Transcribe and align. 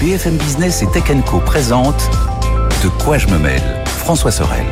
BFM 0.00 0.38
Business 0.38 0.82
et 0.82 0.86
Tech 0.86 1.04
Co 1.26 1.40
présente 1.40 2.08
De 2.82 2.88
quoi 3.04 3.18
je 3.18 3.26
me 3.26 3.38
mêle 3.38 3.62
François 3.84 4.30
Sorel. 4.30 4.64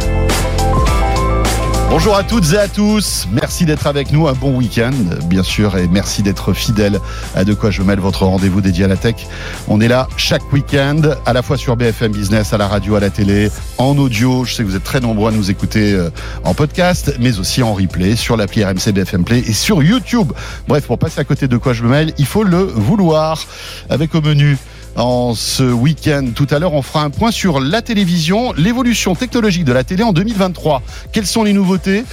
Bonjour 1.91 2.17
à 2.17 2.23
toutes 2.23 2.53
et 2.53 2.59
à 2.59 2.67
tous. 2.67 3.27
Merci 3.31 3.67
d'être 3.67 3.87
avec 3.87 4.11
nous. 4.11 4.27
Un 4.27 4.33
bon 4.33 4.57
week-end, 4.57 4.93
bien 5.25 5.43
sûr, 5.43 5.77
et 5.77 5.87
merci 5.87 6.23
d'être 6.23 6.55
fidèle 6.55 6.99
à 7.35 7.45
De 7.45 7.53
quoi 7.53 7.71
je 7.71 7.83
mêle 7.83 7.99
votre 7.99 8.25
rendez-vous 8.25 8.63
dédié 8.63 8.85
à 8.85 8.89
la 8.89 8.97
tech. 8.97 9.17
On 9.69 9.81
est 9.81 9.89
là 9.89 10.09
chaque 10.17 10.51
week-end, 10.53 11.01
à 11.27 11.33
la 11.35 11.43
fois 11.43 11.59
sur 11.59 11.77
BFM 11.77 12.13
Business, 12.13 12.55
à 12.55 12.59
la 12.59 12.67
radio, 12.67 12.95
à 12.95 13.01
la 13.01 13.11
télé, 13.11 13.51
en 13.77 13.97
audio. 13.99 14.45
Je 14.45 14.55
sais 14.55 14.63
que 14.63 14.69
vous 14.69 14.77
êtes 14.77 14.85
très 14.85 15.01
nombreux 15.01 15.31
à 15.31 15.35
nous 15.35 15.51
écouter 15.51 15.93
euh, 15.93 16.11
en 16.45 16.55
podcast, 16.55 17.15
mais 17.21 17.39
aussi 17.39 17.63
en 17.63 17.75
replay 17.75 18.17
sur 18.17 18.37
l'appli 18.37 18.65
RMC 18.65 18.93
BFM 18.93 19.25
Play 19.25 19.41
et 19.41 19.55
sur 19.55 19.83
YouTube. 19.83 20.33
Bref, 20.69 20.87
pour 20.87 20.99
passer 20.99 21.21
à 21.21 21.25
côté 21.25 21.49
de 21.49 21.57
quoi 21.57 21.75
je 21.75 21.83
me 21.83 21.89
mêle, 21.89 22.13
il 22.17 22.27
faut 22.27 22.45
le 22.45 22.63
vouloir. 22.63 23.45
Avec 23.91 24.15
au 24.15 24.21
menu 24.21 24.59
en 24.99 25.35
ce 25.35 25.63
week-end. 25.63 26.31
Tout 26.35 26.47
à 26.51 26.59
l'heure, 26.59 26.75
on 26.75 26.83
fera 26.83 27.05
un 27.05 27.11
point 27.11 27.31
sur 27.31 27.61
la 27.61 27.83
télévision, 27.83 28.53
l'évolution 28.53 29.15
technologique 29.15 29.65
de 29.65 29.73
la 29.73 29.85
télé 29.85 30.03
en 30.03 30.13
2023. 30.13 30.83
Quelles 31.13 31.27
sont 31.27 31.45
les 31.45 31.53
nouveautés? 31.53 32.05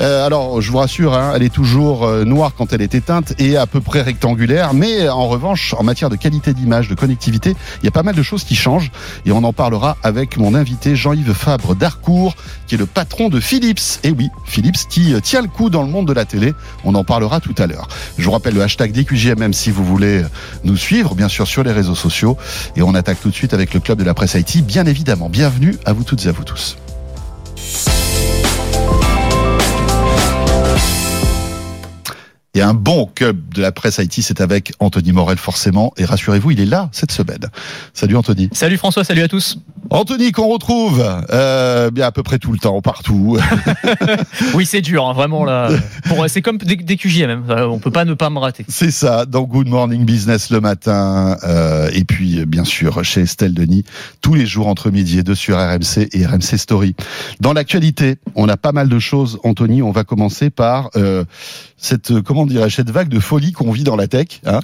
Euh, 0.00 0.26
alors, 0.26 0.60
je 0.60 0.70
vous 0.70 0.78
rassure, 0.78 1.14
hein, 1.14 1.32
elle 1.34 1.42
est 1.42 1.52
toujours 1.52 2.04
euh, 2.04 2.24
noire 2.24 2.52
quand 2.56 2.72
elle 2.72 2.82
est 2.82 2.94
éteinte 2.94 3.34
et 3.38 3.56
à 3.56 3.66
peu 3.66 3.80
près 3.80 4.02
rectangulaire. 4.02 4.74
Mais 4.74 5.08
en 5.08 5.28
revanche, 5.28 5.74
en 5.78 5.82
matière 5.82 6.10
de 6.10 6.16
qualité 6.16 6.54
d'image, 6.54 6.88
de 6.88 6.94
connectivité, 6.94 7.54
il 7.82 7.84
y 7.84 7.88
a 7.88 7.92
pas 7.92 8.02
mal 8.02 8.14
de 8.14 8.22
choses 8.22 8.44
qui 8.44 8.54
changent. 8.54 8.90
Et 9.26 9.32
on 9.32 9.44
en 9.44 9.52
parlera 9.52 9.96
avec 10.02 10.36
mon 10.36 10.54
invité 10.54 10.96
Jean-Yves 10.96 11.34
Fabre 11.34 11.74
d'Arcourt, 11.74 12.34
qui 12.66 12.74
est 12.76 12.78
le 12.78 12.86
patron 12.86 13.28
de 13.28 13.40
Philips. 13.40 14.00
Et 14.02 14.10
oui, 14.10 14.30
Philips 14.44 14.88
qui 14.88 15.14
euh, 15.14 15.20
tient 15.20 15.42
le 15.42 15.48
coup 15.48 15.70
dans 15.70 15.82
le 15.82 15.88
monde 15.88 16.08
de 16.08 16.12
la 16.12 16.24
télé. 16.24 16.54
On 16.84 16.94
en 16.94 17.04
parlera 17.04 17.40
tout 17.40 17.54
à 17.58 17.66
l'heure. 17.66 17.88
Je 18.18 18.24
vous 18.24 18.32
rappelle 18.32 18.54
le 18.54 18.62
hashtag 18.62 18.92
DQJMM 18.92 19.52
si 19.52 19.70
vous 19.70 19.84
voulez 19.84 20.22
nous 20.64 20.76
suivre, 20.76 21.14
bien 21.14 21.28
sûr, 21.28 21.46
sur 21.46 21.62
les 21.62 21.72
réseaux 21.72 21.94
sociaux. 21.94 22.36
Et 22.76 22.82
on 22.82 22.94
attaque 22.94 23.20
tout 23.20 23.30
de 23.30 23.34
suite 23.34 23.54
avec 23.54 23.74
le 23.74 23.80
club 23.80 23.98
de 23.98 24.04
la 24.04 24.14
presse 24.14 24.34
IT, 24.34 24.64
bien 24.64 24.86
évidemment. 24.86 25.28
Bienvenue 25.28 25.76
à 25.84 25.92
vous 25.92 26.04
toutes 26.04 26.24
et 26.26 26.28
à 26.28 26.32
vous 26.32 26.44
tous. 26.44 26.76
Et 32.54 32.60
un 32.60 32.74
bon 32.74 33.06
club 33.14 33.38
de 33.54 33.62
la 33.62 33.72
presse 33.72 33.98
Haïti, 33.98 34.22
c'est 34.22 34.42
avec 34.42 34.74
Anthony 34.78 35.12
Morel 35.12 35.38
forcément. 35.38 35.94
Et 35.96 36.04
rassurez-vous, 36.04 36.50
il 36.50 36.60
est 36.60 36.66
là 36.66 36.90
cette 36.92 37.10
semaine. 37.10 37.46
Salut 37.94 38.14
Anthony. 38.14 38.50
Salut 38.52 38.76
François, 38.76 39.04
salut 39.04 39.22
à 39.22 39.28
tous. 39.28 39.56
Anthony 39.88 40.32
qu'on 40.32 40.48
retrouve 40.48 41.02
euh, 41.30 41.90
bien 41.90 42.06
à 42.06 42.12
peu 42.12 42.22
près 42.22 42.38
tout 42.38 42.52
le 42.52 42.58
temps, 42.58 42.82
partout. 42.82 43.38
oui, 44.54 44.66
c'est 44.66 44.82
dur, 44.82 45.06
hein, 45.06 45.14
vraiment 45.14 45.46
là. 45.46 45.70
c'est 46.28 46.42
comme 46.42 46.58
des, 46.58 46.76
des 46.76 46.96
QJ 46.98 47.22
même. 47.22 47.44
On 47.48 47.78
peut 47.78 47.90
pas 47.90 48.04
ne 48.04 48.12
pas 48.12 48.28
me 48.28 48.38
rater. 48.38 48.66
C'est 48.68 48.90
ça. 48.90 49.24
Dans 49.24 49.44
Good 49.44 49.68
Morning 49.68 50.04
Business 50.04 50.50
le 50.50 50.60
matin, 50.60 51.38
euh, 51.44 51.88
et 51.94 52.04
puis 52.04 52.44
bien 52.44 52.64
sûr 52.64 53.02
chez 53.02 53.22
Estelle 53.22 53.54
Denis 53.54 53.84
tous 54.20 54.34
les 54.34 54.44
jours 54.44 54.66
entre 54.66 54.90
midi 54.90 55.18
et 55.18 55.22
deux 55.22 55.34
sur 55.34 55.56
RMC 55.56 56.08
et 56.12 56.26
RMC 56.26 56.58
Story. 56.58 56.94
Dans 57.40 57.54
l'actualité, 57.54 58.16
on 58.34 58.46
a 58.48 58.58
pas 58.58 58.72
mal 58.72 58.90
de 58.90 58.98
choses. 58.98 59.38
Anthony, 59.42 59.82
on 59.82 59.90
va 59.90 60.04
commencer 60.04 60.50
par 60.50 60.90
euh, 60.96 61.24
cette 61.76 62.20
comment 62.20 62.41
on 62.42 62.46
dirait 62.46 62.70
cette 62.70 62.90
vague 62.90 63.08
de 63.08 63.20
folie 63.20 63.52
qu'on 63.52 63.70
vit 63.70 63.84
dans 63.84 63.96
la 63.96 64.08
tech, 64.08 64.40
hein, 64.46 64.60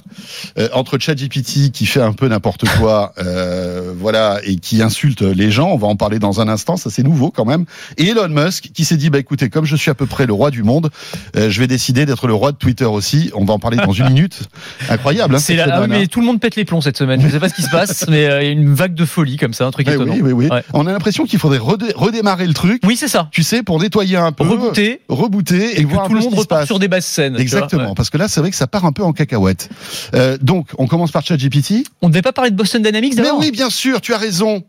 euh, 0.57 0.67
entre 0.73 0.97
ChatGPT 0.97 1.71
qui 1.71 1.85
fait 1.85 2.01
un 2.01 2.13
peu 2.13 2.27
n'importe 2.27 2.65
quoi, 2.77 3.13
euh, 3.19 3.93
voilà, 3.97 4.39
et 4.43 4.57
qui 4.57 4.81
insulte 4.81 5.21
les 5.21 5.51
gens. 5.51 5.69
On 5.69 5.77
va 5.77 5.87
en 5.87 5.95
parler 5.95 6.19
dans 6.19 6.41
un 6.41 6.47
instant, 6.47 6.77
ça 6.77 6.89
c'est 6.89 7.03
nouveau 7.03 7.31
quand 7.31 7.45
même. 7.45 7.65
Et 7.97 8.09
Elon 8.09 8.29
Musk 8.29 8.71
qui 8.73 8.85
s'est 8.85 8.97
dit, 8.97 9.09
bah 9.09 9.19
écoutez, 9.19 9.49
comme 9.49 9.65
je 9.65 9.75
suis 9.75 9.91
à 9.91 9.95
peu 9.95 10.05
près 10.05 10.25
le 10.25 10.33
roi 10.33 10.51
du 10.51 10.63
monde, 10.63 10.89
euh, 11.35 11.49
je 11.49 11.59
vais 11.59 11.67
décider 11.67 12.05
d'être 12.05 12.27
le 12.27 12.33
roi 12.33 12.51
de 12.51 12.57
Twitter 12.57 12.85
aussi. 12.85 13.31
On 13.33 13.45
va 13.45 13.53
en 13.53 13.59
parler 13.59 13.77
dans 13.77 13.93
une 13.93 14.07
minute. 14.09 14.41
Incroyable. 14.89 15.35
Hein, 15.35 15.39
c'est 15.39 15.55
là, 15.55 15.67
ah 15.71 15.87
mais 15.87 16.03
hein. 16.03 16.05
tout 16.11 16.19
le 16.19 16.25
monde 16.25 16.39
pète 16.39 16.55
les 16.55 16.65
plombs 16.65 16.81
cette 16.81 16.97
semaine. 16.97 17.21
Je 17.21 17.29
sais 17.29 17.39
pas 17.39 17.49
ce 17.49 17.55
qui 17.55 17.63
se 17.63 17.69
passe, 17.69 18.07
mais 18.09 18.23
il 18.23 18.45
y 18.45 18.49
a 18.49 18.51
une 18.51 18.73
vague 18.73 18.93
de 18.93 19.05
folie 19.05 19.37
comme 19.37 19.53
ça, 19.53 19.65
un 19.65 19.71
truc 19.71 19.87
eh 19.89 19.93
étonnant. 19.93 20.13
Oui, 20.13 20.21
oui, 20.21 20.47
oui. 20.49 20.59
On 20.73 20.85
a 20.85 20.91
l'impression 20.91 21.25
qu'il 21.25 21.39
faudrait 21.39 21.59
redémarrer 21.59 22.47
le 22.47 22.53
truc. 22.53 22.81
Oui, 22.85 22.95
c'est 22.97 23.07
ça. 23.07 23.29
Tu 23.31 23.43
sais, 23.43 23.63
pour 23.63 23.79
nettoyer 23.79 24.17
un 24.17 24.31
peu, 24.31 24.43
rebooter, 24.43 25.01
rebooter 25.07 25.79
et, 25.79 25.85
voir 25.85 26.07
tout 26.07 26.13
le 26.13 26.21
monde 26.21 26.33
repart 26.33 26.65
sur 26.65 26.79
des 26.79 26.87
basses 26.87 27.05
scènes. 27.05 27.37
Exactement, 27.37 27.68
parce 27.95 28.09
que 28.09 28.17
là, 28.17 28.27
c'est 28.27 28.39
vrai 28.39 28.49
que 28.49 28.55
ça 28.55 28.67
part 28.67 28.85
un 28.85 28.91
peu 28.91 29.03
en 29.03 29.13
cacahuète. 29.13 29.69
Euh, 30.13 30.37
donc, 30.41 30.69
on 30.77 30.87
commence 30.87 31.11
par 31.11 31.25
ChatGPT. 31.25 31.83
On 32.01 32.07
ne 32.07 32.13
devait 32.13 32.21
pas 32.21 32.33
parler 32.33 32.51
de 32.51 32.55
Boston 32.55 32.81
Dynamics 32.81 33.15
d'abord 33.15 33.39
Mais 33.39 33.47
oui, 33.47 33.51
bien 33.51 33.69
sûr, 33.69 34.01
tu 34.01 34.13
as 34.13 34.17
raison 34.17 34.63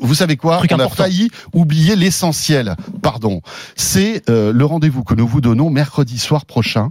vous 0.00 0.14
savez 0.14 0.36
quoi 0.36 0.60
On 0.70 0.78
a 0.78 0.88
failli 0.88 1.30
oublier 1.52 1.96
l'essentiel. 1.96 2.76
Pardon. 3.02 3.40
C'est 3.76 4.28
euh, 4.28 4.52
le 4.52 4.64
rendez-vous 4.64 5.04
que 5.04 5.14
nous 5.14 5.26
vous 5.26 5.40
donnons 5.40 5.70
mercredi 5.70 6.18
soir 6.18 6.46
prochain, 6.46 6.90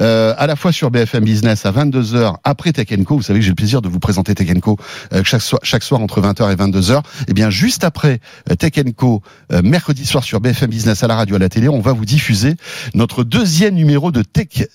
euh, 0.00 0.34
à 0.38 0.46
la 0.46 0.56
fois 0.56 0.72
sur 0.72 0.90
BFM 0.90 1.24
Business 1.24 1.66
à 1.66 1.72
22h 1.72 2.36
après 2.44 2.72
Tech 2.72 2.88
Co. 3.04 3.16
Vous 3.16 3.22
savez 3.22 3.40
que 3.40 3.44
j'ai 3.44 3.50
le 3.50 3.56
plaisir 3.56 3.82
de 3.82 3.88
vous 3.88 3.98
présenter 3.98 4.34
Tech 4.34 4.48
Co 4.60 4.76
euh, 5.12 5.22
chaque, 5.24 5.42
soir, 5.42 5.60
chaque 5.62 5.82
soir 5.82 6.00
entre 6.00 6.20
20h 6.20 6.52
et 6.52 6.56
22h. 6.56 6.98
Et 6.98 7.02
eh 7.28 7.32
bien 7.32 7.50
juste 7.50 7.84
après 7.84 8.20
Tech 8.58 8.72
Co, 8.96 9.22
euh, 9.52 9.62
mercredi 9.62 10.06
soir 10.06 10.24
sur 10.24 10.40
BFM 10.40 10.70
Business 10.70 11.02
à 11.02 11.06
la 11.06 11.16
radio 11.16 11.36
à 11.36 11.38
la 11.38 11.48
télé, 11.48 11.68
on 11.68 11.80
va 11.80 11.92
vous 11.92 12.04
diffuser 12.04 12.54
notre 12.94 13.24
deuxième 13.24 13.74
numéro 13.74 14.10
de 14.10 14.22
Tech 14.22 14.68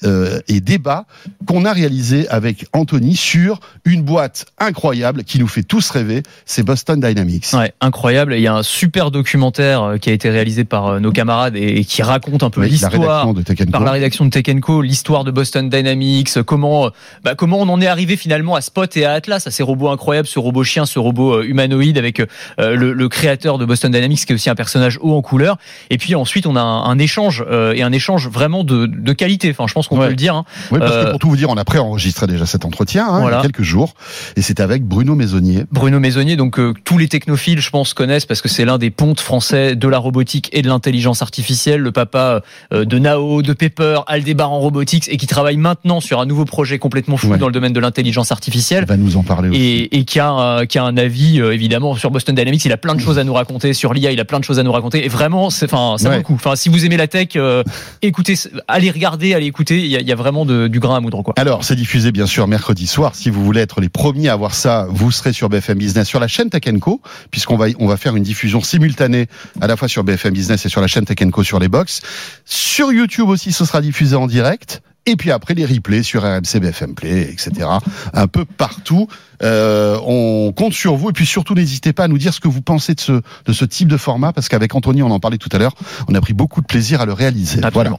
et 0.47 0.61
débat 0.61 1.05
qu'on 1.47 1.65
a 1.65 1.73
réalisé 1.73 2.27
avec 2.29 2.65
Anthony 2.73 3.15
sur 3.15 3.59
une 3.85 4.03
boîte 4.03 4.45
incroyable 4.59 5.23
qui 5.23 5.39
nous 5.39 5.47
fait 5.47 5.63
tous 5.63 5.89
rêver. 5.89 6.23
C'est 6.45 6.63
Boston 6.63 6.99
Dynamics. 6.99 7.44
Ouais, 7.53 7.73
incroyable. 7.81 8.33
Il 8.35 8.41
y 8.41 8.47
a 8.47 8.55
un 8.55 8.63
super 8.63 9.11
documentaire 9.11 9.83
euh, 9.83 9.97
qui 9.97 10.09
a 10.09 10.13
été 10.13 10.29
réalisé 10.29 10.63
par 10.63 10.87
euh, 10.87 10.99
nos 10.99 11.11
camarades 11.11 11.55
et 11.55 11.83
qui 11.83 12.01
raconte 12.01 12.43
un 12.43 12.49
peu 12.49 12.63
l'histoire 12.63 13.27
par 13.71 13.83
la 13.83 13.91
rédaction 13.91 14.25
de 14.25 14.29
Tech 14.29 14.45
Co, 14.61 14.81
l'histoire 14.81 15.23
de 15.23 15.31
Boston 15.31 15.69
Dynamics, 15.69 16.41
comment 16.45 16.89
bah, 17.23 17.35
comment 17.35 17.57
on 17.59 17.69
en 17.69 17.81
est 17.81 17.87
arrivé 17.87 18.15
finalement 18.17 18.55
à 18.55 18.61
Spot 18.61 18.95
et 18.97 19.05
à 19.05 19.13
Atlas, 19.13 19.45
à 19.45 19.51
ces 19.51 19.63
robots 19.63 19.89
incroyables, 19.89 20.27
ce 20.27 20.39
robot 20.39 20.63
chien, 20.63 20.85
ce 20.85 20.99
robot 20.99 21.35
euh, 21.35 21.43
humanoïde 21.43 21.97
avec 21.97 22.21
le, 22.57 22.93
le, 22.93 23.09
créateur 23.09 23.57
de 23.57 23.65
Boston 23.65 23.91
Dynamics 23.91 24.25
qui 24.25 24.31
est 24.31 24.35
aussi 24.35 24.49
un 24.49 24.55
personnage 24.55 24.97
haut 25.01 25.15
en 25.15 25.21
couleur. 25.21 25.57
Et 25.89 25.97
puis 25.97 26.15
ensuite 26.15 26.47
on 26.47 26.55
a 26.55 26.61
un, 26.61 26.99
échange 26.99 27.45
et 27.73 27.83
un 27.83 27.91
échange 27.91 28.29
vraiment 28.29 28.63
de, 28.63 28.85
de 28.85 29.13
qualité. 29.13 29.49
Enfin, 29.51 29.65
je 29.67 29.73
pense 29.73 29.87
qu'on 29.87 29.97
peut 29.97 30.09
le 30.09 30.15
dire. 30.15 30.35
Hein. 30.35 30.45
Oui, 30.71 30.79
parce 30.79 31.05
que 31.05 31.11
pour 31.11 31.19
tout 31.19 31.29
vous 31.29 31.37
dire, 31.37 31.49
on 31.49 31.57
a 31.57 31.65
préenregistré 31.65 32.27
déjà 32.27 32.45
cet 32.45 32.65
entretien 32.65 33.07
hein, 33.07 33.23
il 33.27 33.31
y 33.31 33.33
a 33.33 33.41
quelques 33.41 33.61
jours 33.61 33.93
et 34.35 34.41
c'est 34.41 34.59
avec 34.59 34.83
Bruno 34.83 35.15
Maisonnier. 35.15 35.65
Bruno 35.71 35.99
Maisonnier, 35.99 36.35
donc 36.35 36.59
tous 36.83 36.97
les 36.97 37.07
technos 37.07 37.24
technophiles, 37.25 37.59
je 37.59 37.69
pense, 37.71 37.93
connaissent 37.95 38.25
parce 38.25 38.41
que 38.41 38.47
c'est 38.47 38.65
l'un 38.65 38.77
des 38.77 38.91
pontes 38.91 39.19
français 39.19 39.75
de 39.75 39.87
la 39.87 39.97
robotique 39.97 40.49
et 40.53 40.61
de 40.61 40.67
l'intelligence 40.67 41.23
artificielle. 41.23 41.81
Le 41.81 41.91
papa 41.91 42.41
euh, 42.71 42.85
de 42.85 42.99
Nao, 42.99 43.41
de 43.41 43.53
Pepper, 43.53 44.01
Aldebaran 44.05 44.59
Robotics 44.59 45.07
et 45.09 45.17
qui 45.17 45.25
travaille 45.25 45.57
maintenant 45.57 46.01
sur 46.01 46.19
un 46.19 46.27
nouveau 46.27 46.45
projet 46.45 46.77
complètement 46.77 47.17
fou 47.17 47.35
dans 47.37 47.47
le 47.47 47.51
domaine 47.51 47.73
de 47.73 47.79
l'intelligence 47.79 48.31
artificielle. 48.31 48.83
Il 48.83 48.89
va 48.89 48.97
nous 48.97 49.17
en 49.17 49.23
parler 49.23 49.49
aussi. 49.49 49.59
Et, 49.59 49.97
et 49.97 50.05
qui, 50.05 50.19
a, 50.19 50.65
qui 50.67 50.77
a 50.77 50.83
un 50.83 50.97
avis, 50.97 51.41
euh, 51.41 51.53
évidemment, 51.53 51.95
sur 51.95 52.11
Boston 52.11 52.35
Dynamics. 52.35 52.63
Il 52.65 52.71
a 52.71 52.77
plein 52.77 52.93
de 52.93 52.99
choses 52.99 53.17
à 53.17 53.23
nous 53.23 53.33
raconter. 53.33 53.73
Sur 53.73 53.93
l'IA, 53.93 54.11
il 54.11 54.19
a 54.19 54.25
plein 54.25 54.39
de 54.39 54.43
choses 54.43 54.59
à 54.59 54.63
nous 54.63 54.71
raconter. 54.71 55.03
Et 55.03 55.09
vraiment, 55.09 55.49
c'est, 55.49 55.65
enfin, 55.65 55.97
ça 55.97 56.09
vaut 56.09 56.17
le 56.17 56.21
coup. 56.21 56.35
Enfin, 56.35 56.55
si 56.55 56.69
vous 56.69 56.85
aimez 56.85 56.97
la 56.97 57.07
tech, 57.07 57.29
euh, 57.35 57.63
écoutez, 58.03 58.35
allez 58.67 58.91
regarder, 58.91 59.33
allez 59.33 59.47
écouter. 59.47 59.79
Il 59.79 59.87
y 59.87 59.95
a, 59.95 59.99
il 59.99 60.07
y 60.07 60.11
a 60.11 60.15
vraiment 60.15 60.45
de, 60.45 60.67
du 60.67 60.79
grain 60.79 60.97
à 60.97 60.99
moudre, 60.99 61.23
quoi. 61.23 61.33
Alors, 61.37 61.63
c'est 61.63 61.75
diffusé, 61.75 62.11
bien 62.11 62.27
sûr, 62.27 62.47
mercredi 62.47 62.85
soir. 62.85 63.15
Si 63.15 63.31
vous 63.31 63.43
voulez 63.43 63.61
être 63.61 63.81
les 63.81 63.89
premiers 63.89 64.29
à 64.29 64.35
voir 64.35 64.53
ça, 64.53 64.85
vous 64.89 65.11
serez 65.11 65.33
sur 65.33 65.49
BFM 65.49 65.79
Business, 65.79 66.07
sur 66.07 66.19
la 66.19 66.27
chaîne 66.27 66.49
Tech 66.49 66.61
Co, 66.79 67.01
puisqu'on 67.31 67.57
va, 67.57 67.67
on 67.79 67.87
va 67.87 67.97
faire 67.97 68.15
une 68.15 68.23
diffusion 68.23 68.61
simultanée 68.61 69.27
à 69.61 69.67
la 69.67 69.77
fois 69.77 69.87
sur 69.87 70.03
BFM 70.03 70.33
Business 70.33 70.65
et 70.65 70.69
sur 70.69 70.81
la 70.81 70.87
chaîne 70.87 71.05
Tech 71.05 71.17
Co 71.31 71.43
sur 71.43 71.59
les 71.59 71.67
box. 71.67 72.01
Sur 72.45 72.91
YouTube 72.91 73.29
aussi, 73.29 73.51
ce 73.51 73.65
sera 73.65 73.81
diffusé 73.81 74.15
en 74.15 74.27
direct. 74.27 74.81
Et 75.07 75.15
puis 75.15 75.31
après 75.31 75.53
les 75.53 75.65
replays 75.65 76.01
sur 76.01 76.23
RMC, 76.23 76.59
BFM 76.59 76.95
Play, 76.95 77.21
etc. 77.21 77.67
Un 78.13 78.27
peu 78.27 78.43
partout. 78.43 79.07
Euh, 79.43 79.99
on 80.03 80.51
compte 80.51 80.73
sur 80.73 80.95
vous 80.95 81.09
et 81.09 81.13
puis 81.13 81.27
surtout 81.27 81.53
n'hésitez 81.53 81.93
pas 81.93 82.05
à 82.05 82.07
nous 82.07 82.17
dire 82.17 82.33
ce 82.33 82.39
que 82.39 82.47
vous 82.47 82.61
pensez 82.61 82.95
de 82.95 83.01
ce 83.01 83.11
de 83.11 83.53
ce 83.53 83.65
type 83.65 83.87
de 83.87 83.97
format 83.97 84.33
parce 84.33 84.47
qu'avec 84.49 84.73
Anthony 84.73 85.03
on 85.03 85.11
en 85.11 85.19
parlait 85.19 85.37
tout 85.37 85.49
à 85.51 85.59
l'heure, 85.59 85.75
on 86.07 86.15
a 86.15 86.21
pris 86.21 86.33
beaucoup 86.33 86.61
de 86.61 86.65
plaisir 86.65 87.01
à 87.01 87.05
le 87.05 87.13
réaliser. 87.13 87.61
Voilà. 87.71 87.91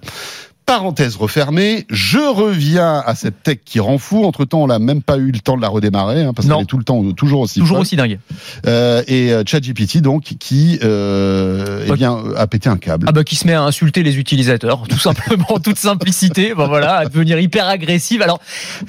Parenthèse 0.66 1.14
refermée, 1.14 1.86
je 1.90 2.18
reviens 2.18 3.00
à 3.06 3.14
cette 3.14 3.44
tech 3.44 3.58
qui 3.64 3.78
rend 3.78 3.98
fou. 3.98 4.24
Entre 4.24 4.44
temps, 4.44 4.64
on 4.64 4.66
n'a 4.66 4.80
même 4.80 5.00
pas 5.00 5.16
eu 5.16 5.30
le 5.30 5.38
temps 5.38 5.56
de 5.56 5.62
la 5.62 5.68
redémarrer 5.68 6.24
hein, 6.24 6.32
parce 6.34 6.48
qu'elle 6.48 6.60
est 6.60 6.64
tout 6.64 6.76
le 6.76 6.82
temps 6.82 7.12
toujours 7.12 7.42
aussi 7.42 7.60
toujours 7.60 7.78
aussi 7.78 7.94
dingue. 7.94 8.18
Euh, 8.66 9.00
et 9.06 9.32
euh, 9.32 9.44
ChatGPT 9.46 9.98
donc 9.98 10.24
qui 10.40 10.80
euh, 10.82 11.86
eh 11.88 11.92
bien 11.92 12.18
a 12.36 12.48
pété 12.48 12.68
un 12.68 12.78
câble. 12.78 13.06
Ah 13.08 13.12
bah 13.12 13.22
qui 13.22 13.36
se 13.36 13.46
met 13.46 13.52
à 13.52 13.62
insulter 13.62 14.02
les 14.02 14.18
utilisateurs, 14.18 14.88
tout 14.88 14.98
simplement, 14.98 15.46
en 15.50 15.60
toute 15.60 15.78
simplicité. 15.78 16.52
Bon 16.52 16.66
voilà, 16.66 16.96
à 16.96 17.04
devenir 17.04 17.38
hyper 17.38 17.68
agressive. 17.68 18.20
Alors 18.20 18.40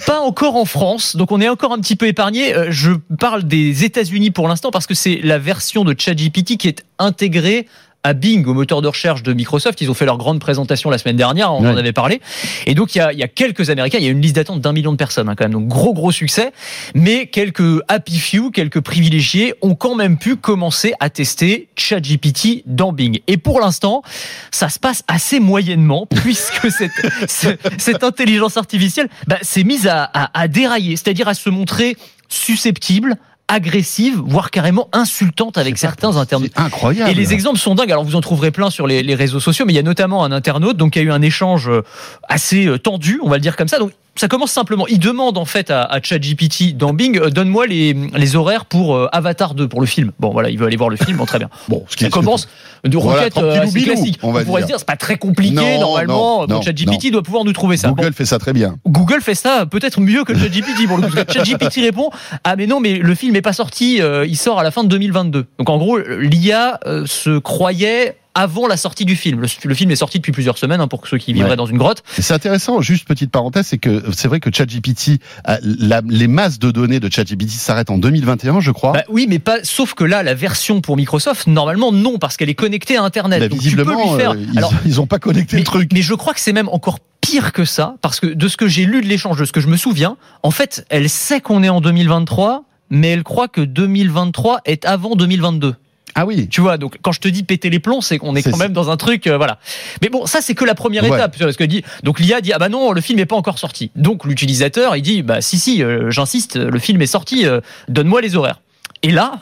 pas 0.07 0.19
encore 0.21 0.55
en 0.55 0.65
France, 0.65 1.15
donc 1.15 1.31
on 1.31 1.39
est 1.39 1.49
encore 1.49 1.73
un 1.73 1.79
petit 1.79 1.95
peu 1.95 2.07
épargné. 2.07 2.55
Euh, 2.55 2.67
je 2.71 2.93
parle 3.19 3.43
des 3.43 3.83
États-Unis 3.83 4.31
pour 4.31 4.47
l'instant 4.47 4.71
parce 4.71 4.87
que 4.87 4.95
c'est 4.95 5.19
la 5.21 5.37
version 5.37 5.83
de 5.83 5.93
ChatGPT 5.95 6.57
qui 6.57 6.69
est 6.69 6.83
intégrée 6.97 7.67
à 8.07 8.13
Bing, 8.13 8.45
au 8.45 8.53
moteur 8.53 8.81
de 8.81 8.87
recherche 8.87 9.21
de 9.21 9.33
Microsoft. 9.33 9.81
Ils 9.81 9.91
ont 9.91 9.93
fait 9.93 10.05
leur 10.05 10.17
grande 10.17 10.39
présentation 10.39 10.89
la 10.89 10.97
semaine 10.97 11.17
dernière, 11.17 11.53
on 11.53 11.65
en 11.65 11.75
avait 11.75 11.91
parlé. 11.91 12.21
Et 12.65 12.73
donc 12.73 12.95
il 12.95 12.99
y 12.99 13.01
a, 13.01 13.11
il 13.11 13.19
y 13.19 13.23
a 13.23 13.27
quelques 13.27 13.69
Américains, 13.69 13.97
il 13.99 14.05
y 14.05 14.07
a 14.07 14.11
une 14.11 14.21
liste 14.21 14.35
d'attente 14.35 14.61
d'un 14.61 14.71
million 14.71 14.93
de 14.93 14.97
personnes 14.97 15.27
hein, 15.27 15.35
quand 15.35 15.43
même, 15.43 15.51
donc 15.51 15.67
gros 15.67 15.93
gros 15.93 16.11
succès. 16.11 16.53
Mais 16.95 17.27
quelques 17.27 17.81
happy 17.89 18.17
few, 18.17 18.51
quelques 18.51 18.79
privilégiés 18.79 19.53
ont 19.61 19.75
quand 19.75 19.95
même 19.95 20.17
pu 20.17 20.37
commencer 20.37 20.93
à 21.01 21.09
tester 21.09 21.67
ChatGPT 21.75 22.63
dans 22.65 22.93
Bing. 22.93 23.19
Et 23.27 23.35
pour 23.35 23.59
l'instant, 23.59 24.03
ça 24.51 24.69
se 24.69 24.79
passe 24.79 25.03
assez 25.09 25.41
moyennement 25.41 26.05
puisque 26.23 26.71
cette, 26.71 26.91
cette, 27.27 28.03
intelligence 28.03 28.55
artificielle 28.55 29.09
bah, 29.27 29.37
s'est 29.41 29.63
mise 29.63 29.85
à, 29.87 30.03
à, 30.13 30.39
à 30.39 30.47
dérailler, 30.47 30.95
c'est-à-dire 30.95 31.27
à 31.27 31.33
se 31.33 31.49
montrer 31.49 31.97
susceptible 32.29 33.17
agressive, 33.47 34.21
voire 34.25 34.51
carrément 34.51 34.89
insultante 34.91 35.57
avec 35.57 35.77
certains 35.77 36.17
internautes. 36.17 36.51
Incroyable. 36.55 37.09
Et 37.09 37.13
les 37.13 37.33
exemples 37.33 37.59
sont 37.59 37.75
dingues. 37.75 37.91
Alors 37.91 38.03
vous 38.03 38.15
en 38.15 38.21
trouverez 38.21 38.51
plein 38.51 38.69
sur 38.69 38.87
les, 38.87 39.03
les 39.03 39.15
réseaux 39.15 39.39
sociaux, 39.39 39.65
mais 39.65 39.73
il 39.73 39.75
y 39.77 39.79
a 39.79 39.83
notamment 39.83 40.23
un 40.23 40.31
internaute 40.31 40.77
donc 40.77 40.93
qui 40.93 40.99
a 40.99 41.01
eu 41.01 41.11
un 41.11 41.21
échange 41.21 41.69
euh, 41.69 41.83
assez 42.27 42.65
euh, 42.65 42.77
tendu, 42.77 43.19
on 43.23 43.29
va 43.29 43.37
le 43.37 43.41
dire 43.41 43.55
comme 43.55 43.67
ça. 43.67 43.79
Donc 43.79 43.91
ça 44.19 44.27
commence 44.27 44.51
simplement. 44.51 44.85
Il 44.87 44.99
demande 44.99 45.37
en 45.37 45.45
fait 45.45 45.71
à, 45.71 45.83
à 45.83 46.01
ChatGPT 46.01 46.75
dans 46.75 46.93
Bing, 46.93 47.17
euh, 47.19 47.29
donne-moi 47.29 47.67
les, 47.67 47.93
les 47.93 48.35
horaires 48.35 48.65
pour 48.65 48.95
euh, 48.95 49.07
Avatar 49.11 49.53
2 49.55 49.67
pour 49.67 49.79
le 49.81 49.87
film. 49.87 50.11
Bon 50.19 50.29
voilà, 50.31 50.49
il 50.49 50.57
veut 50.57 50.65
aller 50.67 50.77
voir 50.77 50.89
le 50.89 50.97
film, 50.97 51.17
bon 51.17 51.25
très 51.25 51.39
bien. 51.39 51.49
Bon, 51.69 51.83
ce 51.89 51.95
qui 51.97 52.05
Ça 52.05 52.09
commence 52.09 52.47
de 52.83 52.97
Voilà, 52.97 53.19
requête 53.21 53.33
tranquillou 53.33 53.51
euh, 53.53 53.63
assez 53.63 53.81
classique. 53.81 54.19
on 54.23 54.31
va 54.31 54.43
pourrait 54.45 54.61
dire. 54.61 54.67
se 54.67 54.71
dire 54.73 54.79
c'est 54.79 54.87
pas 54.87 54.95
très 54.95 55.17
compliqué 55.17 55.53
Non, 55.55 55.79
normalement. 55.79 56.41
non, 56.41 56.45
donc 56.47 56.63
ChatGPT 56.63 57.11
doit 57.11 57.23
pouvoir 57.23 57.43
nous 57.43 57.53
trouver 57.53 57.75
ça. 57.77 57.89
Bon, 57.89 57.95
Google 57.95 58.13
fait 58.13 58.25
ça 58.25 58.39
très 58.39 58.53
bien. 58.53 58.75
Google 58.87 59.21
fait 59.21 59.35
ça 59.35 59.65
peut-être 59.65 59.99
mieux 59.99 60.23
que 60.23 60.33
ChatGPT 60.37 60.87
coup. 60.87 61.01
Parce 61.01 61.13
que 61.25 61.33
ChatGPT 61.33 61.75
répond 61.81 62.09
ah 62.43 62.55
mais 62.55 62.67
non 62.67 62.79
mais 62.79 62.95
le 62.99 63.15
film 63.15 63.35
est 63.35 63.41
pas 63.41 63.53
sorti, 63.53 64.01
euh, 64.01 64.25
il 64.25 64.37
sort 64.37 64.59
à 64.59 64.63
la 64.63 64.71
fin 64.71 64.83
de 64.83 64.89
2022. 64.89 65.45
Donc 65.59 65.69
en 65.69 65.77
gros 65.77 65.97
l'IA 65.97 66.79
se 67.05 67.37
croyait 67.39 68.15
avant 68.37 68.67
la 68.67 68.77
sortie 68.77 69.03
du 69.05 69.15
film. 69.15 69.41
Le, 69.41 69.47
le 69.63 69.75
film 69.75 69.91
est 69.91 69.95
sorti 69.95 70.19
depuis 70.19 70.31
plusieurs 70.31 70.57
semaines 70.57 70.79
hein, 70.81 70.87
pour 70.87 71.07
ceux 71.07 71.17
qui 71.17 71.33
vivraient 71.33 71.49
Ouais. 71.51 71.55
dans 71.55 71.65
une 71.65 71.77
grotte. 71.77 72.03
C'est 72.17 72.33
intéressant, 72.33 72.81
juste 72.81 73.07
petite 73.07 73.31
parenthèse, 73.31 73.67
c'est 73.67 73.77
que 73.77 74.03
c'est 74.13 74.27
vrai 74.27 74.39
que 74.39 74.49
ChatGPT, 74.53 75.19
la- 75.61 76.01
les 76.07 76.27
masses 76.27 76.59
de 76.59 76.71
données 76.71 76.99
de 76.99 77.11
ChatGPT 77.11 77.49
s'arrêtent 77.51 77.89
en 77.89 77.97
2021, 77.97 78.59
je 78.59 78.71
crois. 78.71 78.91
Bah 78.93 79.03
oui, 79.09 79.25
mais 79.29 79.39
pas. 79.39 79.57
Sauf 79.63 79.93
que 79.93 80.03
là, 80.03 80.23
la 80.23 80.33
version 80.33 80.81
pour 80.81 80.97
Microsoft, 80.97 81.47
normalement 81.47 81.91
non, 81.91 82.17
parce 82.19 82.37
qu'elle 82.37 82.49
est 82.49 82.55
connectée 82.55 82.97
à 82.97 83.03
Internet. 83.03 83.39
Bah, 83.39 83.47
Donc 83.49 83.59
tu 83.59 83.75
peux 83.75 83.81
visiblement, 83.81 84.11
lui 84.13 84.19
faire. 84.19 84.31
euh, 84.31 84.45
ils, 84.53 84.57
Alors, 84.57 84.73
ils 84.85 85.01
ont 85.01 85.07
pas 85.07 85.19
connecté 85.19 85.55
mais, 85.55 85.61
le 85.61 85.65
truc. 85.65 85.89
mais 85.93 86.01
je 86.01 86.13
crois 86.13 86.33
que 86.33 86.39
c'est 86.39 86.53
même 86.53 86.69
encore 86.69 86.99
pire 87.21 87.51
que 87.51 87.65
ça, 87.65 87.95
parce 88.01 88.19
que 88.19 88.27
de 88.27 88.47
ce 88.47 88.55
que 88.57 88.67
j'ai 88.67 88.85
lu 88.85 89.01
de 89.01 89.07
l'échange, 89.07 89.39
de 89.39 89.45
ce 89.45 89.51
que 89.51 89.59
je 89.59 89.67
me 89.67 89.75
souviens, 89.77 90.15
en 90.43 90.51
fait, 90.51 90.85
elle 90.89 91.09
sait 91.09 91.41
qu'on 91.41 91.63
est 91.63 91.69
en 91.69 91.81
2023, 91.81 92.63
mais 92.89 93.09
elle 93.09 93.23
croit 93.23 93.47
que 93.47 93.61
2023 93.61 94.61
est 94.65 94.85
avant 94.85 95.15
2022. 95.15 95.75
Ah 96.19 96.25
oui. 96.25 96.47
Tu 96.49 96.61
vois, 96.61 96.77
donc 96.77 96.97
quand 97.01 97.11
je 97.11 97.19
te 97.21 97.27
dis 97.27 97.43
péter 97.43 97.69
les 97.69 97.79
plombs, 97.79 98.01
c'est 98.01 98.17
qu'on 98.17 98.35
est 98.35 98.43
quand 98.43 98.57
même 98.57 98.73
dans 98.73 98.89
un 98.89 98.97
truc, 98.97 99.27
euh, 99.27 99.37
voilà. 99.37 99.59
Mais 100.01 100.09
bon, 100.09 100.25
ça 100.25 100.41
c'est 100.41 100.55
que 100.55 100.65
la 100.65 100.75
première 100.75 101.03
Ouais. 101.03 101.15
étape. 101.17 101.37
Parce 101.37 101.55
que 101.55 101.63
dit, 101.63 101.83
donc 102.03 102.19
l'IA 102.19 102.41
dit 102.41 102.51
ah 102.53 102.57
bah 102.59 102.69
non, 102.69 102.91
le 102.91 103.01
film 103.01 103.19
est 103.19 103.25
pas 103.27 103.35
encore 103.35 103.59
sorti. 103.59 103.91
Donc 103.95 104.25
l'utilisateur 104.25 104.95
il 104.95 105.01
dit 105.03 105.21
bah 105.21 105.41
si 105.41 105.59
si, 105.59 105.83
euh, 105.83 106.09
j'insiste, 106.09 106.55
le 106.57 106.79
film 106.79 107.01
est 107.01 107.05
sorti, 107.07 107.45
euh, 107.45 107.61
donne-moi 107.87 108.21
les 108.21 108.35
horaires. 108.35 108.61
Et 109.03 109.11
là, 109.11 109.41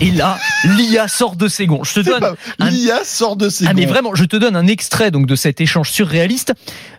et 0.00 0.10
là, 0.10 0.38
l'IA 0.64 1.06
sort 1.06 1.36
de 1.36 1.46
ses 1.46 1.66
gonds. 1.66 1.84
Je 1.84 1.94
te 1.94 2.00
donne 2.00 2.24
un- 2.58 2.68
L'IA 2.68 3.04
sort 3.04 3.36
de 3.36 3.48
ses 3.48 3.66
ah 3.68 3.74
mais 3.74 3.84
gonds. 3.84 3.92
vraiment, 3.92 4.14
je 4.16 4.24
te 4.24 4.34
donne 4.36 4.56
un 4.56 4.66
extrait 4.66 5.12
donc 5.12 5.26
de 5.26 5.36
cet 5.36 5.60
échange 5.60 5.88
surréaliste. 5.92 6.52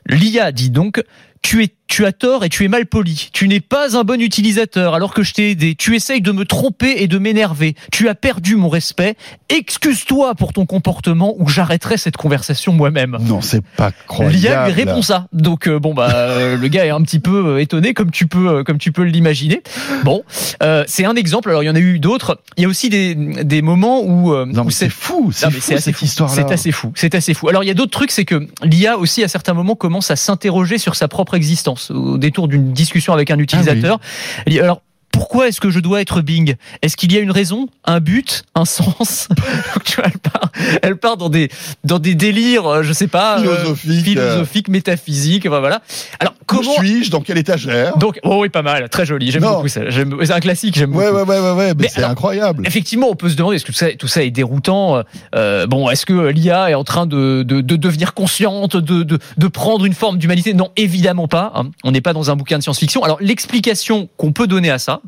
L'IA 0.08 0.54
dit 0.54 0.70
donc 0.70 1.04
tu 1.44 1.64
es 1.64 1.70
tu 1.88 2.08
as 2.08 2.12
tort 2.12 2.44
et 2.44 2.50
tu 2.50 2.66
es 2.66 2.68
mal 2.70 2.88
poli. 2.88 3.30
Tu 3.34 3.48
n'es 3.48 3.60
pas 3.60 3.96
un 3.96 4.04
bon 4.04 4.20
utilisateur 4.20 4.96
alors 4.96 5.14
que 5.14 5.22
je 5.22 5.32
t'ai 5.34 5.52
aidé. 5.52 5.76
Tu 5.78 5.96
essayes 5.96 6.22
de 6.22 6.32
me 6.32 6.44
tromper 6.44 7.04
et 7.04 7.08
de 7.08 7.20
m'énerver. 7.20 7.76
Tu 7.92 8.10
as 8.10 8.16
perdu 8.16 8.56
mon 8.56 8.68
respect. 8.68 9.16
Excuse-toi 9.50 10.34
pour 10.34 10.54
ton 10.54 10.66
comportement 10.66 11.36
ou 11.38 11.48
j'arrêterai 11.50 11.98
cette 11.98 12.18
conversation 12.18 12.74
moi-même. 12.74 13.18
Non, 13.22 13.42
c'est 13.42 13.62
pas 13.78 13.92
croyable. 14.08 14.36
L'IA 14.36 14.66
lui 14.66 14.74
répond 14.74 15.04
ça. 15.04 15.28
Donc 15.34 15.68
euh, 15.68 15.78
bon 15.78 15.94
bah 15.94 16.10
euh, 16.14 16.58
le 16.58 16.68
gars 16.68 16.86
est 16.86 16.90
un 16.90 17.02
petit 17.04 17.20
peu 17.20 17.46
euh, 17.46 17.62
étonné 17.62 17.94
comme 17.94 18.10
tu 18.10 18.26
peux 18.26 18.48
euh, 18.50 18.64
comme 18.64 18.80
tu 18.80 18.92
peux 18.92 19.04
l'imaginer. 19.04 19.62
Bon, 20.04 20.24
euh, 20.64 20.84
c'est 20.88 21.06
un 21.06 21.16
exemple. 21.16 21.50
Alors 21.50 21.62
il 21.62 21.68
y 21.68 21.70
en 21.70 21.76
a 21.76 21.80
eu 21.80 22.00
d'autres. 22.00 22.42
Il 22.58 22.64
y 22.64 22.66
a 22.66 22.70
aussi 22.70 22.90
des 22.90 23.14
des 23.14 23.62
moments 23.62 24.02
où, 24.04 24.34
euh, 24.34 24.48
Non, 24.48 24.66
où 24.66 24.72
c'est 24.72 24.90
fou, 24.90 25.32
c'est 25.32 25.46
non, 25.46 25.52
mais 25.54 25.60
fou 25.60 25.66
c'est 25.68 25.76
assez 25.76 25.84
cette 25.92 25.96
fou. 25.98 26.06
histoire-là. 26.06 26.36
C'est 26.36 26.52
assez 26.52 26.72
fou. 26.72 26.92
C'est 26.96 27.14
assez 27.14 27.36
fou. 27.36 27.50
Alors 27.50 27.64
il 27.64 27.68
y 27.68 27.72
a 27.72 27.76
d'autres 27.76 27.92
trucs, 27.92 28.10
c'est 28.12 28.26
que 28.26 28.48
l'IA 28.64 28.98
aussi 28.98 29.24
à 29.24 29.28
certains 29.28 29.54
moments 29.54 29.76
commence 29.76 30.10
à 30.10 30.16
s'interroger 30.16 30.80
sur 30.80 30.96
sa 30.96 31.08
propre 31.08 31.33
existence 31.36 31.92
au 31.92 32.18
détour 32.18 32.48
d'une 32.48 32.74
discussion 32.74 33.14
avec 33.14 33.32
un 33.32 33.40
utilisateur. 33.40 34.00
Elle 34.46 34.54
dit, 34.54 34.60
Alors 34.60 34.82
pourquoi 35.12 35.48
est-ce 35.48 35.62
que 35.62 35.70
je 35.70 35.80
dois 35.80 36.02
être 36.02 36.22
Bing? 36.22 36.56
Est-ce 36.82 36.98
qu'il 36.98 37.14
y 37.14 37.18
a 37.18 37.20
une 37.20 37.30
raison, 37.30 37.68
un 37.86 38.00
but, 38.00 38.44
un 38.56 38.66
sens? 38.66 39.28
Elle 40.04 40.18
part, 40.20 40.52
elle 40.82 40.98
part 40.98 41.18
dans 41.18 41.30
des 41.30 41.50
dans 41.84 42.00
des 42.00 42.16
délires, 42.16 42.66
euh, 42.66 42.84
je 42.84 42.94
sais 42.94 43.08
pas, 43.08 43.40
euh, 43.40 43.76
Philosophique. 43.76 44.04
philosophiques, 44.04 44.68
métaphysiques. 44.70 45.46
enfin, 45.46 45.60
Voilà. 45.60 45.82
Alors 46.20 46.34
comment 46.46 46.74
suis-je? 46.74 47.12
Dans 47.12 47.22
quelle 47.22 47.38
étagère? 47.38 47.98
Donc 47.98 48.20
oh 48.24 48.40
oui, 48.42 48.50
pas 48.50 48.62
mal, 48.62 48.90
très 48.90 49.06
joli. 49.06 49.32
J'aime 49.32 49.44
beaucoup 49.44 49.68
ça. 49.68 49.82
C'est 49.92 50.32
un 50.32 50.40
classique. 50.40 50.76
J'aime 50.78 50.96
Ouais, 50.96 51.12
beaucoup. 51.12 51.30
ouais, 51.32 51.40
ouais, 51.40 51.40
ouais, 51.40 51.52
ouais, 51.52 51.68
mais 51.70 51.84
Mais 51.84 51.88
c'est 51.90 52.04
incroyable. 52.04 52.66
Effectivement, 52.68 53.08
on 53.10 53.16
peut 53.16 53.30
se 53.30 53.36
demander 53.36 53.56
est-ce 53.56 53.66
que 53.66 53.72
tout 53.72 53.78
ça, 53.78 53.92
tout 53.94 54.08
ça 54.08 54.24
est 54.24 54.32
déroutant? 54.32 55.04
euh, 55.36 55.68
bon, 55.68 55.90
est-ce 55.90 56.06
que 56.06 56.28
l'IA 56.30 56.70
est 56.72 56.76
en 56.76 56.84
train 56.84 57.06
de, 57.06 57.44
de, 57.44 57.62
de 57.62 57.76
devenir 57.76 58.14
consciente, 58.14 58.76
de, 58.78 59.04
de, 59.04 59.20
de 59.38 59.48
prendre 59.48 59.86
une 59.86 59.94
forme 59.94 60.18
d'humanité? 60.18 60.54
Non, 60.54 60.70
évidemment 60.78 61.28
pas. 61.28 61.52
hein. 61.56 61.72
On 61.84 61.92
n'est 61.92 62.02
pas 62.02 62.14
dans 62.14 62.32
un 62.32 62.36
bouquin 62.36 62.58
de 62.58 62.64
science-fiction. 62.64 63.04
Alors, 63.04 63.18
l'explication 63.22 64.10
qu'on 64.18 64.32
peut 64.32 64.48
donner 64.48 64.70
à 64.72 64.80
ça. 64.80 65.02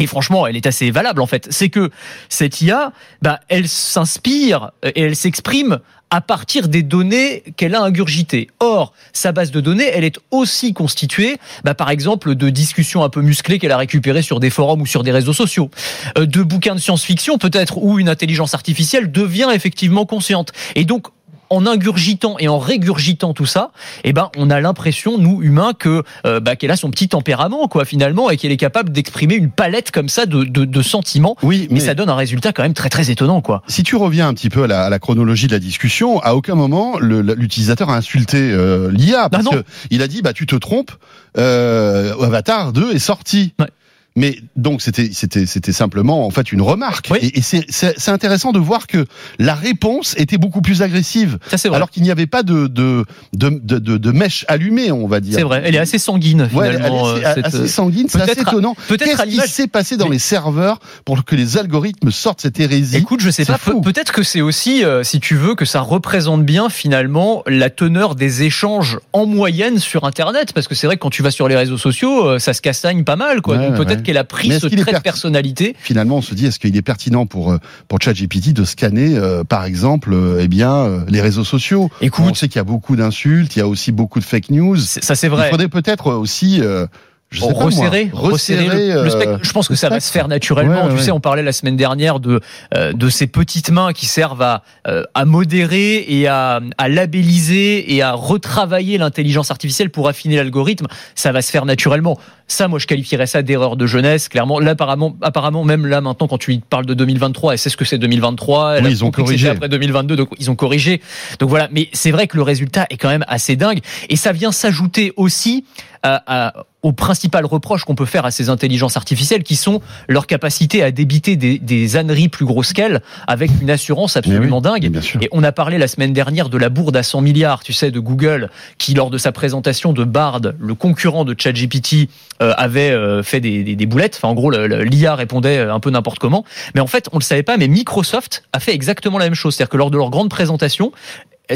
Et 0.00 0.06
franchement, 0.06 0.46
elle 0.46 0.56
est 0.56 0.66
assez 0.66 0.90
valable 0.90 1.20
en 1.20 1.26
fait. 1.26 1.46
C'est 1.50 1.68
que 1.68 1.90
cette 2.30 2.62
IA, 2.62 2.92
bah, 3.20 3.40
elle 3.48 3.68
s'inspire 3.68 4.70
et 4.82 5.02
elle 5.02 5.16
s'exprime 5.16 5.80
à 6.10 6.20
partir 6.20 6.68
des 6.68 6.82
données 6.82 7.42
qu'elle 7.56 7.74
a 7.74 7.82
ingurgitées. 7.82 8.48
Or, 8.58 8.92
sa 9.12 9.32
base 9.32 9.50
de 9.50 9.60
données, 9.60 9.88
elle 9.92 10.04
est 10.04 10.18
aussi 10.30 10.72
constituée, 10.74 11.38
bah, 11.64 11.74
par 11.74 11.90
exemple, 11.90 12.34
de 12.34 12.50
discussions 12.50 13.04
un 13.04 13.08
peu 13.08 13.22
musclées 13.22 13.58
qu'elle 13.58 13.72
a 13.72 13.76
récupérées 13.76 14.22
sur 14.22 14.40
des 14.40 14.50
forums 14.50 14.82
ou 14.82 14.86
sur 14.86 15.02
des 15.02 15.12
réseaux 15.12 15.32
sociaux, 15.32 15.70
Euh, 16.18 16.26
de 16.26 16.42
bouquins 16.42 16.74
de 16.74 16.80
science-fiction 16.80 17.38
peut-être 17.38 17.78
où 17.78 17.98
une 17.98 18.08
intelligence 18.08 18.54
artificielle 18.54 19.12
devient 19.12 19.48
effectivement 19.52 20.06
consciente. 20.06 20.52
Et 20.74 20.84
donc, 20.84 21.08
en 21.50 21.66
ingurgitant 21.66 22.36
et 22.38 22.48
en 22.48 22.58
régurgitant 22.58 23.34
tout 23.34 23.46
ça, 23.46 23.70
eh 24.04 24.12
ben, 24.12 24.30
on 24.36 24.50
a 24.50 24.60
l'impression, 24.60 25.18
nous 25.18 25.42
humains, 25.42 25.72
que 25.78 26.02
euh, 26.26 26.40
bah, 26.40 26.56
qu'elle 26.56 26.70
a 26.70 26.76
son 26.76 26.90
petit 26.90 27.08
tempérament, 27.08 27.66
quoi, 27.68 27.84
finalement, 27.84 28.30
et 28.30 28.36
qu'elle 28.36 28.52
est 28.52 28.56
capable 28.56 28.90
d'exprimer 28.90 29.34
une 29.34 29.50
palette 29.50 29.90
comme 29.90 30.08
ça 30.08 30.26
de, 30.26 30.44
de, 30.44 30.64
de 30.64 30.82
sentiments. 30.82 31.36
Oui, 31.42 31.66
Mais 31.70 31.80
ça 31.80 31.94
donne 31.94 32.08
un 32.08 32.14
résultat 32.14 32.52
quand 32.52 32.62
même 32.62 32.74
très 32.74 32.88
très 32.88 33.10
étonnant, 33.10 33.40
quoi. 33.40 33.62
si 33.66 33.82
tu 33.82 33.96
reviens 33.96 34.28
un 34.28 34.34
petit 34.34 34.48
peu 34.50 34.62
à 34.64 34.66
la, 34.66 34.84
à 34.84 34.90
la 34.90 34.98
chronologie 34.98 35.46
de 35.48 35.52
la 35.52 35.58
discussion, 35.58 36.20
à 36.20 36.34
aucun 36.34 36.54
moment 36.54 36.98
l'utilisateur 37.00 37.90
a 37.90 37.96
insulté 37.96 38.38
euh, 38.38 38.90
l'IA 38.92 39.28
parce 39.28 39.46
Ah 39.48 39.54
non. 39.56 39.62
que 39.62 39.66
il 39.90 40.02
a 40.02 40.08
dit 40.08 40.22
bah 40.22 40.32
tu 40.32 40.46
te 40.46 40.54
trompes, 40.56 40.92
euh, 41.38 42.14
Avatar 42.22 42.72
2 42.72 42.92
est 42.92 42.98
sorti. 42.98 43.54
Ouais. 43.58 43.66
Mais 44.16 44.38
donc 44.56 44.82
c'était 44.82 45.10
c'était 45.12 45.46
c'était 45.46 45.72
simplement 45.72 46.26
en 46.26 46.30
fait 46.30 46.50
une 46.50 46.62
remarque 46.62 47.08
Oui. 47.12 47.18
et, 47.22 47.38
et 47.38 47.42
c'est 47.42 48.08
intéressant 48.10 48.50
de 48.50 48.58
voir 48.58 48.86
que 48.88 49.06
la 49.38 49.54
réponse 49.54 50.14
était 50.18 50.36
beaucoup 50.36 50.62
plus 50.62 50.82
agressive 50.82 51.38
Ça 51.48 51.58
c'est 51.58 51.68
vrai. 51.68 51.76
alors 51.76 51.90
qu'il 51.90 52.02
n'y 52.02 52.10
avait 52.10 52.26
pas 52.26 52.42
de 52.42 52.66
de 52.66 53.04
de 53.34 53.50
de, 53.62 53.78
de, 53.98 54.10
mèche 54.10 54.44
allumée 54.48 54.90
on 54.90 55.06
va 55.06 55.20
dire. 55.20 55.36
C'est 55.36 55.44
vrai. 55.44 55.62
Elle 55.64 55.76
est 55.76 55.78
assez 55.78 55.98
sanguine 55.98 56.48
Ouais, 56.52 56.66
elle 56.66 56.72
est 56.74 56.76
finalement. 56.78 57.06
assez, 57.12 57.24
euh, 57.24 57.42
assez 57.44 57.56
euh, 57.58 57.66
sanguine, 57.68 58.06
c'est 58.08 58.20
assez 58.20 58.40
étonnant. 58.40 58.74
Qu'est-ce 58.88 59.22
qui 59.24 59.48
s'est 59.48 59.68
passé 59.68 59.96
dans 59.96 60.06
Mais- 60.06 60.12
les 60.14 60.18
serveurs 60.18 60.80
pour 61.04 61.24
que 61.24 61.36
les 61.36 61.56
algorithmes 61.56 62.10
sortent 62.10 62.40
cette 62.40 62.58
hérésie 62.58 62.96
Écoute, 62.96 63.20
je 63.20 63.30
sais 63.30 63.44
pas. 63.44 63.58
Peut-être 63.82 64.12
que 64.12 64.22
c'est 64.24 64.40
aussi, 64.40 64.84
euh, 64.84 65.04
si 65.04 65.20
tu 65.20 65.36
veux, 65.36 65.54
que 65.54 65.64
ça 65.64 65.80
représente 65.80 66.44
bien 66.44 66.68
finalement 66.68 67.42
la 67.46 67.70
teneur 67.70 68.16
des 68.16 68.42
échanges 68.42 68.98
en 69.12 69.26
moyenne 69.26 69.78
sur 69.78 70.04
Internet, 70.04 70.52
parce 70.52 70.66
que 70.66 70.74
c'est 70.74 70.86
vrai 70.88 70.96
que 70.96 71.00
quand 71.02 71.10
tu 71.10 71.22
vas 71.22 71.30
sur 71.30 71.46
les 71.46 71.56
réseaux 71.56 71.78
sociaux, 71.78 72.26
euh, 72.26 72.38
ça 72.40 72.54
se 72.54 72.60
castagne 72.60 73.04
pas 73.04 73.16
mal, 73.16 73.40
quoi. 73.40 73.56
Ouais, 73.56 73.68
Donc 73.68 73.78
ouais, 73.78 73.84
peut-être 73.84 73.98
ouais. 73.98 73.99
Qu'elle 74.02 74.16
a 74.16 74.24
pris 74.24 74.50
ce 74.58 74.66
trait 74.66 74.92
de 74.92 74.98
personnalité. 74.98 75.74
finalement, 75.78 76.16
on 76.18 76.22
se 76.22 76.34
dit, 76.34 76.46
est-ce 76.46 76.58
qu'il 76.58 76.76
est 76.76 76.82
pertinent 76.82 77.26
pour 77.26 77.52
euh, 77.52 77.58
pour 77.88 78.00
ChatGPT 78.00 78.52
de 78.52 78.64
scanner, 78.64 79.16
euh, 79.16 79.44
par 79.44 79.64
exemple, 79.64 80.12
euh, 80.12 80.40
eh 80.42 80.48
bien, 80.48 80.74
euh, 80.74 81.00
les 81.08 81.20
réseaux 81.20 81.44
sociaux? 81.44 81.90
Écoute. 82.00 82.26
On 82.28 82.34
sait 82.34 82.48
qu'il 82.48 82.56
y 82.56 82.60
a 82.60 82.64
beaucoup 82.64 82.96
d'insultes, 82.96 83.56
il 83.56 83.58
y 83.60 83.62
a 83.62 83.68
aussi 83.68 83.92
beaucoup 83.92 84.18
de 84.20 84.24
fake 84.24 84.50
news. 84.50 84.76
Ça 84.78 85.14
c'est 85.14 85.26
Il 85.26 85.30
vrai. 85.30 85.50
faudrait 85.50 85.68
peut-être 85.68 86.12
aussi, 86.12 86.60
euh, 86.60 86.86
je 87.30 87.40
sais 87.40 87.46
pas 87.46 87.52
moi, 87.54 87.64
resserrer, 87.66 88.10
resserrer 88.12 88.66
le- 88.66 88.72
le, 88.74 88.96
euh, 89.06 89.10
spectre. 89.10 89.38
Je 89.42 89.52
pense 89.52 89.68
que 89.68 89.74
ça 89.76 89.88
va 89.88 90.00
se 90.00 90.10
faire 90.10 90.26
naturellement. 90.28 90.82
Ouais, 90.84 90.88
tu 90.90 90.96
ouais. 90.96 91.02
sais, 91.02 91.10
on 91.12 91.20
parlait 91.20 91.42
la 91.44 91.52
semaine 91.52 91.76
dernière 91.76 92.18
de 92.20 92.40
euh, 92.74 92.92
de 92.92 93.08
ces 93.08 93.26
petites 93.28 93.70
mains 93.70 93.92
qui 93.92 94.06
servent 94.06 94.42
à 94.42 94.62
euh, 94.88 95.04
à 95.14 95.24
modérer 95.24 96.04
et 96.08 96.26
à 96.26 96.60
à 96.76 96.88
labelliser 96.88 97.94
et 97.94 98.02
à 98.02 98.12
retravailler 98.12 98.98
l'intelligence 98.98 99.50
artificielle 99.50 99.90
pour 99.90 100.08
affiner 100.08 100.36
l'algorithme. 100.36 100.86
Ça 101.14 101.32
va 101.32 101.42
se 101.42 101.50
faire 101.50 101.64
naturellement. 101.66 102.18
Ça, 102.48 102.66
moi, 102.66 102.80
je 102.80 102.88
qualifierais 102.88 103.26
ça 103.28 103.42
d'erreur 103.42 103.76
de 103.76 103.86
jeunesse. 103.86 104.28
Clairement, 104.28 104.58
là, 104.58 104.72
apparemment, 104.72 105.16
apparemment, 105.22 105.62
même 105.62 105.86
là 105.86 106.00
maintenant, 106.00 106.26
quand 106.26 106.38
tu 106.38 106.58
parles 106.68 106.84
de 106.86 106.94
2023, 106.94 107.52
elle 107.52 107.58
sait 107.60 107.70
ce 107.70 107.76
que 107.76 107.84
c'est 107.84 107.98
2023. 107.98 108.78
Elle 108.78 108.84
Oui, 108.86 108.90
ils 108.90 109.04
ont 109.04 109.12
corrigé. 109.12 109.48
après 109.50 109.68
2022, 109.68 110.16
donc 110.16 110.30
ils 110.40 110.50
ont 110.50 110.56
corrigé. 110.56 111.00
Donc 111.38 111.48
voilà. 111.48 111.68
Mais 111.70 111.88
c'est 111.92 112.10
vrai 112.10 112.26
que 112.26 112.36
le 112.36 112.42
résultat 112.42 112.86
est 112.90 112.96
quand 112.96 113.08
même 113.08 113.24
assez 113.28 113.54
dingue 113.54 113.78
et 114.08 114.16
ça 114.16 114.32
vient 114.32 114.50
s'ajouter 114.50 115.12
aussi 115.16 115.64
à, 116.02 116.48
à- 116.48 116.64
aux 116.82 116.92
principales 116.92 117.44
reproches 117.44 117.84
qu'on 117.84 117.94
peut 117.94 118.06
faire 118.06 118.24
à 118.24 118.30
ces 118.30 118.48
intelligences 118.48 118.96
artificielles 118.96 119.42
qui 119.42 119.56
sont 119.56 119.80
leur 120.08 120.26
capacité 120.26 120.82
à 120.82 120.90
débiter 120.90 121.36
des, 121.36 121.58
des 121.58 121.96
âneries 121.96 122.28
plus 122.28 122.46
grosses 122.46 122.72
qu'elles 122.72 123.00
avec 123.26 123.50
une 123.60 123.70
assurance 123.70 124.16
absolument 124.16 124.58
oui, 124.58 124.62
dingue. 124.62 124.88
bien 124.88 125.00
sûr. 125.00 125.20
Et 125.22 125.28
on 125.32 125.42
a 125.42 125.52
parlé 125.52 125.78
la 125.78 125.88
semaine 125.88 126.12
dernière 126.12 126.48
de 126.48 126.58
la 126.58 126.68
bourde 126.68 126.96
à 126.96 127.02
100 127.02 127.20
milliards, 127.20 127.62
tu 127.62 127.72
sais, 127.72 127.90
de 127.90 128.00
Google, 128.00 128.50
qui 128.78 128.94
lors 128.94 129.10
de 129.10 129.18
sa 129.18 129.32
présentation 129.32 129.92
de 129.92 130.04
Bard, 130.04 130.40
le 130.58 130.74
concurrent 130.74 131.24
de 131.24 131.34
ChatGPT, 131.36 132.08
euh, 132.42 132.54
avait 132.56 132.90
euh, 132.90 133.22
fait 133.22 133.40
des, 133.40 133.62
des, 133.62 133.76
des 133.76 133.86
boulettes. 133.86 134.16
Enfin, 134.16 134.28
en 134.28 134.34
gros, 134.34 134.50
l'IA 134.50 135.14
répondait 135.14 135.58
euh, 135.58 135.74
un 135.74 135.80
peu 135.80 135.90
n'importe 135.90 136.18
comment. 136.18 136.44
Mais 136.74 136.80
en 136.80 136.86
fait, 136.86 137.08
on 137.12 137.18
le 137.18 137.22
savait 137.22 137.42
pas, 137.42 137.56
mais 137.56 137.68
Microsoft 137.68 138.44
a 138.52 138.60
fait 138.60 138.74
exactement 138.74 139.18
la 139.18 139.24
même 139.24 139.34
chose. 139.34 139.54
C'est-à-dire 139.54 139.70
que 139.70 139.76
lors 139.76 139.90
de 139.90 139.98
leur 139.98 140.10
grande 140.10 140.30
présentation, 140.30 140.92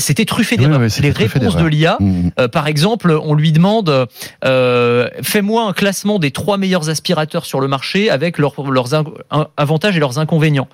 c'était 0.01 0.25
truffé 0.25 0.57
d'erreurs. 0.57 0.81
oui, 0.81 0.89
les 1.03 1.11
réponses 1.11 1.57
de 1.57 1.67
l'IA, 1.67 1.97
Mhm. 2.01 2.31
euh, 2.39 2.49
par 2.49 2.67
exemple, 2.67 3.19
on 3.23 3.35
lui 3.35 3.53
demande 3.53 4.07
euh, 4.45 5.09
fais-moi 5.23 5.65
un 5.67 5.73
classement 5.73 6.19
des 6.19 6.31
trois 6.31 6.57
meilleurs 6.59 6.89
aspirateurs 6.91 7.45
sur 7.47 7.61
le 7.61 7.69
marché 7.69 8.11
avec 8.11 8.39
leurs, 8.39 8.55
leurs 8.71 8.95
in- 8.95 9.05
un- 9.31 9.49
avantages 9.57 9.97
et 9.97 10.01
leurs 10.01 10.19
inconvénients. 10.19 10.69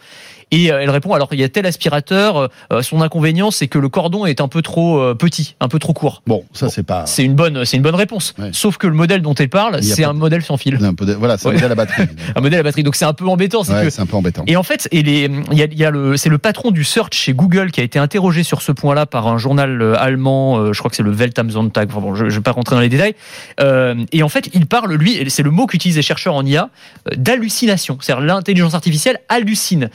Et 0.52 0.72
euh, 0.72 0.80
elle 0.80 0.90
répond 0.90 1.12
alors 1.14 1.28
il 1.32 1.40
y 1.40 1.44
a 1.44 1.48
tel 1.48 1.66
aspirateur, 1.66 2.48
euh, 2.72 2.82
son 2.82 3.02
inconvénient 3.02 3.50
c'est 3.50 3.68
que 3.68 3.78
le 3.78 3.88
cordon 3.88 4.26
est 4.26 4.40
un 4.40 4.48
peu 4.48 4.62
trop 4.62 4.98
euh, 5.00 5.14
petit, 5.14 5.54
un 5.60 5.68
peu 5.68 5.78
trop 5.78 5.92
court. 5.92 6.22
Bon, 6.26 6.44
ça 6.52 6.68
c'est 6.68 6.82
pas. 6.82 7.06
C'est 7.06 7.24
une 7.24 7.34
bonne, 7.34 7.64
c'est 7.64 7.76
une 7.76 7.82
bonne 7.82 7.94
réponse. 7.94 8.34
Ouais. 8.38 8.50
Sauf 8.52 8.76
que 8.76 8.86
le 8.86 8.94
modèle 8.94 9.22
dont 9.22 9.34
elle 9.34 9.48
parle, 9.48 9.82
c'est 9.82 10.04
un 10.04 10.12
modèle 10.12 10.42
sans 10.42 10.56
fil, 10.56 10.78
un 10.82 10.94
peu 10.94 11.06
de- 11.06 11.14
Voilà, 11.14 11.38
ça 11.38 11.48
Ouais. 11.48 11.54
me 11.56 11.68
la 11.68 11.74
batterie. 11.74 12.04
un 12.36 12.40
modèle 12.40 12.60
à 12.60 12.62
batterie. 12.62 12.82
Donc 12.82 12.96
c'est 12.96 13.04
un 13.04 13.12
peu 13.12 13.26
embêtant. 13.28 13.62
C'est 13.64 13.72
Ouais, 13.72 13.84
que 13.84 13.90
c'est 13.90 14.02
un 14.02 14.06
peu 14.06 14.16
embêtant. 14.16 14.44
et 14.46 14.56
en 14.56 14.62
fait, 14.62 14.88
il 14.92 15.08
y 15.08 15.62
a, 15.62 15.66
y 15.66 15.84
a 15.84 15.90
le, 15.90 16.16
c'est 16.16 16.28
le 16.28 16.38
patron 16.38 16.70
du 16.70 16.84
search 16.84 17.12
chez 17.16 17.32
Google 17.32 17.70
qui 17.70 17.80
a 17.80 17.84
été 17.84 17.98
interrogé 17.98 18.42
sur 18.42 18.62
ce 18.62 18.72
point-là 18.72 19.06
par 19.06 19.28
un 19.28 19.38
journal 19.38 19.80
euh, 19.80 19.94
allemand, 19.98 20.58
euh, 20.58 20.72
je 20.72 20.78
crois 20.78 20.90
que 20.90 20.96
c'est 20.96 21.02
le 21.02 21.12
Welt 21.12 21.38
am 21.38 21.50
Sonntag. 21.50 21.88
Enfin 21.90 22.00
bon, 22.00 22.14
je, 22.14 22.28
je 22.28 22.34
vais 22.36 22.42
pas 22.42 22.52
rentrer 22.52 22.74
dans 22.76 22.80
les 22.82 22.88
détails. 22.88 23.14
Euh, 23.60 23.94
et 24.12 24.22
en 24.22 24.28
fait, 24.28 24.48
il 24.54 24.66
parle 24.66 24.92
lui, 24.94 25.30
c'est 25.30 25.42
le 25.42 25.50
mot 25.50 25.66
qu'utilisent 25.66 25.96
les 25.96 26.02
chercheurs 26.02 26.34
en 26.34 26.44
IA, 26.44 26.70
euh, 27.08 27.14
d'hallucination. 27.16 27.98
C'est-à-dire 28.00 28.24
l'intelligence 28.24 28.74
artificielle 28.74 29.18
hallucine. 29.28 29.90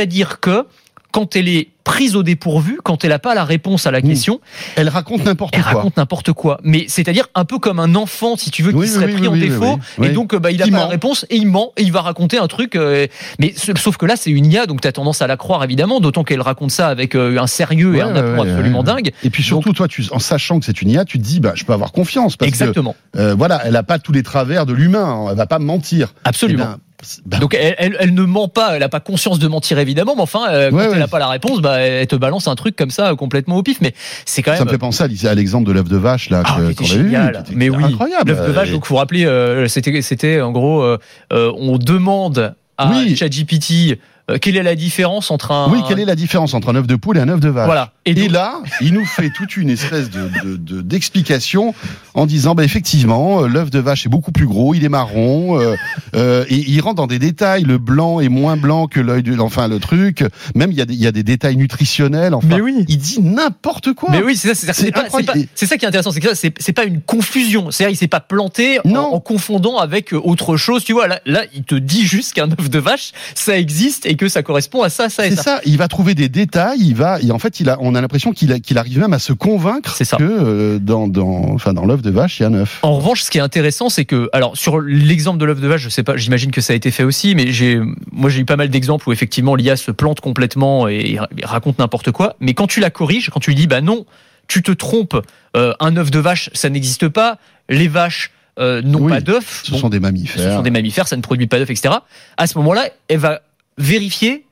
C'est-à-dire 0.00 0.40
que 0.40 0.64
quand 1.12 1.34
elle 1.36 1.48
est 1.48 1.68
prise 1.82 2.14
au 2.14 2.22
dépourvu, 2.22 2.78
quand 2.84 3.02
elle 3.04 3.10
n'a 3.10 3.18
pas 3.18 3.34
la 3.34 3.42
réponse 3.44 3.84
à 3.84 3.90
la 3.90 3.98
Mmh. 3.98 4.02
question, 4.08 4.40
Elle 4.76 4.88
raconte 4.88 5.24
n'importe 5.24 5.54
elle 5.56 5.62
quoi. 5.64 5.72
raconte 5.72 5.96
n'importe 5.96 6.32
quoi. 6.32 6.60
Mais 6.62 6.84
c'est-à-dire 6.88 7.26
un 7.34 7.44
peu 7.44 7.58
comme 7.58 7.80
un 7.80 7.96
enfant, 7.96 8.36
si 8.36 8.50
tu 8.52 8.62
veux, 8.62 8.70
qui 8.70 8.78
Oui, 8.78 8.88
serait 8.88 9.06
oui, 9.06 9.12
pris 9.14 9.22
oui, 9.22 9.28
en 9.28 9.36
défaut, 9.36 9.78
et 10.00 10.10
donc 10.10 10.36
bah, 10.36 10.52
il 10.52 10.62
a 10.62 10.66
Qui 10.66 10.70
pas 10.70 10.76
ment. 10.78 10.82
la 10.84 10.88
réponse 10.90 11.26
et 11.28 11.36
il 11.36 11.48
ment 11.48 11.72
et 11.76 11.82
il 11.82 11.90
va 11.92 12.00
raconter 12.00 12.38
un 12.38 12.46
truc. 12.46 12.76
euh, 12.76 13.08
mais 13.40 13.52
sauf 13.56 13.96
que 13.96 14.06
là, 14.06 14.14
c'est 14.16 14.30
une 14.30 14.46
IA, 14.46 14.66
donc 14.66 14.80
tu 14.82 14.88
as 14.88 14.92
tendance 14.92 15.20
à 15.20 15.26
la 15.26 15.36
croire 15.36 15.64
évidemment, 15.64 15.98
d'autant 16.00 16.22
qu'elle 16.22 16.40
raconte 16.42 16.70
ça 16.70 16.86
avec 16.86 17.14
euh, 17.16 17.36
un 17.40 17.48
sérieux 17.48 17.96
et 17.96 18.00
un 18.02 18.14
aplomb 18.14 18.42
ouais, 18.44 18.48
absolument 18.50 18.78
ouais. 18.80 18.84
dingue. 18.84 19.10
Et 19.24 19.30
puis 19.30 19.42
surtout, 19.42 19.72
toi, 19.72 19.88
tu, 19.88 20.04
en 20.12 20.20
sachant 20.20 20.60
que 20.60 20.64
c'est 20.66 20.80
une 20.80 20.90
IA, 20.90 21.04
tu 21.04 21.18
te 21.18 21.24
dis, 21.24 21.40
bah, 21.40 21.52
je 21.56 21.64
peux 21.64 21.72
avoir 21.72 21.90
confiance 21.90 22.36
parce 22.36 22.48
Exactement, 22.48 22.94
que, 23.12 23.18
euh, 23.18 23.34
voilà, 23.34 23.62
elle 23.66 23.74
a 23.74 23.82
pas 23.82 23.98
tous 23.98 24.12
les 24.12 24.22
travers 24.22 24.64
de 24.64 24.72
l'humain. 24.74 25.26
Elle 25.30 25.36
va 25.36 25.46
pas 25.46 25.58
me 25.58 25.64
mentir. 25.64 26.14
absolument. 26.24 26.76
Ben, 27.00 27.06
bah, 27.26 27.38
donc 27.38 27.54
elle, 27.54 27.74
elle, 27.78 27.96
elle 27.98 28.14
ne 28.14 28.22
ment 28.24 28.48
pas, 28.48 28.74
elle 28.74 28.80
n'a 28.80 28.88
pas 28.88 29.00
conscience 29.00 29.38
de 29.38 29.48
mentir 29.48 29.78
évidemment, 29.78 30.14
mais 30.16 30.22
enfin, 30.22 30.48
euh, 30.50 30.70
quand 30.70 30.76
Ouais, 30.76 30.84
elle 30.84 30.90
ouais. 30.90 30.98
n'a 30.98 31.08
pas 31.08 31.18
la 31.18 31.28
réponse, 31.28 31.60
bah, 31.60 31.80
elle 31.80 32.06
te 32.06 32.16
balance 32.16 32.46
un 32.46 32.54
truc 32.54 32.76
comme 32.76 32.90
ça 32.90 33.10
euh, 33.12 33.16
complètement 33.16 33.56
au 33.56 33.62
pif. 33.62 33.78
Mais 33.80 33.94
c'est 34.26 34.42
quand 34.42 34.52
ça 34.52 34.58
même. 34.58 34.66
me 34.66 34.72
fait 34.72 34.78
penser 34.78 35.04
à, 35.26 35.34
l'exemple 35.34 35.66
de 35.66 35.72
l'œuf 35.72 35.88
de 35.88 35.96
vache 35.96 36.28
là 36.30 36.42
Ah, 36.44 36.58
que- 36.58 36.70
était 36.70 36.84
a 36.84 36.86
eu, 36.86 36.90
génial. 36.90 37.32
qui 37.32 37.40
était- 37.40 37.54
mais 37.56 37.70
oui, 37.70 37.96
l'œuf 38.26 38.46
de 38.46 38.52
vache. 38.52 38.68
Et- 38.68 38.72
Donc, 38.72 38.82
vous 38.86 38.90
vous 38.90 38.96
rappelez, 38.96 39.24
euh, 39.24 39.66
c'était, 39.68 40.02
c'était 40.02 40.40
en 40.40 40.52
gros, 40.52 40.82
euh, 40.82 40.98
on 41.32 41.78
demande 41.78 42.54
à 42.76 42.90
Oui. 42.90 43.16
ChatGPT 43.16 43.98
euh, 44.30 44.38
quelle 44.40 44.56
est 44.56 44.62
la 44.62 44.74
différence 44.76 45.30
entre 45.30 45.50
un. 45.52 45.70
Oui, 45.70 45.80
quelle 45.86 46.00
est 46.00 46.04
la 46.04 46.14
différence 46.16 46.54
entre 46.54 46.70
un 46.70 46.76
œuf 46.76 46.86
de 46.86 46.96
poule 46.96 47.18
et 47.18 47.20
un 47.20 47.28
œuf 47.28 47.40
de 47.40 47.48
vache 47.48 47.66
Voilà. 47.66 47.92
Et, 48.06 48.14
donc- 48.14 48.30
là, 48.30 48.54
il 48.80 48.94
nous 48.94 49.04
fait 49.04 49.30
toute 49.30 49.56
une 49.56 49.68
espèce 49.70 50.08
de 50.10 50.30
de- 50.44 50.56
de- 50.56 50.80
d'explication 50.82 51.74
en 52.14 52.26
disant, 52.26 52.54
bah, 52.54 52.64
effectivement, 52.64 53.42
euh, 53.42 53.46
l'œuf 53.48 53.70
de 53.70 53.78
vache 53.78 54.06
est 54.06 54.08
beaucoup 54.08 54.32
plus 54.32 54.46
gros, 54.46 54.74
il 54.74 54.84
est 54.84 54.88
marron, 54.88 55.60
euh, 55.60 55.76
euh, 56.14 56.44
et 56.48 56.56
il 56.56 56.80
rentre 56.80 56.96
dans 56.96 57.06
des 57.06 57.18
détails. 57.18 57.62
Le 57.64 57.78
blanc 57.78 58.20
est 58.20 58.28
moins 58.28 58.56
blanc 58.56 58.86
que 58.86 59.00
l'œil 59.00 59.22
du, 59.22 59.38
enfin 59.40 59.68
le 59.68 59.78
truc. 59.78 60.24
Même 60.54 60.70
il 60.72 60.78
y 60.78 60.80
a 60.80 60.86
des, 60.86 60.94
il 60.94 61.00
y 61.02 61.06
a 61.06 61.12
des 61.12 61.22
détails 61.22 61.56
nutritionnels. 61.56 62.34
Enfin, 62.34 62.46
Mais 62.48 62.60
oui. 62.60 62.84
il 62.88 62.98
dit 62.98 63.20
n'importe 63.20 63.92
quoi. 63.94 64.10
Mais 64.10 64.22
oui, 64.22 64.36
c'est 64.36 64.48
ça, 64.54 64.54
c'est 64.54 64.66
ça, 64.72 65.76
qui 65.76 65.84
est 65.84 65.88
intéressant, 65.88 66.10
c'est 66.12 66.20
que 66.20 66.34
ça, 66.34 66.48
c'est 66.58 66.72
pas 66.72 66.84
une 66.84 67.00
confusion. 67.00 67.70
C'est-à-dire, 67.70 67.94
il 67.94 67.96
s'est 67.96 68.08
pas 68.08 68.20
planté 68.20 68.78
en, 68.84 68.88
Non. 68.88 69.14
en 69.14 69.20
confondant 69.20 69.78
avec 69.78 70.12
autre 70.12 70.56
chose. 70.56 70.84
Tu 70.84 70.92
vois, 70.92 71.06
là, 71.08 71.20
là, 71.26 71.42
il 71.54 71.62
te 71.64 71.74
dit 71.74 72.04
juste 72.06 72.32
qu'un 72.34 72.50
œuf 72.50 72.70
de 72.70 72.78
vache, 72.78 73.12
ça 73.34 73.58
existe 73.58 74.06
et 74.06 74.16
que 74.20 74.28
ça 74.28 74.42
correspond 74.42 74.82
à 74.82 74.90
ça, 74.90 75.08
ça 75.08 75.26
et 75.26 75.30
C'est 75.30 75.36
ça. 75.36 75.42
ça. 75.42 75.60
Il 75.64 75.78
va 75.78 75.88
trouver 75.88 76.14
des 76.14 76.28
détails. 76.28 76.78
Il 76.80 76.94
va. 76.94 77.18
Et 77.22 77.30
en 77.30 77.38
fait, 77.38 77.58
il 77.60 77.70
a. 77.70 77.78
On 77.80 77.94
a 77.94 78.00
l'impression 78.02 78.32
qu'il 78.32 78.52
arrive 78.78 78.98
même 78.98 79.14
à 79.14 79.18
se 79.18 79.32
convaincre 79.32 79.96
ça. 79.96 80.18
que 80.18 80.22
euh, 80.24 80.78
dans 80.78 81.08
dans 81.08 81.54
enfin 81.54 81.72
dans 81.72 81.86
l'œuf 81.86 82.02
de 82.02 82.10
vache, 82.10 82.38
il 82.38 82.42
y 82.42 82.46
a 82.46 82.48
un 82.50 82.54
œuf. 82.54 82.80
En 82.82 82.96
revanche, 82.96 83.22
ce 83.22 83.30
qui 83.30 83.38
est 83.38 83.40
intéressant, 83.40 83.88
c'est 83.88 84.04
que, 84.04 84.28
alors, 84.34 84.58
sur 84.58 84.78
l'exemple 84.78 85.38
de 85.38 85.46
l'œuf 85.46 85.58
de 85.60 85.66
vache, 85.66 85.80
je 85.80 85.88
sais 85.88 86.02
pas, 86.02 86.18
j'imagine 86.18 86.50
que 86.50 86.60
ça 86.60 86.74
a 86.74 86.76
été 86.76 86.90
fait 86.90 87.02
aussi, 87.02 87.34
mais 87.34 87.50
j'ai, 87.50 87.80
moi, 88.12 88.28
j'ai 88.28 88.40
eu 88.40 88.44
pas 88.44 88.56
mal 88.56 88.68
d'exemples 88.68 89.08
où 89.08 89.12
effectivement 89.12 89.54
l'IA 89.54 89.76
se 89.76 89.90
plante 89.90 90.20
complètement 90.20 90.86
et, 90.86 91.18
raconte 91.42 91.78
n'importe 91.78 92.10
quoi. 92.12 92.36
Mais 92.40 92.52
quand 92.52 92.66
tu 92.66 92.80
la 92.80 92.90
corriges, 92.90 93.30
quand 93.30 93.40
tu 93.40 93.50
lui 93.50 93.56
dis, 93.56 93.66
bah 93.66 93.80
non, 93.80 94.04
tu 94.48 94.62
te 94.62 94.72
trompes, 94.72 95.16
euh, 95.56 95.72
un 95.80 95.96
œuf 95.96 96.10
de 96.10 96.18
vache, 96.18 96.50
ça 96.52 96.68
n'existe 96.68 97.08
pas, 97.08 97.38
les 97.70 97.88
vaches 97.88 98.32
euh, 98.58 98.82
n'ont 98.82 99.00
Oui, 99.04 99.12
pas 99.12 99.20
d'œufs. 99.22 99.62
Ce 99.64 99.70
Bon, 99.70 99.78
sont 99.78 99.88
des 99.88 99.96
ce 99.96 100.02
mammifères. 100.02 100.56
sont 100.56 100.62
des 100.62 100.70
mammifères, 100.70 101.08
ça 101.08 101.16
ne 101.16 101.22
produit 101.22 101.46
pas 101.46 101.58
d'œufs, 101.58 101.70
etc. 101.70 101.94
À 102.36 102.46
ce 102.46 102.58
moment-là, 102.58 102.88
elle 103.08 103.18
va 103.18 103.40
vérifier 103.80 104.46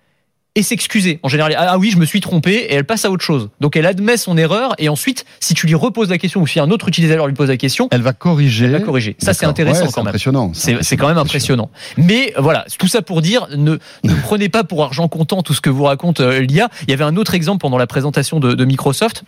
et 0.54 0.62
s'excuser. 0.64 1.20
En 1.22 1.28
général, 1.28 1.54
ah 1.56 1.78
oui, 1.78 1.90
je 1.92 1.98
me 1.98 2.04
suis 2.04 2.20
trompé, 2.20 2.52
et 2.52 2.74
elle 2.74 2.84
passe 2.84 3.04
à 3.04 3.10
autre 3.12 3.22
chose. 3.22 3.48
Donc 3.60 3.76
elle 3.76 3.86
admet 3.86 4.16
son 4.16 4.36
erreur, 4.36 4.74
et 4.78 4.88
ensuite, 4.88 5.24
si 5.38 5.54
tu 5.54 5.68
lui 5.68 5.76
reposes 5.76 6.10
la 6.10 6.18
question, 6.18 6.40
ou 6.40 6.48
si 6.48 6.58
un 6.58 6.70
autre 6.72 6.88
utilisateur 6.88 7.28
lui 7.28 7.34
pose 7.34 7.48
la 7.48 7.56
question, 7.56 7.86
Elle 7.92 8.02
va 8.02 8.12
corriger. 8.12 8.64
elle 8.64 8.72
va 8.72 8.80
corriger. 8.80 9.14
Ça, 9.20 9.34
c'est 9.34 9.46
intéressant 9.46 9.84
Ouais, 9.84 9.90
quand 9.92 10.02
même. 10.02 10.08
Impressionnant. 10.08 10.50
C'est 10.54 10.82
c'est 10.82 10.96
quand 10.96 11.06
même 11.06 11.18
impressionnant. 11.18 11.70
Mais 11.96 12.32
voilà, 12.38 12.64
tout 12.78 12.88
ça 12.88 13.02
pour 13.02 13.22
dire, 13.22 13.46
ne, 13.56 13.76
ne 14.02 14.14
prenez 14.22 14.48
pas 14.48 14.64
pour 14.64 14.82
argent 14.82 15.06
comptant 15.06 15.42
tout 15.42 15.54
ce 15.54 15.60
que 15.60 15.70
vous 15.70 15.84
raconte 15.84 16.18
euh, 16.18 16.40
l'IA. 16.40 16.70
Il 16.88 16.90
y 16.90 16.92
avait 16.92 17.04
un 17.04 17.16
autre 17.16 17.34
exemple 17.34 17.60
pendant 17.60 17.78
la 17.78 17.86
présentation 17.86 18.40
de, 18.40 18.54
de 18.54 18.64
Microsoft 18.64 19.22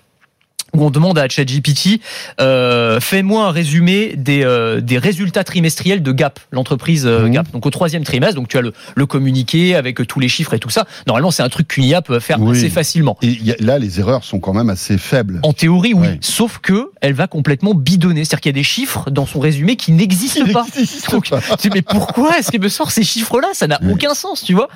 où 0.74 0.84
on 0.84 0.90
demande 0.90 1.18
à 1.18 1.28
ChatGPT 1.28 2.00
euh, 2.40 3.00
fais-moi 3.00 3.46
un 3.46 3.50
résumé 3.50 4.14
des, 4.16 4.44
euh, 4.44 4.80
des 4.80 4.98
résultats 4.98 5.42
trimestriels 5.44 6.02
de 6.02 6.12
Gap, 6.12 6.38
l'entreprise 6.52 7.06
euh, 7.06 7.20
Mhm. 7.26 7.32
Gap. 7.32 7.50
Donc 7.52 7.66
au 7.66 7.70
troisième 7.70 8.04
trimestre, 8.04 8.36
donc 8.36 8.48
tu 8.48 8.56
as 8.56 8.60
le, 8.60 8.72
le 8.94 9.06
communiqué 9.06 9.74
avec 9.74 10.00
euh, 10.00 10.06
tous 10.06 10.20
les 10.20 10.28
chiffres 10.28 10.54
et 10.54 10.58
tout 10.58 10.70
ça. 10.70 10.86
Normalement, 11.06 11.30
c'est 11.30 11.42
un 11.42 11.48
truc 11.48 11.68
qu'une 11.68 11.84
IA 11.84 12.02
peut 12.02 12.20
faire 12.20 12.40
Oui. 12.40 12.56
assez 12.56 12.70
facilement. 12.70 13.16
Et 13.22 13.28
y 13.28 13.52
a- 13.52 13.56
là, 13.58 13.78
les 13.78 13.98
erreurs 14.00 14.24
sont 14.24 14.38
quand 14.40 14.52
même 14.54 14.70
assez 14.70 14.96
faibles. 14.98 15.40
En 15.42 15.52
théorie, 15.52 15.92
oui. 15.94 16.06
Ouais. 16.08 16.18
Sauf 16.20 16.58
que 16.58 16.90
elle 17.00 17.14
va 17.14 17.26
complètement 17.26 17.74
bidonner. 17.74 18.24
C'est-à-dire 18.24 18.40
qu'il 18.40 18.50
y 18.50 18.54
a 18.54 18.60
des 18.60 18.64
chiffres 18.64 19.10
dans 19.10 19.26
son 19.26 19.40
résumé 19.40 19.76
qui 19.76 19.92
n'existent 19.92 20.46
pas. 20.52 20.66
Donc, 21.10 21.30
pas. 21.30 21.40
tu 21.60 21.68
dis, 21.68 21.74
mais 21.74 21.82
pourquoi 21.82 22.38
est-ce 22.38 22.50
qu'il 22.50 22.60
me 22.60 22.68
sort 22.68 22.90
ces 22.90 23.02
chiffres-là? 23.02 23.48
Ça 23.54 23.66
n'a 23.66 23.78
Oui. 23.82 23.92
aucun 23.92 24.14
sens, 24.14 24.44
tu 24.44 24.54
vois. 24.54 24.68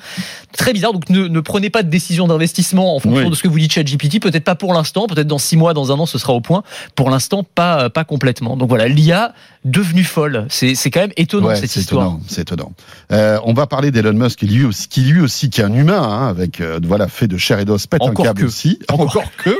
Très 0.57 0.73
bizarre. 0.73 0.93
Donc, 0.93 1.09
ne, 1.09 1.27
ne 1.27 1.39
prenez 1.39 1.69
pas 1.69 1.83
de 1.83 1.89
décision 1.89 2.27
d'investissement 2.27 2.95
en 2.95 2.99
fonction 2.99 3.23
Oui. 3.25 3.29
de 3.29 3.35
ce 3.35 3.43
que 3.43 3.47
vous 3.47 3.59
dit 3.59 3.69
ChatGPT. 3.69 4.19
Peut-être 4.19 4.43
pas 4.43 4.55
pour 4.55 4.73
l'instant. 4.73 5.07
Peut-être 5.07 5.27
dans 5.27 5.37
six 5.37 5.55
mois, 5.57 5.73
dans 5.75 5.91
un 5.91 5.99
an, 5.99 6.07
ce 6.07 6.17
sera 6.17 6.33
au 6.33 6.41
point. 6.41 6.63
Pour 6.95 7.11
l'instant, 7.11 7.43
pas 7.43 7.89
pas 7.91 8.03
complètement. 8.03 8.57
Donc 8.57 8.69
voilà, 8.69 8.87
l'IA 8.87 9.33
devenue 9.63 10.03
folle. 10.03 10.45
C'est 10.49 10.73
c'est 10.75 10.89
quand 10.89 11.01
même 11.01 11.11
étonnant 11.17 11.47
Ouais, 11.49 11.55
cette 11.55 11.69
c'est 11.69 11.81
histoire. 11.81 12.05
étonnant, 12.07 12.21
c'est 12.27 12.41
étonnant. 12.41 12.71
Euh, 13.11 13.39
on 13.43 13.53
va 13.53 13.67
parler 13.67 13.91
d'Elon 13.91 14.13
Musk, 14.13 14.39
qui 14.39 14.47
lui 14.47 14.63
aussi, 14.65 14.87
qui 14.87 15.01
lui 15.01 15.21
aussi, 15.21 15.49
qui 15.51 15.61
est 15.61 15.63
un 15.63 15.73
humain, 15.73 16.01
hein, 16.01 16.27
avec 16.27 16.61
euh, 16.61 16.79
voilà, 16.83 17.07
fait 17.07 17.27
de 17.27 17.37
chair 17.37 17.59
et 17.59 17.65
d'os, 17.65 17.85
pète 17.87 18.01
Encore 18.01 18.25
un 18.25 18.27
câble 18.29 18.41
que. 18.41 18.45
aussi, 18.47 18.79
Encore. 18.89 19.07
encore, 19.07 19.31
que. 19.43 19.55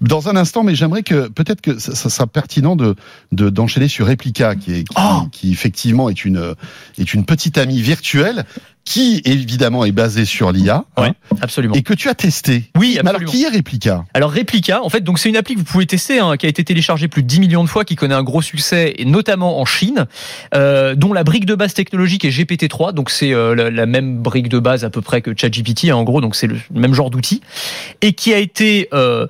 Dans 0.00 0.28
un 0.28 0.36
instant, 0.36 0.62
mais 0.64 0.74
j'aimerais 0.74 1.02
que 1.02 1.28
peut-être 1.28 1.60
que 1.60 1.78
ça, 1.78 1.94
ça 1.94 2.10
sera 2.10 2.26
pertinent 2.26 2.76
de 2.76 2.94
de- 3.32 3.50
d'enchaîner 3.50 3.88
sur 3.88 4.06
Replica, 4.06 4.54
qui 4.56 4.72
est 4.72 4.84
qui, 4.84 4.94
Oh 4.98 5.26
qui 5.32 5.50
effectivement 5.52 6.08
est 6.10 6.24
une 6.24 6.54
est 6.98 7.14
une 7.14 7.24
petite 7.24 7.58
amie 7.58 7.80
virtuelle 7.80 8.44
qui 8.84 9.22
évidemment 9.24 9.84
est 9.84 9.92
basée 9.92 10.24
sur 10.24 10.52
l'IA 10.52 10.84
hein, 10.96 11.02
Ouais, 11.02 11.12
absolument. 11.40 11.74
et 11.74 11.82
que 11.82 11.94
tu 11.94 12.08
as 12.08 12.14
testé. 12.14 12.64
Oui, 12.76 12.92
Mais 12.94 12.98
alors 13.00 13.12
absolument. 13.22 13.32
qui 13.32 13.42
est 13.44 13.48
Replica 13.48 14.04
Alors 14.12 14.32
Replica, 14.32 14.82
en 14.82 14.88
fait, 14.90 15.00
donc 15.02 15.18
c'est 15.18 15.28
une 15.30 15.36
appli 15.36 15.54
que 15.54 15.60
vous 15.60 15.64
pouvez 15.64 15.86
tester, 15.86 16.18
hein, 16.18 16.36
qui 16.36 16.46
a 16.46 16.48
été 16.48 16.62
téléchargée 16.64 17.08
plus 17.08 17.22
de 17.22 17.28
10 17.28 17.40
millions 17.40 17.64
de 17.64 17.68
fois, 17.68 17.84
qui 17.84 17.96
connaît 17.96 18.14
un 18.14 18.22
gros 18.22 18.42
succès, 18.42 18.94
et 18.98 19.04
notamment 19.06 19.58
en 19.60 19.64
Chine, 19.64 20.06
euh, 20.54 20.94
dont 20.94 21.12
la 21.12 21.24
brique 21.24 21.46
de 21.46 21.54
base 21.54 21.72
technologique 21.74 22.24
est 22.24 22.30
GPT-3, 22.30 22.92
donc 22.92 23.10
c'est 23.10 23.32
euh, 23.32 23.54
la, 23.54 23.70
la 23.70 23.86
même 23.86 24.18
brique 24.18 24.48
de 24.48 24.58
base 24.58 24.84
à 24.84 24.90
peu 24.90 25.00
près 25.00 25.22
que 25.22 25.32
ChatGPT, 25.36 25.86
hein, 25.90 25.96
en 25.96 26.02
gros, 26.04 26.20
donc 26.20 26.36
c'est 26.36 26.46
le 26.46 26.56
même 26.72 26.92
genre 26.94 27.10
d'outil, 27.10 27.40
et 28.02 28.12
qui 28.12 28.34
a 28.34 28.38
été 28.38 28.88
euh, 28.92 29.26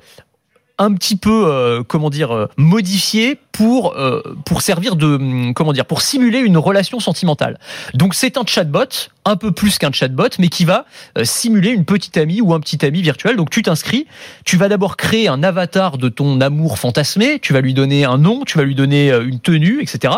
un 0.79 0.93
petit 0.95 1.17
peu, 1.17 1.45
euh, 1.47 1.83
comment 1.87 2.11
dire, 2.11 2.35
euh, 2.35 2.49
modifié 2.57 3.39
pour 3.53 3.95
euh, 3.97 4.21
pour 4.45 4.63
servir 4.63 4.97
de, 4.97 5.07
hum, 5.07 5.55
comment 5.55 5.73
dire, 5.73 5.87
pour 5.87 6.01
simuler 6.03 6.41
une 6.41 6.59
relation 6.59 6.99
sentimentale. 6.99 7.59
Donc 7.95 8.15
c'est 8.15 8.37
un 8.37 8.43
chatbot, 8.45 8.87
un 9.25 9.37
peu 9.37 9.53
plus 9.53 9.79
qu'un 9.79 9.93
chatbot, 9.93 10.29
mais 10.41 10.49
qui 10.49 10.65
va 10.65 10.87
euh, 11.17 11.25
simuler 11.25 11.71
une 11.71 11.85
petite 11.85 12.17
amie 12.17 12.41
ou 12.41 12.53
un 12.55 12.59
petit 12.61 12.85
ami 12.85 13.01
virtuel. 13.03 13.37
Donc 13.37 13.51
tu 13.51 13.63
t'inscris, 13.63 14.07
tu 14.45 14.57
vas 14.57 14.69
d'abord 14.69 14.97
créer 14.97 15.29
un 15.29 15.45
avatar 15.45 15.97
de 15.99 16.09
ton 16.09 16.41
amour 16.41 16.79
fantasmé, 16.81 17.39
tu 17.41 17.53
vas 17.53 17.61
lui 17.61 17.75
donner 17.75 18.05
un 18.05 18.19
nom, 18.19 18.43
tu 18.45 18.59
vas 18.59 18.65
lui 18.65 18.75
donner 18.75 19.13
euh, 19.13 19.25
une 19.25 19.39
tenue, 19.39 19.81
etc. 19.81 20.15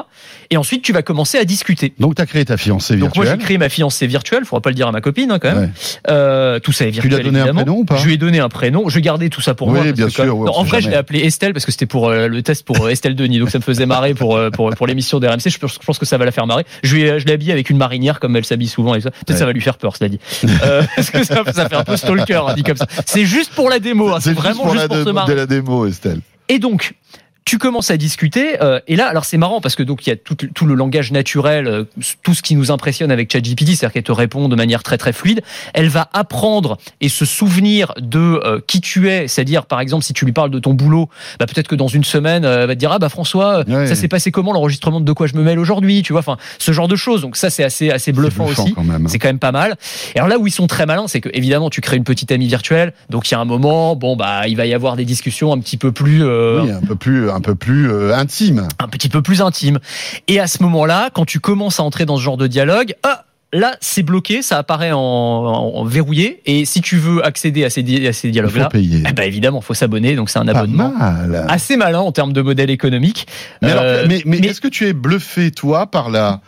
Et 0.49 0.57
ensuite 0.57 0.81
tu 0.83 0.95
vas 0.95 1.03
commencer 1.03 1.37
à 1.37 1.45
discuter. 1.45 1.93
Donc 2.01 2.15
tu 2.15 2.23
as 2.23 2.27
créé 2.27 2.47
ta 2.47 2.57
fiancée 2.57 2.97
Donc 2.97 3.15
moi 3.15 3.27
j'ai 3.27 3.33
virtuelle. 3.33 3.45
créé 3.45 3.59
ma 3.59 3.69
fiancée 3.69 4.07
virtuelle, 4.07 4.47
faudra 4.47 4.63
pas 4.63 4.71
le 4.71 4.75
dire 4.77 4.89
à 4.89 4.93
ma 4.93 5.03
copine 5.03 5.31
hein, 5.33 5.39
quand 5.39 5.53
même. 5.53 5.65
Ouais. 5.65 5.71
Euh, 6.09 6.59
tout 6.61 6.73
ça 6.73 6.87
est 6.87 6.93
Tu 6.93 7.03
virtuel. 7.03 7.21
lui 7.21 7.21
as 7.21 7.25
donné 7.31 7.41
un 7.41 7.53
prénom 7.55 7.77
ou 7.81 7.85
pas? 7.85 7.97
Je 7.97 8.07
lui 8.07 8.15
ai 8.15 8.17
donné 8.17 8.41
un 8.41 8.49
prénom. 8.49 8.89
Je 8.89 8.99
gardais 9.01 9.29
tout 9.29 9.43
ça 9.43 9.53
pour 9.55 9.69
Oui, 9.69 9.75
moi. 9.75 9.83
parce 9.85 9.93
bien 9.95 10.07
que 10.07 10.13
sûr, 10.13 10.25
quand- 10.25 10.33
ouais, 10.33 10.46
Non, 10.47 10.53
en 10.57 10.63
vrai, 10.65 10.79
je 10.79 10.85
jamais. 10.85 10.95
l'ai 10.95 10.99
appelé 10.99 11.21
Estelle 11.21 11.53
parce 11.53 11.65
que 11.67 11.73
c'était 11.73 11.87
pour 11.87 12.09
euh, 12.09 12.29
le 12.29 12.43
test 12.43 12.65
pour 12.65 12.89
Estelle 12.89 13.15
Denis. 13.15 13.39
Donc 13.39 13.51
ça 13.51 13.59
me 13.59 13.63
faisait 13.63 13.87
marrer 13.87 14.15
pour 14.15 14.37
euh, 14.37 14.51
pour, 14.51 14.71
pour 14.71 14.87
l'émission 14.87 15.21
de 15.21 15.27
RMC. 15.27 15.49
Je, 15.49 15.59
pense- 15.59 15.75
je 15.81 15.85
pense 15.87 15.99
que 15.99 16.07
ça 16.07 16.17
va 16.19 16.25
la 16.25 16.33
faire 16.33 16.47
marrer. 16.47 16.65
Je 16.83 16.95
lui 16.95 17.07
je 17.21 17.27
l'ai 17.27 17.33
habillé 17.33 17.53
avec 17.53 17.69
une 17.71 17.77
marinière 17.77 18.21
comme 18.21 18.37
elle 18.37 18.45
s'habille 18.45 18.69
souvent. 18.69 18.95
et 18.95 19.01
ça. 19.01 19.11
Peut-être 19.11 19.31
Ouais. 19.31 19.37
ça 19.37 19.47
va 19.47 19.53
lui 19.53 19.61
faire 19.61 19.77
peur, 19.79 19.97
cela 19.97 20.09
dit. 20.09 20.19
Euh, 20.65 20.83
parce 20.97 21.11
que 21.11 21.25
ça, 21.25 21.43
ça 21.53 21.69
fait 21.69 21.77
un 21.77 21.85
peu 21.85 21.97
stalker 21.97 22.43
hein, 22.49 22.55
dit 22.55 22.63
comme 22.63 22.77
ça. 22.77 22.87
C'est 23.05 23.25
juste 23.27 23.53
pour 23.55 23.69
la 23.69 23.79
démo. 23.79 24.09
hein. 24.13 24.19
C'est 24.21 24.31
juste 24.31 24.41
vraiment 24.43 24.63
pour 24.63 24.73
juste 24.73 24.83
la, 24.83 24.89
pour 24.89 24.97
se 24.99 25.05
de, 25.05 25.11
marrer. 25.13 25.33
de 25.33 25.37
la 25.39 25.47
démo, 25.47 25.87
Estelle. 25.87 26.21
Et 26.49 26.59
donc, 26.59 26.95
tu 27.47 27.59
commences 27.59 27.93
à 27.93 27.97
discuter 27.97 28.61
euh, 28.61 28.81
et 28.89 28.97
là 28.97 29.07
alors 29.07 29.25
c'est 29.25 29.37
marrant 29.39 29.61
parce 29.61 29.77
que 29.77 29.85
donc 29.85 30.05
il 30.05 30.11
y 30.11 30.13
a 30.13 30.17
tout, 30.17 30.35
tout 30.35 30.67
le 30.67 30.75
langage 30.75 31.13
naturel 31.13 31.69
euh, 31.69 31.85
tout 32.25 32.35
ce 32.35 32.43
qui 32.43 32.57
nous 32.57 32.73
impressionne 32.73 33.13
avec 33.13 33.33
ChatGPT 33.33 33.69
c'est-à-dire 33.69 33.93
qu'elle 33.93 34.03
te 34.03 34.11
répond 34.13 34.49
de 34.49 34.57
manière 34.57 34.83
très 34.83 34.99
très 34.99 35.13
fluide. 35.13 35.43
Elle 35.73 35.89
va 35.89 36.11
apprendre 36.13 36.77
et 37.01 37.09
se 37.09 37.25
souvenir 37.25 37.95
de 38.01 38.19
euh, 38.19 38.61
qui 38.67 38.81
tu 38.81 39.09
es. 39.09 39.29
C'est-à-dire 39.29 39.67
par 39.67 39.81
exemple 39.81 40.03
si 40.05 40.13
tu 40.13 40.25
lui 40.25 40.33
parles 40.33 40.51
de 40.51 40.59
ton 40.59 40.75
boulot 40.75 41.09
bah, 41.39 41.47
peut-être 41.47 41.69
que 41.69 41.77
dans 41.77 41.87
une 41.87 42.03
semaine 42.03 42.45
elle 42.45 42.67
va 42.67 42.75
te 42.75 42.81
dire 42.81 42.91
ah 42.91 42.99
bah 42.99 43.09
François 43.09 43.63
Ouais. 43.69 43.87
ça 43.87 43.95
s'est 43.95 44.09
passé 44.09 44.33
comment 44.33 44.53
l'enregistrement 44.53 45.01
de 45.01 45.07
de 45.07 45.13
quoi 45.13 45.29
je 45.29 45.37
me 45.37 45.43
mêle 45.45 45.61
aujourd'hui? 45.61 46.03
Tu 46.03 46.13
vois 46.13 46.21
enfin 46.21 46.37
ce 46.59 46.73
genre 46.73 46.89
de 46.89 46.97
choses. 46.97 47.21
Donc 47.23 47.37
ça 47.37 47.49
c'est 47.49 47.63
assez 47.63 47.91
assez 47.93 48.11
bluffant, 48.13 48.47
bluffant 48.47 48.65
aussi. 48.65 48.75
même. 48.85 49.07
c'est 49.07 49.21
quand 49.21 49.29
même 49.29 49.39
pas 49.39 49.53
mal. 49.53 49.77
Et 50.17 50.19
alors 50.19 50.29
là 50.29 50.39
où 50.39 50.49
ils 50.49 50.53
sont 50.53 50.67
très 50.67 50.85
malins 50.85 51.07
c'est 51.07 51.21
que 51.21 51.29
évidemment 51.33 51.71
tu 51.71 51.81
crées 51.81 51.97
une 51.97 52.03
petite 52.05 52.33
amie 52.33 52.49
virtuelle. 52.49 52.93
Donc 53.09 53.31
il 53.31 53.35
y 53.35 53.37
a 53.37 53.41
un 53.41 53.45
moment 53.45 53.95
bon 53.95 54.17
bah 54.17 54.49
il 54.49 54.57
va 54.57 54.67
y 54.67 54.75
avoir 54.75 54.97
des 54.97 55.05
discussions 55.05 55.53
un 55.53 55.61
petit 55.61 55.77
peu 55.77 55.93
plus 55.93 56.25
euh, 56.25 56.63
Oui, 56.63 56.71
un 56.73 56.81
peu 56.81 56.97
plus, 56.97 57.31
un 57.37 57.41
peu 57.41 57.55
plus 57.55 57.91
euh, 57.91 58.17
intime. 58.17 58.67
un 58.79 58.89
petit 58.89 59.09
peu 59.09 59.23
plus 59.23 59.43
intime. 59.43 59.79
Et 60.27 60.41
à 60.41 60.47
ce 60.47 60.63
moment-là, 60.63 61.11
quand 61.13 61.27
tu 61.27 61.39
commences 61.39 61.79
à 61.79 61.83
entrer 61.83 62.07
dans 62.07 62.17
ce 62.17 62.23
genre 62.23 62.39
de 62.39 62.47
dialogue, 62.47 62.95
ah, 63.03 63.26
là, 63.57 63.77
c'est 63.81 64.03
bloqué, 64.03 64.43
ça 64.43 64.59
apparaît 64.59 64.93
en, 64.93 65.85
verrouillé. 65.85 66.41
Et 66.47 66.65
si 66.65 66.81
tu 66.81 66.97
veux 66.97 67.25
accéder 67.25 67.65
à 67.65 67.71
ces, 67.71 67.83
di- 67.83 68.07
à 68.07 68.13
ces 68.13 68.29
Il 68.29 68.31
faut 68.31 68.33
dialogues-là, 68.33 68.69
payer. 68.69 69.03
eh 69.09 69.13
ben 69.13 69.23
évidemment, 69.25 69.61
faut 69.61 69.75
s'abonner. 69.75 70.15
Donc 70.17 70.31
c'est 70.31 70.39
un 70.39 70.45
Pas 70.47 70.59
abonnement 70.61 70.93
mal. 70.97 71.47
assez 71.49 71.77
malin 71.77 72.01
en 72.01 72.13
termes 72.13 72.33
de 72.33 72.43
modèle 72.43 72.71
économique. 72.71 73.27
Mais, 73.63 73.73
Euh, 73.73 74.05
mais, 74.09 74.23
mais 74.27 74.39
mais- 74.41 74.49
est-ce 74.49 74.61
que 74.61 74.69
tu 74.69 74.87
es 74.87 74.93
bluffé, 74.93 75.51
toi, 75.51 75.87
par 75.87 76.11
la, 76.11 76.41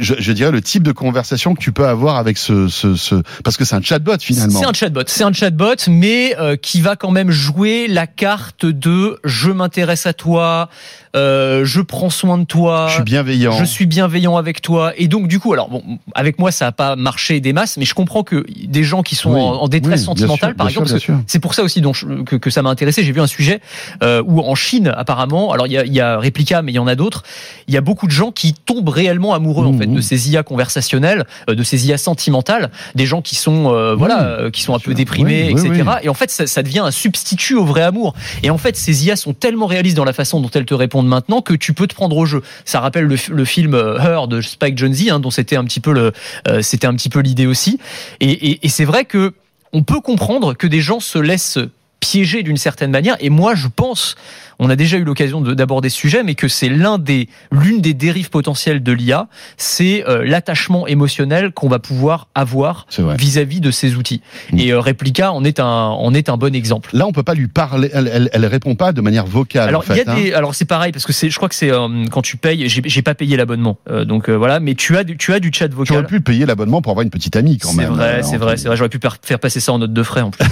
je, 0.00 0.14
je 0.18 0.32
dirais, 0.32 0.50
le 0.50 0.60
type 0.62 0.82
de 0.82 0.92
conversation 0.92 1.54
que 1.54 1.60
tu 1.60 1.72
peux 1.72 1.86
avoir 1.86 2.16
avec 2.16 2.38
ce, 2.38 2.68
ce, 2.68 2.94
ce 2.96 3.16
parce 3.44 3.56
que 3.56 3.64
c'est 3.64 3.74
un 3.76 3.82
chatbot 3.82 4.16
finalement. 4.20 4.60
C'est 4.60 4.66
un 4.66 4.72
chatbot, 4.72 5.02
c'est 5.06 5.24
un 5.24 5.32
chatbot, 5.32 5.74
mais 5.88 6.34
euh, 6.38 6.56
qui 6.56 6.80
va 6.80 6.96
quand 6.96 7.10
même 7.10 7.30
jouer 7.30 7.88
la 7.88 8.06
carte 8.06 8.66
de 8.66 9.18
je 9.24 9.50
m'intéresse 9.50 10.06
à 10.06 10.12
toi, 10.12 10.68
euh, 11.16 11.64
je 11.64 11.80
prends 11.80 12.10
soin 12.10 12.38
de 12.38 12.44
toi, 12.44 12.86
Je 12.88 12.94
suis 12.94 13.02
bienveillant. 13.02 13.52
je 13.52 13.64
suis 13.64 13.86
bienveillant 13.86 14.36
avec 14.36 14.62
toi. 14.62 14.92
Et 14.96 15.08
donc 15.08 15.28
du 15.28 15.38
coup, 15.40 15.52
alors 15.52 15.68
bon, 15.68 15.82
avec 16.14 16.38
moi 16.38 16.51
ça 16.52 16.68
a 16.68 16.72
pas 16.72 16.94
marché 16.96 17.40
des 17.40 17.52
masses, 17.52 17.76
mais 17.76 17.84
je 17.84 17.94
comprends 17.94 18.22
que 18.22 18.44
des 18.66 18.84
gens 18.84 19.02
qui 19.02 19.16
sont 19.16 19.32
Oui, 19.32 19.40
en, 19.40 19.54
en 19.62 19.68
détresse 19.68 20.00
oui, 20.00 20.06
sentimentale, 20.06 20.50
sûr, 20.50 20.56
par 20.56 20.68
exemple, 20.68 20.90
c'est 21.26 21.38
pour 21.40 21.54
ça 21.54 21.62
aussi 21.62 21.80
dont 21.80 21.92
je- 21.92 22.22
que, 22.22 22.36
que 22.36 22.50
ça 22.50 22.62
m'a 22.62 22.70
intéressé. 22.70 23.02
J'ai 23.02 23.12
vu 23.12 23.20
un 23.20 23.26
sujet 23.26 23.60
euh, 24.02 24.22
où 24.24 24.40
en 24.40 24.54
Chine, 24.54 24.92
apparemment, 24.96 25.52
alors 25.52 25.66
il 25.66 25.72
y 25.72 25.78
a, 25.78 25.84
y 25.84 26.00
a 26.00 26.18
Replica, 26.18 26.62
mais 26.62 26.72
il 26.72 26.76
y 26.76 26.78
en 26.78 26.86
a 26.86 26.94
d'autres. 26.94 27.22
Il 27.66 27.74
y 27.74 27.76
a 27.76 27.80
beaucoup 27.80 28.06
de 28.06 28.12
gens 28.12 28.30
qui 28.30 28.52
tombent 28.54 28.88
réellement 28.90 29.34
amoureux 29.34 29.66
en 29.66 29.72
Mmh, 29.72 29.78
fait 29.78 29.86
mmh. 29.86 29.94
de 29.94 30.00
ces 30.00 30.30
IA 30.30 30.42
conversationnelles, 30.42 31.24
euh, 31.48 31.54
de 31.54 31.62
ces 31.62 31.86
IA 31.88 31.96
sentimentales, 31.98 32.70
des 32.94 33.06
gens 33.06 33.22
qui 33.22 33.34
sont 33.36 33.72
euh, 33.74 33.94
voilà, 33.94 34.22
euh, 34.24 34.50
qui 34.50 34.62
sont 34.62 34.74
un 34.74 34.78
peu 34.78 34.90
sûr. 34.90 34.94
déprimés, 34.94 35.50
etc. 35.50 35.84
Et 36.02 36.08
en 36.08 36.14
fait, 36.14 36.30
ça, 36.30 36.46
ça 36.46 36.62
devient 36.62 36.80
un 36.80 36.90
substitut 36.90 37.54
au 37.54 37.64
vrai 37.64 37.82
amour. 37.82 38.14
Et 38.42 38.50
en 38.50 38.58
fait, 38.58 38.76
ces 38.76 39.06
IA 39.06 39.16
sont 39.16 39.32
tellement 39.32 39.66
réalistes 39.66 39.96
dans 39.96 40.04
la 40.04 40.12
façon 40.12 40.40
dont 40.40 40.50
elles 40.54 40.66
te 40.66 40.74
répondent 40.74 41.06
maintenant 41.08 41.40
que 41.40 41.54
tu 41.54 41.72
peux 41.72 41.86
te 41.86 41.94
prendre 41.94 42.16
au 42.16 42.26
jeu. 42.26 42.42
Ça 42.64 42.80
rappelle 42.80 43.04
le, 43.04 43.16
le 43.30 43.44
film 43.44 43.74
euh, 43.74 43.98
Her 43.98 44.28
de 44.28 44.40
Spike 44.40 44.76
Jonze, 44.78 45.08
hein, 45.10 45.20
dont 45.20 45.30
c'était 45.30 45.56
un 45.56 45.64
petit 45.64 45.80
peu 45.80 45.92
le, 45.92 46.02
euh, 46.02 46.10
c'était 46.60 46.86
un 46.86 46.94
petit 46.94 47.08
peu 47.08 47.20
l'idée 47.20 47.46
aussi. 47.46 47.78
Et 48.20 48.68
c'est 48.68 48.84
vrai 48.84 49.04
que 49.04 49.34
on 49.72 49.82
peut 49.82 50.00
comprendre 50.00 50.54
que 50.54 50.66
des 50.66 50.80
gens 50.80 51.00
se 51.00 51.18
laissent 51.18 51.58
piéger 52.02 52.42
d'une 52.42 52.56
certaine 52.56 52.90
manière. 52.90 53.16
Et 53.20 53.30
moi, 53.30 53.54
je 53.54 53.68
pense, 53.68 54.16
on 54.58 54.68
a 54.68 54.74
déjà 54.76 54.96
eu 54.96 55.04
l'occasion 55.04 55.40
de- 55.40 55.54
d'aborder 55.54 55.88
ce 55.88 55.96
sujet, 55.96 56.24
mais 56.24 56.34
que 56.34 56.48
c'est 56.48 56.68
l'un 56.68 56.98
des, 56.98 57.28
l'une 57.52 57.80
des 57.80 57.94
dérives 57.94 58.28
potentielles 58.28 58.82
de 58.82 58.92
l'IA, 58.92 59.28
c'est 59.56 60.04
euh, 60.08 60.24
l'attachement 60.26 60.86
émotionnel 60.88 61.52
qu'on 61.52 61.68
va 61.68 61.78
pouvoir 61.78 62.26
avoir 62.34 62.86
C'est 62.90 63.02
vrai. 63.02 63.16
vis-à-vis 63.16 63.60
de 63.60 63.70
ces 63.70 63.94
outils. 63.94 64.20
Mm. 64.52 64.58
Et 64.58 64.70
euh, 64.72 64.80
Replica 64.80 65.32
en 65.32 65.44
est 65.44 65.60
un, 65.60 65.64
en 65.66 66.12
est 66.12 66.28
un 66.28 66.36
bon 66.36 66.54
exemple. 66.56 66.90
Là, 66.92 67.06
on 67.06 67.12
peut 67.12 67.22
pas 67.22 67.34
lui 67.34 67.46
parler. 67.46 67.88
Elle, 67.92 68.10
elle, 68.12 68.30
elle 68.32 68.46
répond 68.46 68.74
pas 68.74 68.92
de 68.92 69.00
manière 69.00 69.24
vocale. 69.26 69.68
Alors 69.68 69.84
en 69.88 69.94
y 69.94 70.00
a 70.00 70.04
hein. 70.10 70.14
des, 70.16 70.32
alors 70.34 70.54
c'est 70.56 70.64
pareil 70.64 70.90
parce 70.90 71.06
que 71.06 71.12
c'est, 71.12 71.30
je 71.30 71.36
crois 71.36 71.48
que 71.48 71.54
c'est 71.54 71.70
euh, 71.70 72.04
quand 72.10 72.22
tu 72.22 72.36
payes, 72.36 72.68
j'ai 72.68 72.82
j'ai 72.84 73.02
pas 73.02 73.14
payé 73.14 73.36
l'abonnement, 73.36 73.78
donc 74.06 74.28
voilà, 74.28 74.58
mais 74.60 74.74
tu 74.74 74.96
as, 74.96 75.04
du- 75.04 75.16
tu 75.16 75.32
as 75.32 75.38
du 75.40 75.50
chat 75.54 75.72
vocal. 75.72 75.98
aurais 75.98 76.06
pu 76.06 76.20
payer 76.20 76.46
l'abonnement 76.46 76.82
pour 76.82 76.90
avoir 76.90 77.02
une 77.04 77.10
petite 77.10 77.36
amie 77.36 77.58
quand 77.58 77.68
C'est 77.70 77.76
même. 77.76 77.92
vrai, 77.92 78.18
euh, 78.18 78.22
c'est 78.22 78.36
vrai, 78.38 78.56
c'est 78.56 78.66
vrai. 78.68 78.76
J'aurais 78.76 78.88
pu 78.88 78.98
faire 79.22 79.38
passer 79.38 79.60
ça 79.60 79.72
en 79.72 79.78
note 79.78 79.92
de 79.92 80.02
frais 80.02 80.20
en 80.22 80.30
plus. 80.32 80.44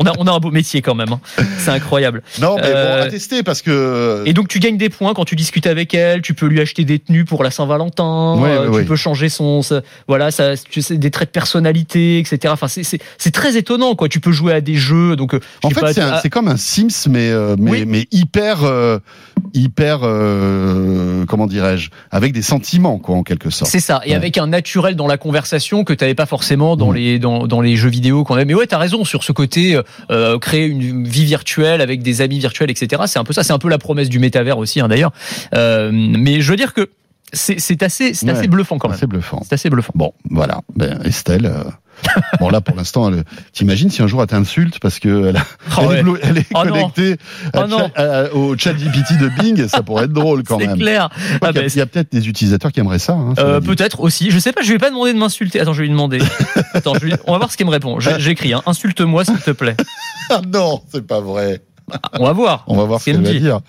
on 0.00 0.04
a, 0.08 0.12
on 0.18 0.26
a 0.26 0.32
un 0.32 0.38
beau 0.38 0.50
métier 0.50 0.82
quand 0.82 0.94
même. 0.94 1.12
hein. 1.12 1.20
C'est 1.58 1.70
incroyable. 1.70 2.22
Non, 2.40 2.56
mais 2.56 2.62
Euh, 2.64 2.96
bon, 3.00 3.06
à 3.06 3.10
tester 3.10 3.42
parce 3.42 3.62
que. 3.62 4.22
Et 4.26 4.32
donc 4.32 4.48
tu 4.48 4.58
gagnes 4.58 4.76
des 4.76 4.88
points 4.88 5.14
quand 5.14 5.24
tu 5.24 5.36
discutes 5.36 5.66
avec 5.66 5.94
elle. 5.94 6.22
Tu 6.22 6.34
peux 6.34 6.46
lui 6.46 6.60
acheter 6.60 6.84
des 6.84 6.98
tenues 6.98 7.24
pour 7.24 7.42
la 7.44 7.50
Saint-Valentin. 7.50 8.36
Ouais, 8.38 8.48
euh, 8.50 8.68
ouais, 8.70 8.80
tu 8.80 8.86
peux 8.86 8.96
changer 8.96 9.28
son, 9.28 9.60
voilà, 10.06 10.30
ça, 10.30 10.56
tu 10.56 10.82
sais, 10.82 10.96
des 10.98 11.10
traits 11.10 11.28
de 11.28 11.32
personnalité, 11.32 12.18
etc. 12.18 12.38
Enfin, 12.48 12.68
c'est, 12.68 13.30
très 13.32 13.56
étonnant, 13.56 13.94
quoi. 13.94 14.08
Tu 14.08 14.20
peux 14.20 14.32
jouer 14.32 14.52
à 14.52 14.60
des 14.60 14.74
jeux. 14.74 15.16
Donc, 15.16 15.34
euh, 15.34 15.40
En 15.62 15.70
fait, 15.70 16.00
c'est 16.22 16.30
comme 16.30 16.48
un 16.48 16.56
Sims, 16.56 17.08
mais 17.08 17.30
euh, 17.30 17.56
mais, 17.58 17.70
Oui. 17.70 17.84
mais 17.86 18.06
hyper 18.10 18.64
euh, 18.64 18.98
hyper 19.54 20.00
euh, 20.04 21.24
comment 21.26 21.46
dirais-je, 21.46 21.90
avec 22.10 22.32
des 22.32 22.42
sentiments 22.42 22.98
quoi 22.98 23.16
en 23.16 23.22
quelque 23.22 23.50
sorte. 23.50 23.70
C'est 23.70 23.80
ça, 23.80 24.00
et 24.04 24.10
Ouais. 24.10 24.14
avec 24.16 24.38
un 24.38 24.46
naturel 24.46 24.96
dans 24.96 25.06
la 25.06 25.16
conversation 25.18 25.84
que 25.84 25.92
tu 25.92 26.02
n'avais 26.04 26.14
pas 26.14 26.26
forcément 26.26 26.76
dans 26.76 26.90
les 26.92 27.18
dans, 27.18 27.46
dans 27.46 27.60
les 27.60 27.76
jeux 27.76 27.88
vidéo 27.90 28.24
qu'on 28.24 28.36
a. 28.36 28.44
Mais 28.44 28.54
ouais, 28.54 28.66
t'as 28.66 28.78
raison 28.78 29.04
sur 29.04 29.22
ce 29.24 29.32
côté 29.32 29.78
euh, 30.10 30.38
créer 30.38 30.66
une 30.66 31.06
vie 31.06 31.24
virtuelle 31.24 31.80
avec 31.80 32.02
des 32.02 32.20
amis 32.20 32.38
virtuels, 32.38 32.70
etc. 32.70 33.02
C'est 33.06 33.18
un 33.18 33.24
peu 33.24 33.32
ça, 33.32 33.42
c'est 33.42 33.52
un 33.52 33.58
peu 33.58 33.68
la 33.68 33.78
promesse 33.78 34.08
du 34.08 34.18
métavers 34.18 34.58
aussi, 34.58 34.80
hein, 34.80 34.88
d'ailleurs. 34.88 35.12
Euh, 35.54 35.90
mais 35.92 36.40
je 36.40 36.50
veux 36.50 36.56
dire 36.56 36.74
que 36.74 36.88
c'est 37.32 37.58
c'est 37.60 37.82
assez 37.82 38.14
c'est 38.14 38.26
Ouais. 38.26 38.32
assez 38.32 38.48
bluffant 38.48 38.78
quand 38.78 38.88
même. 38.88 38.98
C'est 38.98 39.06
bluffant. 39.06 39.40
C'est 39.44 39.54
assez 39.54 39.70
bluffant. 39.70 39.92
Bon, 39.94 40.12
voilà. 40.30 40.60
Ben, 40.76 41.00
Estelle. 41.04 41.46
euh, 41.46 41.64
bon 42.40 42.48
là 42.48 42.60
pour 42.60 42.76
l'instant, 42.76 43.08
elle- 43.12 43.24
t'imagines 43.52 43.90
si 43.90 44.02
un 44.02 44.06
jour 44.06 44.20
elle 44.22 44.28
t'insulte 44.28 44.78
parce 44.78 45.00
que 45.00 45.28
elle, 45.30 45.36
a- 45.36 45.44
Oh, 45.78 45.90
elle 45.92 46.08
ouais. 46.08 46.20
est, 46.20 46.26
elle 46.28 46.44
Oh, 46.54 46.62
connectée 46.62 47.16
à 47.52 47.64
Oh, 48.32 48.38
au 48.38 48.56
chat 48.56 48.72
GPT 48.72 49.18
de 49.18 49.28
Bing, 49.28 49.66
ça 49.66 49.82
pourrait 49.82 50.04
être 50.04 50.12
drôle 50.12 50.44
quand 50.44 50.58
C'est 50.60 50.68
même. 50.68 50.78
clair. 50.78 51.08
Je 51.16 51.36
crois 51.36 51.48
Ah, 51.48 51.52
ben, 51.52 51.64
il 51.66 51.76
y 51.76 51.80
a, 51.80 51.86
peut-être 51.86 52.12
des 52.12 52.28
utilisateurs 52.28 52.70
qui 52.72 52.78
aimeraient 52.80 52.98
ça. 53.00 53.14
Hein, 53.14 53.34
Euh. 53.38 53.60
Peut-être 53.60 54.00
aussi. 54.00 54.30
Je 54.30 54.38
sais 54.38 54.52
pas. 54.52 54.62
Je 54.62 54.70
vais 54.72 54.78
pas 54.78 54.90
demander 54.90 55.12
de 55.12 55.18
m'insulter. 55.18 55.58
Attends, 55.60 55.72
je 55.72 55.78
vais 55.80 55.86
lui 55.86 55.90
demander. 55.92 56.20
Attends, 56.74 56.94
je 56.94 57.06
vais- 57.06 57.16
on 57.26 57.32
va 57.32 57.38
voir 57.38 57.50
ce 57.50 57.56
qu'il 57.56 57.66
me 57.66 57.70
répond. 57.72 57.98
J'écris. 58.00 58.52
Hein. 58.52 58.62
Insulte-moi 58.66 59.24
s'il 59.24 59.38
te 59.38 59.50
plaît. 59.50 59.76
Ah 60.30 60.40
non, 60.46 60.82
c'est 60.92 61.06
pas 61.06 61.20
vrai. 61.20 61.62
On 62.20 62.24
va 62.26 62.32
voir. 62.32 62.64
On 62.68 62.76
va 62.76 62.84
voir 62.84 63.00
ce 63.00 63.06
qu'elle 63.06 63.20
va 63.22 63.30
dit. 63.32 63.40
dire. 63.40 63.60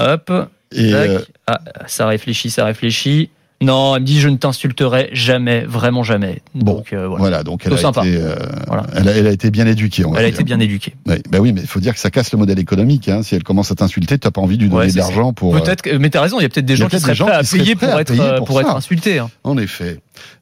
Hop. 0.00 0.32
Et 0.72 0.92
euh, 0.94 1.20
Ah, 1.46 1.60
ça 1.86 2.06
réfléchit, 2.06 2.50
ça 2.50 2.64
réfléchit. 2.64 3.30
Non, 3.62 3.94
elle 3.96 4.02
me 4.02 4.06
dit 4.06 4.20
je 4.20 4.28
ne 4.28 4.36
t'insulterai 4.36 5.08
jamais, 5.12 5.60
vraiment 5.64 6.02
jamais. 6.02 6.42
Bon, 6.54 6.74
Donc 6.74 6.92
euh, 6.92 7.06
voilà. 7.06 7.20
voilà, 7.20 7.42
donc 7.44 7.62
elle 7.64 7.72
a, 7.72 7.76
été, 7.76 8.16
euh, 8.18 8.34
Voilà. 8.66 8.82
elle, 8.94 9.08
a, 9.08 9.12
elle 9.12 9.26
a 9.26 9.30
été 9.30 9.50
bien 9.50 9.66
éduquée. 9.66 10.04
On 10.04 10.10
va 10.10 10.18
Elle 10.18 10.26
a 10.26 10.28
dire. 10.30 10.34
été 10.40 10.44
bien 10.44 10.58
éduquée. 10.60 10.94
Ouais, 11.06 11.22
bah 11.30 11.38
oui, 11.40 11.52
mais 11.52 11.62
il 11.62 11.66
faut 11.66 11.80
dire 11.80 11.94
que 11.94 12.00
ça 12.00 12.10
casse 12.10 12.32
le 12.32 12.38
modèle 12.38 12.58
économique. 12.58 13.08
Hein. 13.08 13.22
Si 13.22 13.34
elle 13.36 13.44
commence 13.44 13.70
à 13.70 13.76
t'insulter, 13.76 14.18
t'as 14.18 14.32
pas 14.32 14.40
envie 14.42 14.58
de 14.58 14.62
lui 14.64 14.68
donner 14.68 14.86
Ouais, 14.86 14.92
de 14.92 14.96
l'argent 14.98 15.32
pour. 15.32 15.54
Peut-être, 15.54 15.88
mais 15.98 16.10
t'as 16.10 16.20
raison. 16.20 16.40
Il 16.40 16.42
y 16.42 16.46
a 16.46 16.48
peut-être 16.50 16.66
des 16.66 16.76
gens 16.76 16.88
qui 16.88 16.98
seraient 17.00 17.14
gens 17.14 17.26
prêts 17.26 17.36
à 17.36 17.42
qui 17.42 17.56
payer 17.58 17.74
prêts 17.76 17.86
pour 17.86 17.96
à 17.96 18.00
être 18.02 18.08
payer 18.12 18.22
euh, 18.22 18.38
pour 18.38 18.46
pour 18.48 18.60
être 18.60 18.70
ça. 18.70 18.76
insulté. 18.76 19.18
hein. 19.20 19.30
En 19.44 19.56
effet. 19.56 20.00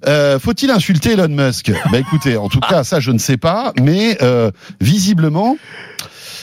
Euh, 0.08 0.38
Faut-il 0.40 0.70
insulter 0.70 1.12
Elon 1.12 1.28
Musk? 1.28 1.70
Bah 1.92 1.98
écoutez, 1.98 2.37
en 2.38 2.48
tout 2.48 2.61
cas, 2.61 2.82
ça 2.82 2.98
je 2.98 3.12
ne 3.12 3.18
sais 3.18 3.37
pas, 3.37 3.72
mais 3.80 4.18
visiblement, 4.80 5.56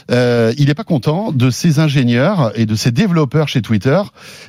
euh, 0.10 0.54
il 0.58 0.68
n'est 0.68 0.76
pas 0.76 0.84
content 0.84 1.32
de 1.32 1.50
ses 1.50 1.80
ingénieurs 1.80 2.52
et 2.56 2.66
de 2.66 2.76
ses 2.76 2.92
développeurs 2.92 3.48
chez 3.48 3.62
Twitter, 3.62 4.02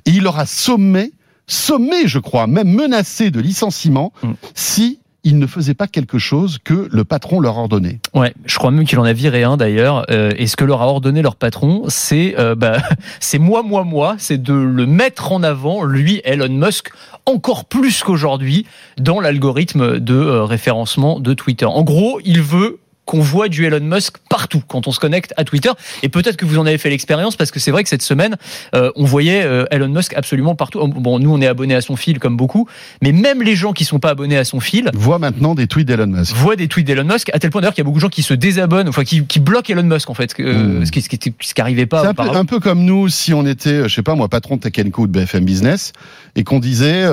et 0.06 0.10
il 0.10 0.22
leur 0.22 0.38
a 0.38 0.46
sommé, 0.46 1.12
sommé, 1.46 2.06
je 2.06 2.18
crois, 2.18 2.46
même 2.46 2.68
menacé 2.68 3.30
de 3.30 3.40
licenciement 3.40 4.12
Mm. 4.22 4.32
si 4.54 5.00
ils 5.22 5.38
ne 5.38 5.46
faisaient 5.46 5.74
pas 5.74 5.86
quelque 5.86 6.18
chose 6.18 6.58
que 6.62 6.88
le 6.90 7.04
patron 7.04 7.40
leur 7.40 7.58
ordonnait. 7.58 8.00
Ouais, 8.14 8.32
je 8.46 8.56
crois 8.56 8.70
même 8.70 8.86
qu'il 8.86 8.98
en 8.98 9.04
a 9.04 9.12
viré 9.12 9.42
un 9.42 9.56
d'ailleurs. 9.56 10.06
Euh, 10.10 10.32
et 10.36 10.46
ce 10.46 10.56
que 10.56 10.64
leur 10.64 10.80
a 10.80 10.86
ordonné 10.86 11.20
leur 11.20 11.36
patron, 11.36 11.84
c'est 11.88 12.34
euh, 12.38 12.54
bah, 12.54 12.78
c'est 13.20 13.38
moi, 13.38 13.62
moi, 13.62 13.84
moi, 13.84 14.16
c'est 14.18 14.42
de 14.42 14.54
le 14.54 14.86
mettre 14.86 15.32
en 15.32 15.42
avant, 15.42 15.84
lui, 15.84 16.22
Elon 16.24 16.48
Musk, 16.48 16.90
encore 17.26 17.66
plus 17.66 18.02
qu'aujourd'hui, 18.02 18.66
dans 18.98 19.20
l'algorithme 19.20 20.00
de 20.00 20.14
euh, 20.14 20.44
référencement 20.44 21.20
de 21.20 21.34
Twitter. 21.34 21.66
En 21.66 21.82
gros, 21.82 22.20
il 22.24 22.40
veut 22.40 22.79
qu'on 23.10 23.20
voit 23.20 23.48
du 23.48 23.64
Elon 23.66 23.80
Musk 23.80 24.18
partout 24.28 24.62
quand 24.68 24.86
on 24.86 24.92
se 24.92 25.00
connecte 25.00 25.34
à 25.36 25.42
Twitter. 25.42 25.70
Et 26.04 26.08
peut-être 26.08 26.36
que 26.36 26.44
vous 26.44 26.58
en 26.58 26.64
avez 26.66 26.78
fait 26.78 26.90
l'expérience 26.90 27.34
parce 27.34 27.50
que 27.50 27.58
c'est 27.58 27.72
vrai 27.72 27.82
que 27.82 27.88
cette 27.88 28.02
semaine, 28.02 28.36
euh, 28.76 28.92
on 28.94 29.04
voyait 29.04 29.42
euh, 29.42 29.64
Elon 29.72 29.88
Musk 29.88 30.14
absolument 30.14 30.54
partout. 30.54 30.86
Bon, 30.86 31.18
nous, 31.18 31.32
on 31.34 31.40
est 31.40 31.48
abonnés 31.48 31.74
à 31.74 31.80
son 31.80 31.96
fil 31.96 32.20
comme 32.20 32.36
beaucoup, 32.36 32.68
mais 33.02 33.10
même 33.10 33.42
les 33.42 33.56
gens 33.56 33.72
qui 33.72 33.84
sont 33.84 33.98
pas 33.98 34.10
abonnés 34.10 34.36
à 34.38 34.44
son 34.44 34.60
fil 34.60 34.90
Voit 34.94 35.18
maintenant 35.18 35.56
des 35.56 35.66
tweets 35.66 35.88
d'Elon 35.88 36.06
Musk. 36.06 36.36
voient 36.36 36.54
des 36.54 36.68
tweets 36.68 36.86
d'Elon 36.86 37.02
Musk, 37.02 37.30
à 37.34 37.40
tel 37.40 37.50
point 37.50 37.60
d'ailleurs 37.62 37.74
qu'il 37.74 37.82
y 37.82 37.84
a 37.84 37.88
beaucoup 37.88 37.98
de 37.98 38.02
gens 38.02 38.08
qui 38.08 38.22
se 38.22 38.32
désabonnent, 38.34 38.88
enfin 38.88 39.02
qui, 39.02 39.24
qui 39.26 39.40
bloquent 39.40 39.72
Elon 39.72 39.82
Musk 39.82 40.08
en 40.08 40.14
fait, 40.14 40.32
euh, 40.38 40.80
Mm. 40.80 40.86
ce 40.86 40.92
qui 40.92 41.02
ce 41.02 41.08
qui 41.08 41.16
était- 41.16 41.32
ce 41.40 41.52
qui 41.52 41.60
arrivait 41.60 41.86
pas 41.86 42.06
un 42.06 42.14
peu, 42.14 42.22
un 42.22 42.44
peu 42.44 42.60
comme 42.60 42.84
nous 42.84 43.08
si 43.08 43.34
on 43.34 43.44
était, 43.44 43.70
euh, 43.70 43.88
je 43.88 43.94
sais 43.96 44.02
pas 44.04 44.14
moi, 44.14 44.28
patron 44.28 44.56
de 44.56 44.60
Tech 44.60 44.88
Co 44.92 45.02
ou 45.02 45.06
de 45.08 45.12
BFM 45.12 45.44
Business 45.44 45.92
et 46.36 46.44
qu'on 46.44 46.60
disait, 46.60 47.04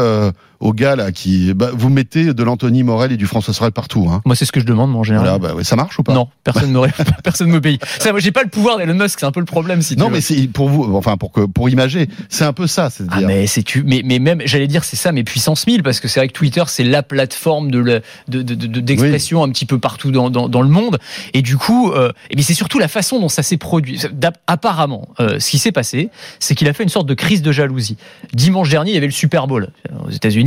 euh, 0.61 0.65
au 0.67 0.73
gars 0.73 0.95
là 0.95 1.11
qui, 1.11 1.53
bah, 1.53 1.69
vous 1.73 1.89
mettez 1.89 2.33
de 2.33 2.43
l'Anthony 2.43 2.83
Morel 2.83 3.11
et 3.11 3.17
du 3.17 3.25
François 3.27 3.53
Sorel 3.53 3.71
partout. 3.71 4.07
Hein. 4.11 4.21
Moi, 4.25 4.35
c'est 4.35 4.45
ce 4.45 4.51
que 4.51 4.59
je 4.59 4.65
demande, 4.65 4.91
moi, 4.91 5.01
en 5.01 5.03
général. 5.03 5.27
Voilà, 5.27 5.39
bah, 5.39 5.55
ouais, 5.55 5.63
ça 5.63 5.75
marche 5.75 5.97
ou 5.99 6.03
pas? 6.03 6.13
Non, 6.13 6.27
personne 6.43 6.71
me 6.71 6.87
personne 7.23 7.49
me 7.49 7.61
paye. 7.61 7.79
Ça, 7.99 8.11
moi, 8.11 8.19
j'ai 8.19 8.31
pas 8.31 8.43
le 8.43 8.49
pouvoir 8.49 8.77
d'Elon 8.77 8.93
Musk, 8.95 9.19
c'est 9.19 9.25
un 9.25 9.31
peu 9.31 9.39
le 9.39 9.45
problème. 9.45 9.81
Si 9.81 9.95
Non, 9.97 10.09
mais 10.09 10.21
c'est 10.21 10.47
pour 10.47 10.69
vous, 10.69 10.95
enfin 10.95 11.17
pour 11.17 11.31
que 11.31 11.41
pour 11.41 11.69
imager, 11.69 12.07
c'est 12.29 12.45
un 12.45 12.53
peu 12.53 12.67
ça, 12.67 12.85
Ah 12.85 12.89
c'est-à-dire. 12.89 13.27
mais 13.27 13.47
c'est 13.47 13.63
tu 13.63 13.83
mais 13.83 14.01
mais 14.05 14.19
même 14.19 14.41
j'allais 14.45 14.67
dire 14.67 14.83
c'est 14.83 14.95
ça 14.95 15.11
mais 15.11 15.23
puissance 15.23 15.67
1000 15.67 15.83
parce 15.83 15.99
que 15.99 16.07
c'est 16.07 16.19
vrai 16.19 16.27
que 16.27 16.33
Twitter 16.33 16.63
c'est 16.67 16.83
la 16.83 17.03
plateforme 17.03 17.71
de 17.71 17.79
le- 17.79 18.01
de 18.27 18.41
de- 18.41 18.53
de- 18.55 18.79
d'expression 18.79 19.43
un 19.43 19.49
petit 19.49 19.65
peu 19.65 19.79
partout 19.79 20.11
dans, 20.11 20.29
dans 20.29 20.47
dans 20.49 20.61
le 20.61 20.69
monde 20.69 20.97
et 21.33 21.41
du 21.41 21.57
coup 21.57 21.91
euh, 21.91 22.11
et 22.29 22.35
bien 22.35 22.43
c'est 22.45 22.53
surtout 22.53 22.79
la 22.79 22.87
façon 22.87 23.19
dont 23.19 23.29
ça 23.29 23.43
s'est 23.43 23.57
produit 23.57 23.99
apparemment 24.47 25.09
euh, 25.19 25.39
ce 25.39 25.49
qui 25.51 25.59
s'est 25.59 25.71
passé 25.71 26.09
c'est 26.39 26.55
qu'il 26.55 26.67
a 26.67 26.73
fait 26.73 26.83
une 26.83 26.89
sorte 26.89 27.07
de 27.07 27.13
crise 27.13 27.41
de 27.41 27.51
jalousie 27.51 27.97
dimanche 28.33 28.69
dernier 28.69 28.91
il 28.91 28.95
y 28.95 28.97
avait 28.97 29.07
le 29.07 29.11
Super 29.11 29.47
Bowl 29.47 29.69
aux 30.05 30.11
États-Unis 30.11 30.46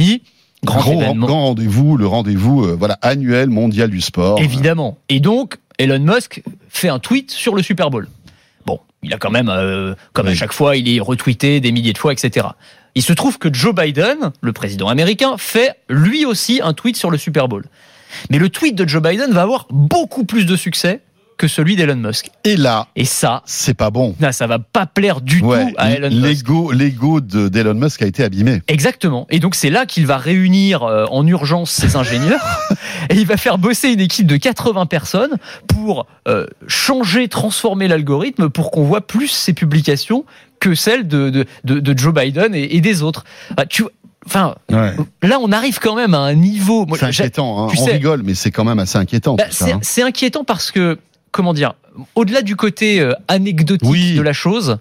grand, 0.65 1.15
rendez-vous, 1.27 1.97
le 1.97 2.07
rendez-vous 2.07 2.65
euh, 2.65 2.77
voilà 2.79 2.99
annuel 3.03 3.49
mondial 3.49 3.91
du 3.91 4.01
sport. 4.01 4.41
Évidemment. 4.41 4.99
Et 5.09 5.21
donc, 5.21 5.57
Elon 5.79 6.01
Musk 6.01 6.43
fait 6.69 6.89
un 6.89 6.99
tweet 6.99 7.31
sur 7.31 7.55
le 7.55 7.63
Super 7.63 7.91
Bowl. 7.91 8.09
Bon, 8.67 8.81
il 9.03 9.13
a 9.15 9.19
quand 9.19 9.31
même, 9.31 9.49
euh, 9.49 9.95
comme 10.13 10.27
à 10.27 10.35
chaque 10.35 10.53
fois, 10.53 10.77
il 10.77 10.95
est 10.95 11.01
retweeté 11.01 11.61
des 11.61 11.73
milliers 11.73 11.93
de 11.93 11.99
fois, 11.99 12.13
etc. 12.13 12.49
Il 12.95 13.03
se 13.03 13.13
trouve 13.13 13.39
que 13.39 13.53
Joe 13.53 13.75
Biden, 13.75 14.33
le 14.41 14.53
président 14.53 14.89
américain, 14.89 15.37
fait 15.39 15.77
lui 15.89 16.27
aussi 16.27 16.61
un 16.63 16.73
tweet 16.73 16.97
sur 16.97 17.11
le 17.11 17.19
Super 17.19 17.49
Bowl. 17.49 17.65
Mais 18.31 18.39
le 18.39 18.49
tweet 18.49 18.75
de 18.75 18.87
Joe 18.87 19.03
Biden 19.03 19.31
va 19.31 19.43
avoir 19.43 19.67
beaucoup 19.71 20.25
plus 20.25 20.45
de 20.45 20.57
succès 20.57 21.01
que 21.41 21.49
celui 21.49 21.75
d'Elon 21.75 21.97
Musk. 21.97 22.31
Et 22.45 22.57
là, 22.57 22.87
Et 22.97 23.07
ça, 23.07 23.43
c'est 23.47 23.73
pas 23.73 23.91
bon. 23.91 24.15
là, 24.21 24.31
ça 24.31 24.47
va 24.47 24.59
pas 24.59 24.85
plaire 24.85 25.23
du 25.23 25.41
Ouais, 25.41 25.65
tout 25.71 25.75
à 25.79 25.91
Elon 25.93 26.11
Musk. 26.11 26.23
l'ego, 26.23 26.71
l'ego 26.73 27.21
de- 27.23 27.49
d'Elon 27.49 27.73
Musk 27.75 28.03
a 28.03 28.07
été 28.07 28.23
abîmé. 28.23 28.61
Exactement. 28.69 29.27
Et 29.31 29.39
donc 29.39 29.55
c'est 29.55 29.71
là 29.71 29.87
qu'il 29.87 30.07
va 30.07 30.19
réunir 30.19 30.83
euh, 30.83 31.07
en 31.11 31.27
urgence 31.27 31.71
ses 31.71 31.97
ingénieurs 31.97 32.45
et 33.11 33.15
il 33.17 33.27
va 33.27 33.39
faire 33.39 33.57
bosser 33.57 33.89
une 33.89 34.01
équipe 34.01 34.27
de 34.27 34.37
80 34.37 34.85
personnes 34.85 35.37
pour 35.67 36.07
euh, 36.29 36.47
changer, 36.67 37.29
transformer 37.29 37.89
l'algorithme 37.89 38.51
pour 38.51 38.71
qu'on 38.71 38.85
voit 38.85 39.01
plus 39.07 39.29
ses 39.29 39.55
publications 39.55 40.27
que 40.61 40.75
celles 40.75 41.09
de, 41.09 41.31
de, 41.31 41.47
de, 41.65 41.81
de 41.81 41.99
Joe 41.99 42.13
Biden 42.13 42.55
et, 42.55 42.77
et 42.77 42.83
des 42.83 43.03
autres. 43.03 43.25
Ah, 43.57 43.65
tu, 43.65 43.85
enfin, 44.27 44.55
là 44.69 45.39
on 45.41 45.53
arrive 45.53 45.79
quand 45.79 45.95
même 45.97 46.13
à 46.13 46.19
un 46.19 46.35
niveau. 46.35 46.87
C'est 46.97 47.05
inquiétant. 47.07 47.65
Hein. 47.65 47.69
tu 47.73 47.79
On 47.81 47.85
sais- 47.87 47.93
rigole, 47.93 48.21
mais 48.25 48.35
c'est 48.35 48.51
quand 48.51 48.65
même 48.65 48.79
assez 48.79 48.99
inquiétant. 48.99 49.37
bah, 49.37 49.45
c'est 49.51 49.73
hein. 49.73 49.79
c'est 49.83 50.03
inquiétant 50.03 50.45
parce 50.45 50.71
que 50.71 50.99
comment 51.33 51.53
dire, 51.53 51.75
au-delà 52.15 52.43
du 52.43 52.57
côté 52.57 53.01
euh, 53.01 53.13
anecdotique 53.29 53.89
Oui. 53.89 54.15
de 54.15 54.23
la 54.23 54.33
chose, 54.33 54.79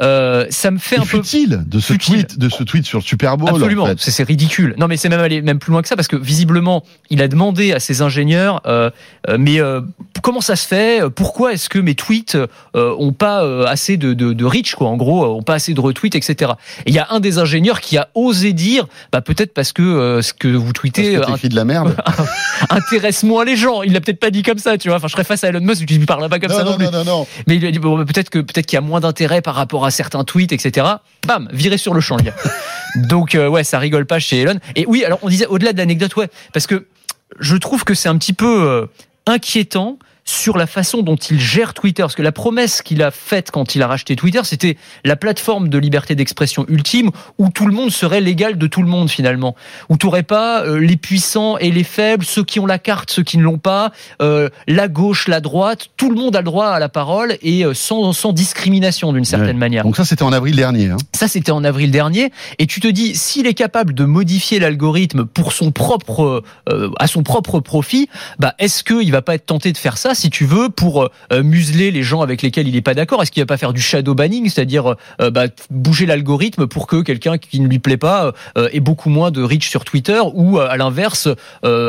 euh, 0.00 0.46
ça 0.50 0.70
me 0.70 0.78
fait 0.78 0.96
un 0.96 1.00
peu 1.00 1.06
futile 1.06 1.62
de 1.66 1.80
ce 1.80 1.92
Futile. 1.92 2.26
tweet, 2.26 2.38
de 2.38 2.48
ce 2.48 2.62
tweet 2.62 2.86
sur 2.86 2.98
le 2.98 3.04
Super 3.04 3.36
Bowl. 3.36 3.48
Absolument, 3.50 3.84
en 3.84 3.86
fait. 3.86 3.98
c'est 4.00 4.22
ridicule. 4.22 4.74
Non, 4.78 4.88
mais 4.88 4.96
c'est 4.96 5.08
même 5.08 5.20
aller 5.20 5.42
même 5.42 5.58
plus 5.58 5.72
loin 5.72 5.82
que 5.82 5.88
ça 5.88 5.96
parce 5.96 6.08
que 6.08 6.16
visiblement, 6.16 6.82
il 7.10 7.22
a 7.22 7.28
demandé 7.28 7.72
à 7.72 7.80
ses 7.80 8.02
ingénieurs, 8.02 8.60
euh, 8.66 8.90
mais 9.38 9.58
comment 10.22 10.40
ça 10.40 10.56
se 10.56 10.66
fait? 10.66 11.02
Pourquoi 11.14 11.52
est-ce 11.52 11.68
que 11.68 11.78
mes 11.78 11.94
tweets 11.94 12.36
ont 12.74 13.12
pas 13.12 13.66
assez 13.68 13.96
de, 13.96 14.12
de, 14.14 14.32
de 14.32 14.44
reach, 14.44 14.74
quoi 14.74 14.88
En 14.88 14.96
gros, 14.96 15.24
ont 15.26 15.42
pas 15.42 15.54
assez 15.54 15.74
de 15.74 15.80
retweets, 15.80 16.14
etc. 16.14 16.52
Et 16.86 16.90
il 16.90 16.94
y 16.94 16.98
a 16.98 17.08
un 17.10 17.20
des 17.20 17.38
ingénieurs 17.38 17.80
qui 17.80 17.96
a 17.98 18.08
osé 18.14 18.52
dire, 18.52 18.86
bah 19.12 19.20
peut-être 19.20 19.52
parce 19.54 19.72
que 19.72 20.20
ce 20.22 20.32
que 20.32 20.48
vous 20.48 20.64
Parce 20.64 20.72
tweetez 20.74 21.14
que 21.14 21.18
euh, 21.18 21.24
t'écris 21.24 21.48
de 21.48 21.56
la 21.56 21.64
merde. 21.64 21.96
intéresse 22.70 23.22
moins 23.22 23.44
les 23.44 23.56
gens. 23.56 23.82
Il 23.82 23.92
l'a 23.92 24.00
peut-être 24.00 24.20
pas 24.20 24.30
dit 24.30 24.42
comme 24.42 24.58
ça, 24.58 24.78
tu 24.78 24.88
vois. 24.88 24.96
Enfin, 24.98 25.08
je 25.08 25.12
serais 25.12 25.24
face 25.24 25.44
à 25.44 25.48
Elon 25.48 25.60
Musk, 25.60 25.84
je 25.88 25.94
lui 25.98 26.06
parlerais 26.06 26.28
pas 26.28 26.38
comme 26.38 26.51
non, 26.52 26.58
ça 26.58 26.64
non, 26.64 26.70
non, 26.70 26.76
plus. 26.76 27.06
non. 27.06 27.26
Mais 27.46 27.56
il 27.56 27.66
a 27.66 27.70
dit 27.70 27.78
bon, 27.78 27.96
bah, 27.98 28.04
peut-être 28.04 28.30
que 28.30 28.38
peut-être 28.38 28.66
qu'il 28.66 28.76
y 28.76 28.78
a 28.78 28.82
moins 28.82 29.00
d'intérêt 29.00 29.42
par 29.42 29.54
rapport 29.54 29.84
à 29.84 29.90
certains 29.90 30.24
tweets, 30.24 30.52
etc. 30.52 30.86
Bam, 31.26 31.48
viré 31.52 31.78
sur 31.78 31.94
le 31.94 32.00
champ, 32.00 32.16
le 32.16 32.24
gars. 32.24 32.34
Donc 32.96 33.34
euh, 33.34 33.48
ouais, 33.48 33.64
ça 33.64 33.78
rigole 33.78 34.06
pas 34.06 34.18
chez 34.18 34.40
Elon. 34.40 34.58
Et 34.76 34.84
oui, 34.86 35.04
alors 35.04 35.18
on 35.22 35.28
disait 35.28 35.46
au-delà 35.46 35.72
de 35.72 35.78
l'anecdote, 35.78 36.14
ouais, 36.16 36.28
parce 36.52 36.66
que 36.66 36.86
je 37.40 37.56
trouve 37.56 37.84
que 37.84 37.94
c'est 37.94 38.08
un 38.08 38.18
petit 38.18 38.32
peu 38.34 38.68
euh, 38.68 38.86
inquiétant 39.26 39.98
sur 40.24 40.56
la 40.56 40.66
façon 40.66 41.02
dont 41.02 41.16
il 41.16 41.40
gère 41.40 41.74
Twitter. 41.74 42.02
Parce 42.02 42.14
que 42.14 42.22
la 42.22 42.32
promesse 42.32 42.82
qu'il 42.82 43.02
a 43.02 43.10
faite 43.10 43.50
quand 43.50 43.74
il 43.74 43.82
a 43.82 43.86
racheté 43.86 44.16
Twitter, 44.16 44.40
c'était 44.44 44.76
la 45.04 45.16
plateforme 45.16 45.68
de 45.68 45.78
liberté 45.78 46.14
d'expression 46.14 46.64
ultime 46.68 47.10
où 47.38 47.48
tout 47.48 47.66
le 47.66 47.72
monde 47.72 47.90
serait 47.90 48.20
l'égal 48.20 48.56
de 48.58 48.66
tout 48.66 48.82
le 48.82 48.88
monde 48.88 49.10
finalement. 49.10 49.54
Où 49.88 49.96
tu 49.96 50.06
n'aurais 50.06 50.22
pas 50.22 50.64
euh, 50.64 50.78
les 50.78 50.96
puissants 50.96 51.58
et 51.58 51.70
les 51.70 51.84
faibles, 51.84 52.24
ceux 52.24 52.44
qui 52.44 52.60
ont 52.60 52.66
la 52.66 52.78
carte, 52.78 53.10
ceux 53.10 53.22
qui 53.22 53.36
ne 53.38 53.42
l'ont 53.42 53.58
pas, 53.58 53.92
euh, 54.20 54.48
la 54.68 54.88
gauche, 54.88 55.28
la 55.28 55.40
droite. 55.40 55.88
Tout 55.96 56.10
le 56.10 56.16
monde 56.16 56.36
a 56.36 56.40
le 56.40 56.44
droit 56.46 56.66
à 56.68 56.78
la 56.78 56.88
parole 56.88 57.36
et 57.42 57.64
euh, 57.64 57.74
sans, 57.74 58.12
sans 58.12 58.32
discrimination 58.32 59.12
d'une 59.12 59.24
certaine 59.24 59.42
Ouais. 59.42 59.52
manière. 59.54 59.82
Donc 59.84 59.96
ça, 59.96 60.04
c'était 60.04 60.22
en 60.22 60.32
avril 60.32 60.54
dernier. 60.56 60.90
Hein. 60.90 60.96
Ça, 61.14 61.26
c'était 61.28 61.50
en 61.52 61.64
avril 61.64 61.90
dernier. 61.90 62.30
Et 62.58 62.66
tu 62.66 62.80
te 62.80 62.86
dis, 62.88 63.14
s'il 63.16 63.46
est 63.46 63.54
capable 63.54 63.92
de 63.92 64.04
modifier 64.04 64.58
l'algorithme 64.60 65.24
pour 65.24 65.52
son 65.52 65.72
propre, 65.72 66.42
euh, 66.68 66.90
à 66.98 67.06
son 67.08 67.22
propre 67.22 67.60
profit, 67.60 68.08
bah, 68.38 68.54
est-ce 68.58 68.84
qu'il 68.84 69.10
va 69.10 69.20
pas 69.22 69.34
être 69.34 69.46
tenté 69.46 69.72
de 69.72 69.78
faire 69.78 69.98
ça, 69.98 70.11
si 70.14 70.30
tu 70.30 70.44
veux, 70.44 70.68
pour 70.68 71.08
euh, 71.32 71.42
museler 71.42 71.90
les 71.90 72.02
gens 72.02 72.20
avec 72.22 72.42
lesquels 72.42 72.68
il 72.68 72.74
n'est 72.74 72.80
pas 72.82 72.94
d'accord 72.94 73.22
Est-ce 73.22 73.30
qu'il 73.30 73.42
va 73.42 73.46
pas 73.46 73.56
faire 73.56 73.72
du 73.72 73.80
shadow 73.80 74.14
banning, 74.14 74.48
c'est-à-dire 74.48 74.94
euh, 75.20 75.30
bah, 75.30 75.46
bouger 75.70 76.06
l'algorithme 76.06 76.66
pour 76.66 76.86
que 76.86 77.02
quelqu'un 77.02 77.38
qui 77.38 77.60
ne 77.60 77.68
lui 77.68 77.78
plaît 77.78 77.96
pas 77.96 78.32
euh, 78.58 78.68
ait 78.72 78.80
beaucoup 78.80 79.10
moins 79.10 79.30
de 79.30 79.42
reach 79.42 79.68
sur 79.68 79.84
Twitter 79.84 80.20
ou, 80.34 80.58
à 80.58 80.76
l'inverse, 80.76 81.28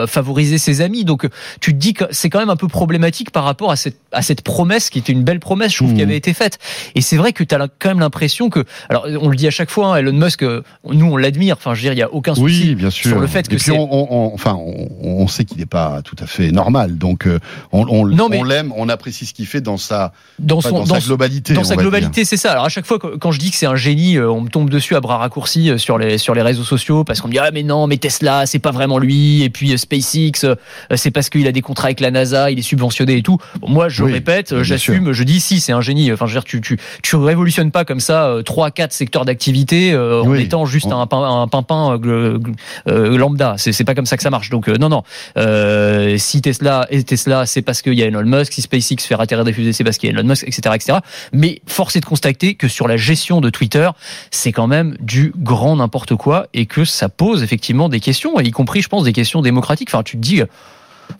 favoriser 0.08 0.58
ses 0.58 0.82
amis? 0.82 1.06
Donc, 1.06 1.28
tu 1.60 1.74
te 1.74 1.78
dis 1.78 1.94
que 1.94 2.06
c'est 2.12 2.30
quand 2.30 2.40
même 2.40 2.50
un 2.50 2.56
peu 2.56 2.68
problématique 2.68 3.32
par 3.32 3.44
rapport 3.44 3.72
à 3.72 3.76
cette, 3.76 3.98
à 4.12 4.22
cette 4.22 4.42
promesse 4.42 4.90
qui 4.90 5.00
était 5.00 5.12
une 5.14 5.24
belle 5.24 5.40
promesse, 5.40 5.72
je 5.74 5.78
trouve, 5.78 5.94
qui 5.94 6.02
avait 6.02 6.18
été 6.18 6.34
faite. 6.34 6.60
Et 6.96 7.02
c'est 7.02 7.18
vrai 7.18 7.34
que 7.34 7.44
tu 7.44 7.56
as 7.56 7.68
quand 7.80 7.90
même 7.90 8.00
l'impression 8.00 8.50
que, 8.50 8.64
alors 8.90 9.08
on 9.22 9.30
le 9.30 9.36
dit 9.36 9.48
à 9.48 9.52
chaque 9.52 9.70
fois, 9.70 9.94
hein, 9.94 9.96
Elon 9.98 10.14
Musk, 10.14 10.44
nous 10.44 11.06
on 11.06 11.18
l'admire. 11.18 11.56
Enfin, 11.58 11.74
je 11.74 11.80
veux 11.80 11.84
dire, 11.84 11.94
il 11.94 12.00
y 12.00 12.04
a 12.04 12.12
aucun 12.14 12.36
souci. 12.36 12.64
Oui, 12.70 12.76
bien 12.76 12.90
sûr. 12.90 13.10
sur 13.12 13.20
le 13.20 13.28
fait 13.28 13.48
que 13.48 13.54
Et 13.54 13.58
puis 13.58 13.66
c'est- 13.66 13.72
on, 13.72 13.88
on- 13.94 14.08
on- 14.30 14.34
enfin, 14.34 14.54
on, 14.60 14.88
on 15.04 15.28
sait 15.28 15.46
qu'il 15.46 15.58
n'est 15.58 15.66
pas 15.66 16.02
tout 16.04 16.16
à 16.20 16.26
fait 16.28 16.52
normal. 16.52 16.98
Donc 16.98 17.28
on, 17.72 17.86
on, 17.90 18.06
Non, 18.13 18.30
mais- 18.30 18.39
on 18.39 18.43
l'aime, 18.43 18.73
on 18.76 18.89
apprécie 18.89 19.26
ce 19.26 19.34
qu'il 19.34 19.45
fait 19.45 19.62
dans 19.62 19.78
sa, 19.78 20.13
dans 20.39 20.62
son, 20.62 20.86
sa 20.86 20.99
globalité. 20.99 21.54
dans 21.54 21.63
sa 21.63 21.76
globalité, 21.76 22.26
c'est 22.26 22.38
ça. 22.38 22.52
Alors 22.52 22.65
à 22.65 22.69
chaque 22.69 22.86
fois 22.86 22.99
quand 22.99 23.32
je 23.32 23.39
dis 23.39 23.52
que 23.52 23.58
c'est 23.58 23.65
un 23.65 23.76
génie, 23.76 24.17
euh, 24.17 24.30
on 24.32 24.41
me 24.41 24.49
tombe 24.49 24.69
dessus 24.69 24.95
à 24.95 25.02
bras 25.02 25.17
raccourcis 25.17 25.69
euh, 25.69 25.78
sur 25.78 25.97
les 25.97 26.17
sur 26.17 26.34
les 26.36 26.41
réseaux 26.41 26.63
sociaux 26.63 27.04
parce 27.04 27.21
qu'on 27.21 27.28
me 27.28 27.34
dit 27.34 27.39
ah 27.39 27.49
mais 27.54 27.63
non 27.63 27.88
mais 27.88 27.97
Tesla 27.97 28.45
c'est 28.45 28.60
pas 28.60 28.71
vraiment 28.71 28.97
lui 28.99 29.43
et 29.43 29.49
puis 29.49 29.73
euh, 29.73 29.78
SpaceX 29.78 30.45
c'est 30.95 31.12
parce 31.12 31.30
qu'il 31.30 31.47
a 31.47 31.52
des 31.52 31.62
contrats 31.62 31.88
avec 31.88 31.99
la 31.99 32.12
NASA, 32.12 32.52
il 32.52 32.60
est 32.60 32.63
subventionné 32.63 33.17
et 33.17 33.21
tout. 33.23 33.38
Bon, 33.60 33.69
moi 33.69 33.89
je 33.89 34.04
Oui, 34.04 34.13
répète, 34.13 34.62
j'assume, 34.63 35.12
je 35.12 35.23
dis 35.23 35.39
si 35.39 35.60
c'est 35.60 35.71
un 35.73 35.82
génie. 35.82 36.12
Enfin 36.12 36.26
je 36.26 36.34
veux 36.34 36.39
dire 36.39 36.43
tu 36.45 36.62
tu 36.62 36.78
tu 37.02 37.15
révolutionnes 37.15 37.71
pas 37.71 37.86
comme 37.86 37.99
ça 37.99 38.36
trois 38.45 38.71
quatre 38.71 38.93
secteurs 38.93 39.26
d'activité 39.26 39.95
en 39.97 40.28
Oui. 40.28 40.41
étant 40.41 40.65
juste 40.65 40.88
On- 40.88 40.93
un 41.02 41.08
un 41.43 41.47
pimpin 41.47 41.99
euh, 42.06 42.38
euh, 42.88 43.17
lambda. 43.17 43.56
C'est 43.58 43.71
c'est 43.71 43.84
pas 43.84 43.95
comme 43.95 44.06
ça 44.06 44.17
que 44.17 44.23
ça 44.23 44.30
marche. 44.30 44.49
Donc 44.49 44.67
euh, 44.69 44.78
non 44.78 44.89
non. 44.89 45.04
Euh, 45.38 46.17
si 46.17 46.41
Tesla 46.41 46.88
est 46.89 47.08
Tesla, 47.08 47.45
c'est 47.45 47.62
parce 47.62 47.82
qu'il 47.82 47.93
y 47.93 48.03
a 48.03 48.03
Elon 48.08 48.24
Musk. 48.24 48.54
Si 48.54 48.62
SpaceX 48.62 49.06
fait 49.06 49.16
atterrir 49.18 49.44
des 49.44 49.54
fusées, 49.54 49.74
c'est 49.74 49.84
parce 49.84 49.98
qu'il 49.98 50.10
y 50.10 50.13
a 50.13 50.20
Elon 50.20 50.28
Musk, 50.28 50.44
etc., 50.48 50.76
etc. 50.76 50.98
Mais 51.32 51.62
force 51.68 51.96
est 51.96 52.02
de 52.02 52.06
constater 52.06 52.56
que 52.56 52.68
sur 52.68 52.88
la 52.88 52.98
gestion 52.98 53.42
de 53.42 53.50
Twitter, 53.50 53.89
c'est 54.32 54.52
quand 54.52 54.68
même 54.68 54.96
du 55.00 55.34
grand 55.36 55.76
n'importe 55.76 56.16
quoi 56.16 56.48
et 56.54 56.66
que 56.66 56.86
ça 56.86 57.10
pose 57.10 57.44
effectivement 57.44 57.89
des 57.89 58.00
questions, 58.00 58.39
y 58.39 58.52
compris, 58.52 58.82
je 58.82 58.89
pense, 58.89 59.04
des 59.04 59.13
questions 59.13 59.42
démocratiques. 59.42 59.89
Enfin, 59.89 60.04
tu 60.04 60.18
te 60.18 60.22
dis, 60.22 60.42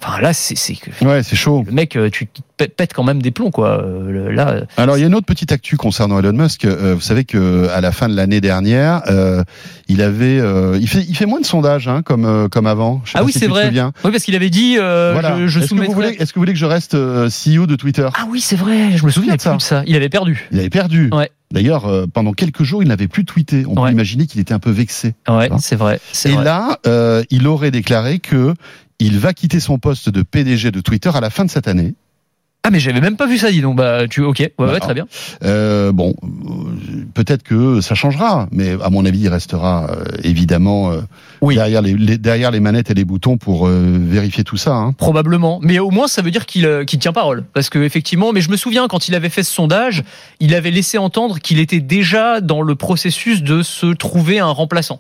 enfin 0.02 0.22
là, 0.22 0.34
c'est. 0.34 0.56
Ouais, 1.02 1.24
c'est 1.24 1.36
chaud. 1.36 1.64
le 1.66 1.72
mec, 1.72 1.96
euh, 1.96 2.10
tu 2.10 2.28
te 2.28 2.40
pè- 2.58 2.68
pètes 2.70 2.94
quand 2.94 3.04
même 3.04 3.22
des 3.22 3.32
plombs, 3.32 3.52
quoi. 3.52 3.84
Euh, 3.84 4.32
Là, 4.34 4.50
euh, 4.50 4.66
Alors 4.78 4.98
il 4.98 5.02
y 5.02 5.04
a 5.04 5.08
une 5.08 5.16
autre 5.16 5.26
petite 5.26 5.52
actu 5.52 5.78
concernant 5.78 6.20
Elon 6.20 6.34
Musk. 6.34 6.66
Vous 6.66 7.02
savez 7.02 7.24
que 7.26 7.68
à 7.70 7.82
la 7.82 7.92
fin 7.92 8.08
de 8.10 8.16
l'année 8.16 8.42
dernière, 8.42 9.02
euh, 9.10 9.44
il 9.88 10.02
avait, 10.02 10.40
euh, 10.40 10.78
il 10.80 10.88
fait, 10.88 11.04
il 11.08 11.16
fait 11.16 11.26
moins 11.26 11.40
de 11.42 11.46
sondages 11.46 11.88
hein, 11.88 12.02
comme 12.04 12.48
comme 12.50 12.68
avant. 12.68 13.02
Je 13.06 13.12
sais 13.12 13.18
Ah 13.18 13.22
pas 13.22 13.26
oui, 13.26 13.32
si 13.34 13.40
c'est 13.40 13.48
vrai. 13.48 13.70
oui, 13.72 14.12
parce 14.12 14.24
qu'il 14.24 14.36
avait 14.36 14.50
dit, 14.50 14.78
euh, 14.80 15.12
Voilà. 15.14 15.38
je, 15.40 15.48
je 15.48 15.60
Est-ce 15.60 15.70
que 15.70 15.76
vous 15.76 15.82
soumettrai- 15.82 15.94
voulez, 15.94 16.16
que 16.18 16.24
vous 16.24 16.42
voulez 16.42 16.54
que 16.54 16.60
je 16.60 16.66
reste 16.66 16.94
CEO 16.96 17.66
de 17.68 17.76
Twitter? 17.76 18.08
Ah 18.16 18.26
oui, 18.30 18.40
c'est 18.42 18.56
vrai. 18.56 18.96
Je 18.98 19.06
me 19.06 19.12
souviens 19.12 19.36
de 19.36 19.42
ça. 19.42 19.58
ça. 19.60 19.84
Il 19.86 19.96
avait 19.96 20.10
perdu. 20.10 20.48
Il 20.52 20.60
avait 20.60 20.70
perdu. 20.70 21.10
Ouais. 21.12 21.30
D'ailleurs, 21.54 21.86
euh, 21.86 22.08
pendant 22.12 22.34
quelques 22.34 22.64
jours, 22.64 22.82
il 22.84 22.90
n'avait 22.90 23.08
plus 23.08 23.24
tweeté. 23.26 23.64
On 23.68 23.76
Ouais. 23.80 23.90
peut 23.90 23.94
imaginer 23.94 24.26
qu'il 24.26 24.42
était 24.42 24.54
un 24.54 24.60
peu 24.60 24.72
vexé. 24.72 25.14
Ouais, 25.30 25.50
c'est 25.60 25.76
vrai. 25.78 26.02
Et 26.26 26.30
vrai. 26.32 26.44
là, 26.44 26.80
euh, 26.88 27.24
il 27.30 27.48
aurait 27.48 27.72
déclaré 27.72 28.20
que 28.20 28.54
il 29.00 29.20
va 29.20 29.34
quitter 29.34 29.60
son 29.60 29.78
poste 29.80 30.10
de 30.10 30.24
PDG 30.24 30.72
de 30.72 30.82
Twitter 30.82 31.12
à 31.14 31.22
la 31.22 31.30
fin 31.30 31.46
de 31.46 31.52
cette 31.52 31.68
année. 31.68 31.94
Ah 32.66 32.70
mais 32.72 32.80
j'avais 32.80 33.02
même 33.02 33.18
pas 33.18 33.28
vu 33.28 33.38
ça, 33.38 33.52
dis 33.52 33.60
donc. 33.60 33.76
Bah 33.76 34.08
tu, 34.10 34.22
ok, 34.22 34.40
ouais, 34.40 34.52
ouais, 34.58 34.80
très 34.80 34.94
bien. 34.94 35.06
Euh, 35.44 35.92
bon, 35.92 36.14
euh, 36.24 37.04
peut-être 37.14 37.44
que 37.44 37.82
ça 37.82 37.94
changera, 37.94 38.48
mais 38.54 38.78
à 38.82 38.90
mon 38.90 39.04
avis, 39.06 39.20
il 39.20 39.28
restera 39.28 39.88
euh, 39.92 40.06
évidemment 40.24 40.90
euh, 40.94 41.02
Oui. 41.42 41.56
derrière, 41.56 41.82
les, 41.82 41.94
les- 41.94 42.18
derrière 42.18 42.52
les 42.52 42.62
manettes 42.62 42.90
et 42.90 42.94
les 42.94 43.04
boutons 43.04 43.36
pour 43.38 43.68
euh, 43.68 43.98
vérifier 44.00 44.46
tout 44.46 44.56
ça. 44.56 44.76
Hein. 44.76 44.94
Probablement, 44.94 45.60
mais 45.62 45.80
au 45.80 45.92
moins 45.92 46.08
ça 46.08 46.22
veut 46.22 46.32
dire 46.32 46.46
qu'il 46.46 46.66
euh, 46.66 46.86
qu'il 46.86 47.00
tient 47.00 47.12
parole, 47.12 47.44
parce 47.54 47.70
que 47.70 47.80
effectivement. 47.80 48.32
Mais 48.32 48.40
je 48.40 48.50
me 48.50 48.56
souviens 48.56 48.88
quand 48.88 49.10
il 49.10 49.16
avait 49.16 49.28
fait 49.28 49.44
ce 49.44 49.52
sondage, 49.52 50.02
il 50.40 50.56
avait 50.56 50.72
laissé 50.72 50.98
entendre 50.98 51.40
qu'il 51.40 51.60
était 51.60 51.82
déjà 51.82 52.40
dans 52.40 52.62
le 52.62 52.76
processus 52.76 53.44
de 53.44 53.62
se 53.62 53.88
trouver 53.88 54.40
un 54.40 54.48
remplaçant. 54.52 55.00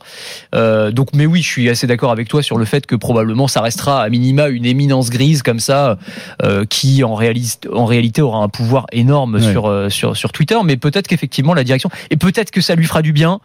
Euh, 0.53 0.91
donc, 0.91 1.11
mais 1.15 1.25
oui, 1.25 1.41
je 1.41 1.47
suis 1.47 1.69
assez 1.69 1.87
d'accord 1.87 2.11
avec 2.11 2.27
toi 2.27 2.43
sur 2.43 2.57
le 2.57 2.65
fait 2.65 2.85
que 2.85 2.97
probablement 2.97 3.47
ça 3.47 3.61
restera 3.61 4.03
à 4.03 4.09
minima 4.09 4.49
une 4.49 4.65
éminence 4.65 5.09
grise 5.09 5.43
comme 5.43 5.59
ça, 5.61 5.97
euh, 6.41 6.65
qui 6.65 7.05
en 7.05 7.15
Musk 7.17 7.52
en 7.71 7.85
réalité 7.85 8.21
aura 8.21 8.39
un 8.43 8.49
pouvoir 8.49 8.85
énorme 8.91 9.35
Ouais. 9.35 9.51
sur, 9.51 9.67
euh, 9.67 9.89
sur 9.89 10.15
sur 10.17 10.31
Twitter, 10.31 10.55
mais 10.63 10.77
peut-être 10.77 11.07
qu'effectivement 11.07 11.53
la 11.53 11.63
direction 11.63 11.89
et 12.09 12.17
peut-être 12.17 12.51
que 12.51 12.61
ça 12.61 12.75
lui 12.75 12.85
fera 12.85 13.01
du 13.01 13.13
bien 13.13 13.39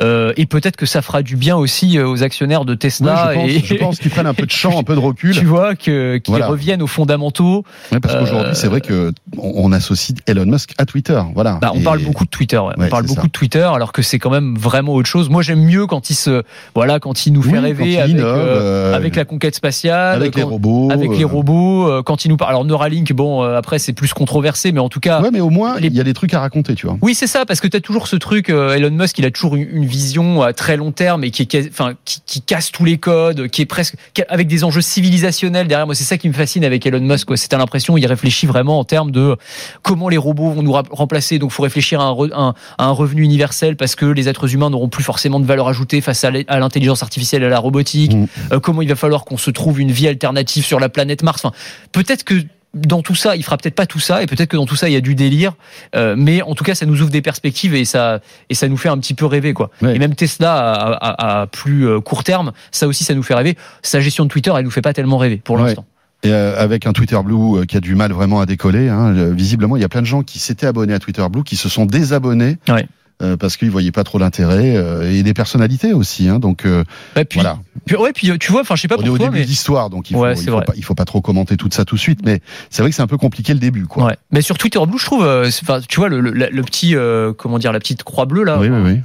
euh, 0.00 0.32
et 0.36 0.46
peut-être 0.46 0.76
que 0.76 0.86
ça 0.86 1.02
fera 1.02 1.22
du 1.22 1.36
bien 1.36 1.56
aussi 1.56 1.98
euh, 1.98 2.06
aux 2.08 2.22
actionnaires 2.22 2.64
de 2.64 2.74
Tesla 2.74 3.30
je 3.32 3.34
pense, 3.38 3.70
et 3.70 3.74
pense 3.76 3.98
qu'ils 3.98 4.10
prennent 4.10 4.26
un 4.26 4.34
peu 4.34 4.46
de 4.46 4.50
champ, 4.50 4.78
un 4.78 4.82
peu 4.82 4.94
de 4.94 5.00
recul. 5.00 5.34
tu 5.38 5.44
vois 5.44 5.74
qu'ils 5.74 6.20
Voilà. 6.28 6.46
reviennent 6.46 6.82
aux 6.82 6.86
fondamentaux. 6.86 7.64
Parce 7.90 8.14
qu'aujourd'hui, 8.16 8.50
Euh, 8.50 8.54
c'est 8.54 8.68
vrai 8.68 8.80
que 8.80 9.12
on, 9.38 9.72
associe 9.72 10.16
Elon 10.26 10.46
Musk 10.46 10.72
à 10.78 10.86
Twitter. 10.86 11.20
Voilà. 11.34 11.58
Bah, 11.60 11.70
on 11.74 11.80
Et- 11.80 11.82
parle 11.82 12.00
beaucoup 12.00 12.24
de 12.24 12.30
Twitter, 12.30 12.58
ouais. 12.58 12.74
Ouais, 12.78 12.86
on 12.86 12.88
parle 12.88 13.06
beaucoup 13.06 13.22
ça. 13.22 13.26
de 13.26 13.32
Twitter, 13.32 13.68
alors 13.74 13.92
que 13.92 14.02
c'est 14.02 14.18
quand 14.18 14.30
même 14.30 14.56
vraiment 14.56 14.92
autre 14.94 15.08
chose. 15.08 15.28
Moi, 15.30 15.42
j'aime 15.42 15.62
mieux 15.64 15.86
quand 15.86 16.10
il 16.10 16.14
se, 16.14 16.42
voilà, 16.74 16.98
quand 17.00 17.26
il 17.26 17.32
nous 17.32 17.42
Oui, 17.42 17.50
fait 17.50 17.58
rêver 17.58 17.98
avec, 18.00 18.12
innove, 18.16 18.26
euh, 18.36 18.94
avec 18.94 19.16
la 19.16 19.24
conquête 19.24 19.54
spatiale, 19.54 20.16
avec 20.16 20.34
les 20.34 20.42
robots. 20.42 20.90
avec 20.90 21.10
les 21.16 21.24
robots, 21.24 22.02
quand 22.04 22.24
il 22.24 22.28
nous 22.28 22.36
parle. 22.36 22.50
Alors 22.50 22.64
Neuralink, 22.64 23.12
bon, 23.12 23.42
après 23.56 23.78
c'est 23.78 23.92
plus 23.92 24.12
controversé, 24.12 24.72
mais 24.72 24.80
en 24.80 24.88
tout 24.88 25.00
cas. 25.00 25.20
Ouais, 25.22 25.30
mais 25.32 25.40
au 25.40 25.50
moins, 25.50 25.78
les- 25.78 25.88
il 25.88 25.94
y 25.94 26.00
a 26.00 26.04
des 26.04 26.14
trucs 26.14 26.34
à 26.34 26.40
raconter, 26.40 26.74
tu 26.74 26.86
vois. 26.86 26.96
Oui, 27.02 27.14
c'est 27.14 27.26
ça, 27.26 27.44
parce 27.46 27.60
que 27.60 27.68
tu 27.68 27.76
as 27.76 27.80
toujours 27.80 28.06
ce 28.08 28.16
truc, 28.16 28.50
euh, 28.50 28.74
Elon 28.74 28.90
Musk, 28.90 29.18
il 29.18 29.24
a 29.26 29.30
toujours 29.30 29.56
une, 29.56 29.84
vision 29.84 30.42
à 30.42 30.52
très 30.52 30.76
long 30.76 30.92
terme 30.92 31.24
et 31.24 31.30
qui, 31.30 31.42
est, 31.42 31.46
quasi- 31.46 31.68
enfin, 31.70 31.94
qui, 32.04 32.20
qui 32.24 32.40
casse 32.42 32.70
tous 32.72 32.84
les 32.84 32.98
codes, 32.98 33.48
qui 33.48 33.62
est 33.62 33.66
presque 33.66 33.94
avec 34.28 34.46
des 34.48 34.64
enjeux 34.64 34.80
civilisationnels 34.80 35.66
derrière. 35.68 35.86
Moi, 35.86 35.94
c'est 35.94 36.04
ça 36.04 36.16
qui 36.18 36.28
me 36.28 36.32
fascine 36.32 36.64
avec 36.64 36.86
Elon 36.86 37.00
Musk. 37.00 37.26
quoi. 37.26 37.36
C'est 37.36 37.48
t'as 37.48 37.58
l'impression 37.58 37.96
il 37.96 38.06
réfléchit 38.06 38.46
vraiment 38.46 38.78
en 38.78 38.84
termes 38.84 39.10
de 39.10 39.36
comment 39.82 40.08
les 40.08 40.16
robots 40.16 40.50
vont 40.50 40.62
nous 40.62 40.72
remplacer. 40.72 41.38
Donc, 41.38 41.50
faut 41.50 41.62
réfléchir 41.62 42.00
à 42.00 42.04
un, 42.04 42.12
re- 42.12 42.32
un- 42.34 42.54
à 42.78 42.84
un 42.86 42.90
revenu 42.90 43.22
universel 43.22 43.76
parce 43.76 43.94
que 43.94 44.06
les 44.06 44.28
êtres 44.28 44.54
humains 44.54 44.70
n'auront 44.70 44.88
plus 44.88 45.04
forcément 45.04 45.40
de 45.40 45.44
valeur 45.46 45.68
ajoutée 45.68 46.00
face 46.00 46.24
à 46.24 46.30
à 46.48 46.58
l'intelligence 46.58 47.02
artificielle 47.02 47.42
et 47.42 47.46
à 47.46 47.50
la 47.50 47.58
robotique. 47.58 48.14
Mm. 48.14 48.26
Euh, 48.52 48.60
comment 48.60 48.80
il 48.82 48.88
va 48.88 48.96
falloir 48.96 49.24
qu'on 49.24 49.36
se 49.36 49.50
trouve 49.50 49.80
une 49.80 49.90
vie 49.92 50.08
alternative 50.08 50.64
sur 50.64 50.80
la 50.80 50.88
planète 50.88 51.22
Mars. 51.22 51.44
Enfin, 51.44 51.54
peut-être 51.92 52.24
que 52.24 52.34
dans 52.74 53.02
tout 53.02 53.14
ça, 53.14 53.36
il 53.36 53.42
fera 53.44 53.56
peut-être 53.58 53.74
pas 53.74 53.86
tout 53.86 53.98
ça, 54.00 54.22
et 54.22 54.26
peut-être 54.26 54.48
que 54.48 54.56
dans 54.56 54.64
tout 54.66 54.76
ça, 54.76 54.88
il 54.88 54.92
y 54.92 54.96
a 54.96 55.00
du 55.00 55.14
délire, 55.14 55.52
euh, 55.94 56.14
mais 56.16 56.40
en 56.42 56.54
tout 56.54 56.64
cas, 56.64 56.74
ça 56.74 56.86
nous 56.86 57.00
ouvre 57.02 57.10
des 57.10 57.20
perspectives 57.22 57.74
et 57.74 57.84
ça 57.84 58.20
et 58.48 58.54
ça 58.54 58.68
nous 58.68 58.76
fait 58.78 58.88
un 58.88 58.96
petit 58.98 59.14
peu 59.14 59.26
rêver, 59.26 59.52
quoi. 59.52 59.70
Ouais. 59.82 59.94
Et 59.96 59.98
même 59.98 60.14
Tesla 60.14 60.54
à, 60.72 60.92
à- 60.92 61.40
à 61.42 61.46
plus 61.46 61.86
euh, 61.86 62.00
court 62.00 62.24
terme, 62.24 62.52
ça 62.70 62.86
aussi, 62.86 63.04
ça 63.04 63.14
nous 63.14 63.22
fait 63.22 63.34
rêver. 63.34 63.56
Sa 63.82 64.00
gestion 64.00 64.24
de 64.24 64.30
Twitter, 64.30 64.52
elle 64.56 64.64
nous 64.64 64.70
fait 64.70 64.82
pas 64.82 64.92
tellement 64.94 65.18
rêver 65.18 65.36
pour 65.44 65.56
Ouais. 65.56 65.64
l'instant. 65.64 65.84
Et 66.24 66.30
euh, 66.32 66.56
avec 66.56 66.86
un 66.86 66.92
Twitter 66.92 67.18
Blue 67.24 67.66
qui 67.66 67.76
a 67.76 67.80
du 67.80 67.94
mal 67.96 68.12
vraiment 68.12 68.40
à 68.40 68.46
décoller. 68.46 68.88
Hein, 68.88 69.12
visiblement, 69.32 69.76
il 69.76 69.80
y 69.82 69.84
a 69.84 69.88
plein 69.88 70.02
de 70.02 70.06
gens 70.06 70.22
qui 70.22 70.38
s'étaient 70.38 70.66
abonnés 70.66 70.94
à 70.94 70.98
Twitter 71.00 71.26
Blue 71.28 71.42
qui 71.42 71.56
se 71.56 71.68
sont 71.68 71.84
désabonnés 71.84 72.58
Ouais. 72.68 72.86
Euh, 73.22 73.36
parce 73.36 73.56
qu'ils 73.56 73.70
voyaient 73.70 73.92
pas 73.92 74.04
trop 74.04 74.18
l'intérêt 74.18 74.76
euh, 74.76 75.10
et 75.12 75.22
des 75.22 75.34
personnalités 75.34 75.92
aussi. 75.92 76.28
Hein, 76.28 76.38
donc 76.38 76.64
euh, 76.66 76.84
Ouais, 77.16 77.24
puis, 77.24 77.40
voilà. 77.40 77.58
puis- 77.86 77.96
ouais, 77.96 78.12
puis 78.12 78.36
tu 78.38 78.52
vois, 78.52 78.62
enfin, 78.62 78.74
je 78.76 78.82
sais 78.82 78.88
pas 78.88 78.96
On 78.98 79.02
est 79.02 79.04
pour 79.06 79.14
au 79.14 79.18
toi, 79.18 79.26
début 79.28 79.38
mais 79.38 79.44
de 79.44 79.48
l'histoire, 79.48 79.90
donc 79.90 80.10
il 80.10 80.14
faut, 80.14 80.20
Ouais, 80.22 80.32
il 80.32 80.38
c'est 80.38 80.50
faut 80.50 80.60
pas, 80.60 80.72
il 80.76 80.84
faut 80.84 80.94
pas 80.94 81.04
trop 81.04 81.20
commenter 81.20 81.56
tout 81.56 81.68
ça 81.70 81.84
tout 81.84 81.94
de 81.96 82.00
suite. 82.00 82.20
Mais 82.24 82.40
c'est 82.70 82.82
vrai 82.82 82.90
que 82.90 82.96
c'est 82.96 83.02
un 83.02 83.06
peu 83.06 83.18
compliqué 83.18 83.52
le 83.54 83.60
début, 83.60 83.86
quoi. 83.86 84.04
ouais. 84.06 84.16
Mais 84.30 84.42
sur 84.42 84.58
Twitter 84.58 84.80
Blue, 84.86 84.98
je 84.98 85.04
trouve, 85.06 85.24
euh, 85.24 85.48
tu 85.88 86.00
vois, 86.00 86.08
le, 86.08 86.20
le, 86.20 86.30
le 86.32 86.62
petit, 86.62 86.94
comment 87.38 87.58
dire, 87.58 87.72
la 87.72 87.78
petite 87.80 88.02
croix 88.02 88.26
bleue 88.26 88.44
là. 88.44 88.58
Oui, 88.58 88.68
oui, 88.68 88.80
oui. 88.84 89.00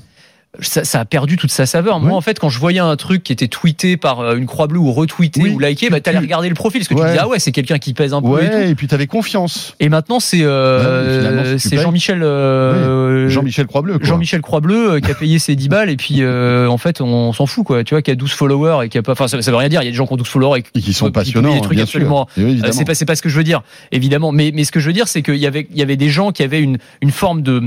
Ça, 0.61 0.83
ça 0.83 0.99
a 0.99 1.05
perdu 1.05 1.37
toute 1.37 1.51
sa 1.51 1.65
saveur. 1.65 1.99
Moi, 1.99 2.09
Oui. 2.11 2.15
en 2.15 2.21
fait, 2.21 2.39
quand 2.39 2.49
je 2.49 2.59
voyais 2.59 2.79
un 2.79 2.95
truc 2.95 3.23
qui 3.23 3.31
était 3.33 3.47
tweeté 3.47 3.97
par 3.97 4.19
euh, 4.21 4.35
une 4.35 4.45
croix 4.45 4.67
bleue 4.67 4.79
ou 4.79 4.91
retweeté 4.91 5.41
Oui. 5.41 5.49
ou 5.51 5.59
liké, 5.59 5.89
bah, 5.89 5.99
t'allais 6.01 6.17
regarder 6.19 6.49
le 6.49 6.55
profil, 6.55 6.79
parce 6.81 6.87
que 6.87 6.93
tu 6.95 7.01
Ouais. 7.01 7.07
disais, 7.07 7.19
ah 7.21 7.27
ouais, 7.27 7.39
c'est 7.39 7.51
quelqu'un 7.51 7.77
qui 7.77 7.93
pèse 7.93 8.13
un 8.13 8.21
peu 8.21 8.41
et 8.43 8.49
tout. 8.49 8.57
Et 8.57 8.75
puis 8.75 8.87
t'avais 8.87 9.07
confiance. 9.07 9.75
Et 9.79 9.89
maintenant, 9.89 10.19
c'est 10.19 10.39
euh, 10.41 11.53
tu 11.53 11.59
c'est 11.59 11.77
Jean-Michel 11.77 12.23
euh, 12.23 13.29
Jean-Michel 13.29 13.67
Croix-Bleu. 13.67 13.99
Jean-Michel 14.01 14.41
Croix-Bleu 14.41 14.99
qui 14.99 15.11
a 15.11 15.15
payé 15.15 15.39
ses 15.39 15.55
10 15.55 15.69
balles 15.69 15.89
et 15.89 15.97
puis 15.97 16.17
euh, 16.21 16.67
en 16.67 16.77
fait 16.77 17.01
on 17.01 17.33
s'en 17.33 17.45
fout 17.45 17.65
quoi 17.65 17.83
tu 17.83 17.93
vois 17.93 18.01
qui 18.01 18.11
a 18.11 18.15
12 18.15 18.31
followers 18.31 18.85
et 18.85 18.89
qui 18.89 18.97
a 18.97 19.01
pas 19.03 19.11
enfin 19.13 19.27
ça, 19.27 19.41
ça 19.41 19.51
veut 19.51 19.57
rien 19.57 19.69
dire 19.69 19.81
il 19.81 19.85
y 19.85 19.87
a 19.87 19.91
des 19.91 19.95
gens 19.97 20.05
qui 20.07 20.13
ont 20.13 20.17
12 20.17 20.27
followers 20.27 20.59
et 20.73 20.77
Et 20.79 20.81
qui 20.81 20.93
sont 20.93 21.11
passionnants, 21.11 21.53
des 21.53 21.61
trucs 21.61 21.79
absolument 21.79 22.27
c'est 22.35 22.85
pas 22.85 22.93
c'est 22.95 23.05
pas 23.05 23.15
ce 23.15 23.21
que 23.21 23.29
je 23.29 23.37
veux 23.37 23.43
dire 23.43 23.61
évidemment 23.91 24.31
mais 24.31 24.51
mais 24.53 24.63
ce 24.63 24.71
que 24.71 24.79
je 24.79 24.87
veux 24.87 24.93
dire 24.93 25.07
c'est 25.07 25.21
qu'il 25.21 25.35
y 25.35 25.45
avait 25.47 25.67
il 25.71 25.77
y 25.77 25.81
avait 25.81 25.97
des 25.97 26.09
gens 26.09 26.31
qui 26.31 26.43
avaient 26.43 26.61
une 26.61 26.77
une 27.01 27.11
forme 27.11 27.41
de- 27.41 27.63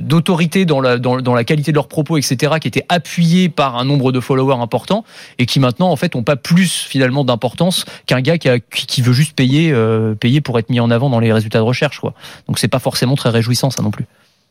d'autorité 0.00 0.64
dans 0.64 0.80
la 0.80 0.98
dans, 0.98 1.20
dans 1.20 1.34
la 1.34 1.44
qualité 1.44 1.72
de 1.72 1.75
leurs 1.76 1.86
propos 1.86 2.16
etc 2.16 2.54
qui 2.60 2.66
étaient 2.66 2.84
appuyés 2.88 3.48
par 3.48 3.76
un 3.78 3.84
nombre 3.84 4.10
de 4.10 4.18
followers 4.18 4.60
important 4.60 5.04
et 5.38 5.46
qui 5.46 5.60
maintenant 5.60 5.90
en 5.90 5.96
fait 5.96 6.16
ont 6.16 6.24
pas 6.24 6.34
plus 6.36 6.72
finalement 6.72 7.22
d'importance 7.22 7.84
qu'un 8.06 8.20
gars 8.20 8.38
qui, 8.38 8.48
a- 8.48 8.58
qui 8.58 9.00
veut 9.02 9.12
juste 9.12 9.34
payer 9.36 9.70
euh, 9.72 10.14
payer 10.16 10.40
pour 10.40 10.58
être 10.58 10.70
mis 10.70 10.80
en 10.80 10.90
avant 10.90 11.08
dans 11.10 11.20
les 11.20 11.32
résultats 11.32 11.58
de 11.58 11.64
recherche 11.64 12.00
quoi 12.00 12.14
donc 12.48 12.58
c'est 12.58 12.66
pas 12.66 12.80
forcément 12.80 13.14
très 13.14 13.30
réjouissant 13.30 13.70
ça 13.70 13.82
non 13.82 13.92
plus 13.92 14.06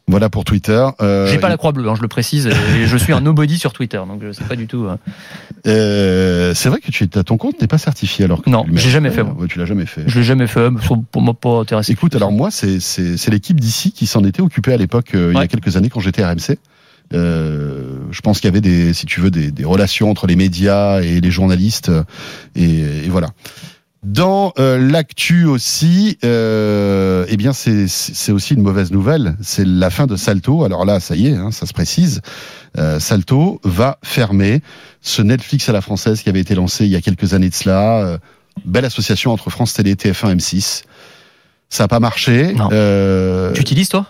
Voilà 0.07 0.29
pour 0.29 0.43
Twitter. 0.45 0.85
Euh, 1.01 1.25
j'ai 1.25 1.39
pas 1.39 1.49
la 1.49 1.57
croix 1.57 1.71
bleue, 1.71 1.89
hein, 1.89 1.95
je 1.97 2.03
le 2.03 2.07
précise. 2.07 2.45
Et 2.77 2.85
je 2.85 2.95
suis 2.95 3.11
un 3.11 3.21
nobody 3.21 3.57
sur 3.57 3.73
Twitter, 3.73 3.97
donc 4.07 4.21
je 4.21 4.31
sais 4.33 4.43
pas 4.43 4.55
du 4.55 4.67
tout. 4.67 4.85
euh. 4.85 4.97
euh, 5.67 6.53
c'est 6.53 6.69
vrai 6.69 6.79
que 6.79 6.91
tu 6.91 7.07
ton 7.09 7.37
compte 7.37 7.59
n'est 7.59 7.67
pas 7.67 7.79
certifié 7.79 8.25
alors 8.25 8.41
que 8.43 8.49
Non, 8.51 8.65
j'ai 8.73 8.89
jamais 8.91 9.09
fait, 9.09 9.23
moi. 9.23 9.35
Ouais, 9.39 9.47
tu 9.47 9.57
l'as 9.57 9.65
jamais 9.65 9.85
fait. 9.87 10.03
Je 10.05 10.19
l'ai 10.19 10.23
jamais 10.23 10.45
fait, 10.47 10.69
pour 11.11 11.21
moi 11.21 11.33
pas 11.33 11.61
intéressé. 11.61 11.91
Écoute, 11.91 12.15
alors 12.15 12.31
moi, 12.31 12.49
c'est 12.51 12.77
l'équipe 13.29 13.59
d'ici 13.59 13.91
qui 13.91 14.05
s'en 14.05 14.23
était 14.23 14.41
occupée 14.41 14.73
à 14.73 14.77
l'époque, 14.77 15.15
euh, 15.15 15.31
il 15.33 15.39
y 15.39 15.41
a 15.41 15.47
quelques 15.47 15.75
années 15.77 15.89
quand 15.89 15.99
j'étais 16.01 16.23
RMC. 16.23 16.57
Euh, 17.13 17.99
je 18.11 18.21
pense 18.21 18.39
qu'il 18.39 18.47
y 18.47 18.51
avait 18.51 18.61
des, 18.61 18.93
si 18.93 19.05
tu 19.05 19.19
veux, 19.21 19.31
des, 19.31 19.51
des 19.51 19.65
relations 19.65 20.09
entre 20.09 20.27
les 20.27 20.35
médias 20.35 21.01
et 21.01 21.21
les 21.21 21.31
journalistes, 21.31 21.89
euh, 21.89 22.03
et, 22.55 23.05
et 23.05 23.09
voilà. 23.09 23.29
Dans 24.03 24.53
euh, 24.59 24.77
l'actu 24.77 25.45
aussi, 25.45 26.19
euh, 26.23 27.25
eh 27.27 27.37
bien 27.37 27.53
c'est 27.53 27.87
c'est 27.87 28.31
aussi 28.31 28.53
une 28.53 28.61
mauvaise 28.61 28.91
nouvelle. 28.91 29.35
C'est 29.41 29.65
la 29.65 29.89
fin 29.89 30.05
de 30.05 30.15
Salto. 30.15 30.63
Alors 30.63 30.85
là, 30.85 30.99
ça 30.99 31.15
y 31.15 31.27
est, 31.27 31.35
hein, 31.35 31.49
ça 31.49 31.65
se 31.65 31.73
précise. 31.73 32.21
Euh, 32.77 32.99
Salto 32.99 33.59
va 33.63 33.97
fermer 34.03 34.61
ce 35.01 35.23
Netflix 35.23 35.69
à 35.69 35.71
la 35.73 35.81
française 35.81 36.21
qui 36.21 36.29
avait 36.29 36.39
été 36.41 36.53
lancé 36.53 36.85
il 36.85 36.91
y 36.91 36.95
a 36.95 37.01
quelques 37.01 37.33
années 37.33 37.49
de 37.49 37.55
cela. 37.55 37.97
Euh, 38.05 38.17
belle 38.63 38.85
association 38.85 39.31
entre 39.31 39.49
France 39.49 39.73
Télé, 39.73 39.95
TF1, 39.95 40.35
M6. 40.35 40.83
Ça 41.69 41.85
n'a 41.85 41.87
pas 41.87 41.99
marché. 41.99 42.55
Euh, 42.71 43.53
Tu 43.53 43.61
utilises 43.61 43.89
toi? 43.89 44.05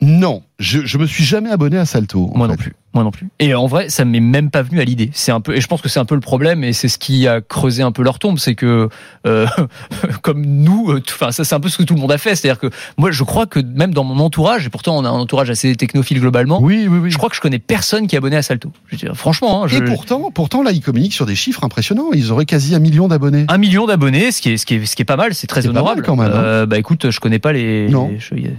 Non, 0.00 0.42
je, 0.62 0.80
je 0.86 0.98
me 0.98 1.06
suis 1.06 1.24
jamais 1.24 1.50
abonné 1.50 1.76
à 1.76 1.84
Salto. 1.84 2.30
Moi 2.34 2.48
non 2.48 2.56
plus. 2.56 2.72
Moi 2.94 3.04
non 3.04 3.10
plus. 3.10 3.28
Et 3.38 3.54
en 3.54 3.66
vrai, 3.66 3.88
ça 3.88 4.04
m'est 4.04 4.20
même 4.20 4.50
pas 4.50 4.60
venu 4.62 4.78
à 4.80 4.84
l'idée. 4.84 5.10
C'est 5.14 5.32
un 5.32 5.40
peu, 5.40 5.56
et 5.56 5.60
je 5.62 5.66
pense 5.66 5.80
que 5.80 5.88
c'est 5.88 5.98
un 5.98 6.04
peu 6.04 6.14
le 6.14 6.20
problème, 6.20 6.62
et 6.62 6.72
c'est 6.74 6.88
ce 6.88 6.98
qui 6.98 7.26
a 7.26 7.40
creusé 7.40 7.82
un 7.82 7.90
peu 7.90 8.02
leur 8.02 8.18
tombe, 8.18 8.38
c'est 8.38 8.54
que 8.54 8.90
euh, 9.26 9.46
comme 10.22 10.44
nous, 10.44 10.90
euh, 10.90 11.02
enfin 11.08 11.32
ça 11.32 11.44
c'est 11.44 11.54
un 11.54 11.60
peu 11.60 11.68
ce 11.70 11.78
que 11.78 11.82
tout 11.84 11.94
le 11.94 12.00
monde 12.00 12.12
a 12.12 12.18
fait. 12.18 12.34
C'est-à-dire 12.36 12.58
que 12.60 12.68
moi, 12.98 13.10
je 13.10 13.24
crois 13.24 13.46
que 13.46 13.60
même 13.60 13.94
dans 13.94 14.04
mon 14.04 14.18
entourage, 14.22 14.66
et 14.66 14.68
pourtant 14.68 14.96
on 14.98 15.04
a 15.04 15.08
un 15.08 15.12
entourage 15.12 15.48
assez 15.50 15.74
technophile 15.74 16.20
globalement, 16.20 16.60
Oui, 16.62 16.86
oui, 16.88 16.98
oui. 16.98 17.10
je 17.10 17.16
crois 17.16 17.30
que 17.30 17.36
je 17.36 17.40
connais 17.40 17.58
personne 17.58 18.06
qui 18.06 18.14
est 18.14 18.18
abonné 18.18 18.36
à 18.36 18.42
Salto. 18.42 18.70
Je 18.88 18.96
veux 18.96 18.98
dire, 18.98 19.16
franchement, 19.16 19.64
hein, 19.64 19.68
je- 19.68 19.78
Et 19.78 19.84
pourtant, 19.86 20.30
pourtant, 20.32 20.62
là, 20.62 20.70
ils 20.72 20.82
communiquent 20.82 21.14
sur 21.14 21.24
des 21.26 21.34
chiffres 21.34 21.64
impressionnants. 21.64 22.10
Ils 22.12 22.30
auraient 22.30 22.44
quasi 22.46 22.74
un 22.74 22.78
million 22.78 23.08
d'abonnés. 23.08 23.46
Un 23.48 23.58
million 23.58 23.86
d'abonnés, 23.86 24.30
ce 24.32 24.42
qui 24.42 24.50
est, 24.50 24.56
ce 24.58 24.66
qui 24.66 24.74
est, 24.74 24.84
ce 24.86 24.94
qui 24.96 25.02
est 25.02 25.06
pas 25.06 25.16
mal, 25.16 25.34
c'est 25.34 25.46
très 25.46 25.62
C'est 25.62 25.68
pas 25.68 25.72
mal 25.74 25.82
honorable. 25.82 26.02
quand 26.02 26.16
même, 26.16 26.30
hein. 26.30 26.42
Euh, 26.44 26.66
bah 26.66 26.78
écoute, 26.78 27.10
je 27.10 27.20
connais 27.20 27.38
pas 27.38 27.52
les. 27.54 27.88
Non. 27.88 28.10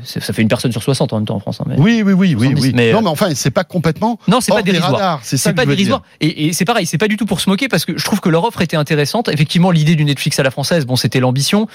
ça 0.03 0.33
fait 0.33 0.41
une 0.41 0.47
personne 0.47 0.71
sur 0.71 0.81
60 0.81 1.13
en 1.13 1.17
même 1.17 1.25
temps 1.27 1.35
en 1.35 1.39
France. 1.39 1.61
hein, 1.61 1.65
mais- 1.67 1.75
Oui, 1.77 1.92
oui, 2.01 2.13
oui, 2.13 2.35
oui, 2.35 2.47
70, 2.47 2.61
oui. 2.61 2.71
mais, 2.75 2.91
non, 2.91 2.99
euh, 2.99 3.01
mais 3.03 3.09
enfin, 3.09 3.29
c'est 3.35 3.51
pas 3.51 3.63
complètement. 3.63 4.17
Non, 4.27 4.41
c'est 4.41 4.51
pas 4.51 4.61
dérisoire. 4.63 5.19
C'est 5.23 5.53
pas 5.53 5.65
dérisoire. 5.65 6.01
Et, 6.21 6.47
et 6.47 6.53
c'est 6.53 6.65
pareil, 6.65 6.85
c'est 6.85 6.97
pas 6.97 7.07
du 7.07 7.17
tout 7.17 7.25
pour 7.25 7.39
se 7.41 7.49
moquer 7.49 7.67
parce 7.67 7.85
que 7.85 7.97
je 7.97 8.03
trouve 8.03 8.19
que 8.21 8.29
leur 8.29 8.43
offre 8.45 8.61
était 8.61 8.77
intéressante. 8.77 9.27
Effectivement, 9.29 9.69
l'idée 9.71 9.95
du 9.95 10.05
Netflix 10.05 10.39
à 10.39 10.43
la 10.43 10.51
française, 10.51 10.85
bon, 10.85 10.95
c'était 10.95 11.19
l'ambition, 11.19 11.67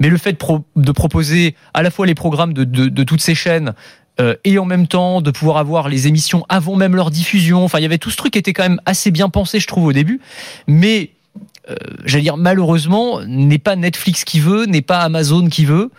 mais 0.00 0.08
le 0.08 0.16
fait 0.16 0.32
de, 0.32 0.38
pro- 0.38 0.64
de 0.76 0.92
proposer 0.92 1.54
à 1.74 1.82
la 1.82 1.90
fois 1.90 2.06
les 2.06 2.14
programmes 2.14 2.54
de, 2.54 2.64
de, 2.64 2.88
de 2.88 3.04
toutes 3.04 3.20
ces 3.20 3.34
chaînes. 3.34 3.74
euh, 4.18 4.34
et 4.44 4.58
en 4.58 4.64
même 4.64 4.86
temps 4.86 5.20
de 5.20 5.30
pouvoir 5.30 5.58
avoir 5.58 5.90
les 5.90 6.06
émissions 6.06 6.46
avant 6.48 6.74
même 6.74 6.96
leur 6.96 7.10
diffusion. 7.10 7.64
Enfin, 7.64 7.78
il 7.80 7.82
y 7.82 7.84
avait 7.84 7.98
tout 7.98 8.10
ce 8.10 8.16
truc 8.16 8.32
qui 8.32 8.38
était 8.38 8.54
quand 8.54 8.62
même 8.62 8.80
assez 8.86 9.10
bien 9.10 9.28
pensé, 9.28 9.60
je 9.60 9.66
trouve, 9.66 9.84
au 9.84 9.92
début. 9.92 10.20
Mais 10.66 11.10
euh, 11.70 11.74
j'allais 12.04 12.22
dire 12.22 12.36
malheureusement, 12.36 13.20
n'est 13.26 13.58
pas 13.58 13.76
Netflix 13.76 14.24
qui 14.24 14.40
veut, 14.40 14.66
n'est 14.66 14.82
pas 14.82 15.00
Amazon 15.00 15.48
qui 15.48 15.64
veut, 15.64 15.90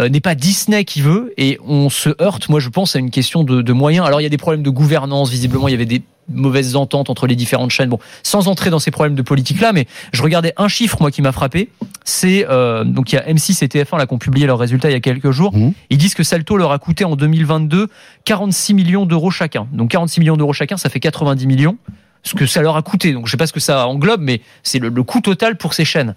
euh, 0.00 0.08
n'est 0.08 0.20
pas 0.20 0.34
Disney 0.34 0.84
qui 0.84 1.00
veut, 1.00 1.32
et 1.36 1.58
on 1.66 1.88
se 1.88 2.10
heurte, 2.20 2.48
moi 2.48 2.60
je 2.60 2.68
pense, 2.68 2.96
à 2.96 2.98
une 2.98 3.10
question 3.10 3.44
de, 3.44 3.62
de 3.62 3.72
moyens. 3.72 4.06
Alors 4.06 4.20
il 4.20 4.24
y 4.24 4.26
a 4.26 4.30
des 4.30 4.36
problèmes 4.38 4.62
de 4.62 4.70
gouvernance, 4.70 5.30
visiblement 5.30 5.68
il 5.68 5.72
y 5.72 5.74
avait 5.74 5.86
des 5.86 6.02
mauvaises 6.28 6.76
ententes 6.76 7.10
entre 7.10 7.26
les 7.26 7.36
différentes 7.36 7.70
chaînes. 7.70 7.88
Bon, 7.88 7.98
sans 8.22 8.48
entrer 8.48 8.70
dans 8.70 8.78
ces 8.78 8.90
problèmes 8.90 9.14
de 9.14 9.22
politique 9.22 9.60
là, 9.60 9.72
mais 9.72 9.86
je 10.12 10.22
regardais 10.22 10.52
un 10.56 10.68
chiffre 10.68 10.98
moi 11.00 11.10
qui 11.10 11.22
m'a 11.22 11.32
frappé. 11.32 11.70
C'est 12.04 12.46
euh, 12.48 12.84
donc 12.84 13.12
il 13.12 13.16
y 13.16 13.18
a 13.18 13.26
M6 13.26 13.64
et 13.64 13.68
TF1 13.68 13.98
là 13.98 14.06
qui 14.06 14.14
ont 14.14 14.18
publié 14.18 14.46
leurs 14.46 14.58
résultats 14.58 14.90
il 14.90 14.92
y 14.92 14.96
a 14.96 15.00
quelques 15.00 15.30
jours. 15.30 15.54
Mhm. 15.54 15.72
Ils 15.90 15.98
disent 15.98 16.14
que 16.14 16.22
Salto 16.22 16.56
leur 16.56 16.72
a 16.72 16.78
coûté 16.78 17.04
en 17.04 17.16
2022 17.16 17.88
46 18.24 18.74
millions 18.74 19.06
d'euros 19.06 19.30
chacun. 19.30 19.66
Donc 19.72 19.90
46 19.90 20.20
millions 20.20 20.36
d'euros 20.36 20.52
chacun, 20.52 20.76
ça 20.76 20.88
fait 20.88 21.00
90 21.00 21.46
millions. 21.46 21.76
Ce 22.24 22.34
que 22.34 22.46
ça 22.46 22.62
leur 22.62 22.76
a 22.76 22.82
coûté. 22.82 23.12
Donc 23.12 23.26
je 23.26 23.30
sais 23.30 23.36
pas 23.36 23.46
ce 23.46 23.52
que 23.52 23.60
ça 23.60 23.86
englobe, 23.86 24.20
mais 24.22 24.40
c'est 24.62 24.78
le, 24.78 24.88
le 24.88 25.02
coût 25.02 25.20
total 25.20 25.56
pour 25.56 25.74
ces 25.74 25.84
chaînes. 25.84 26.14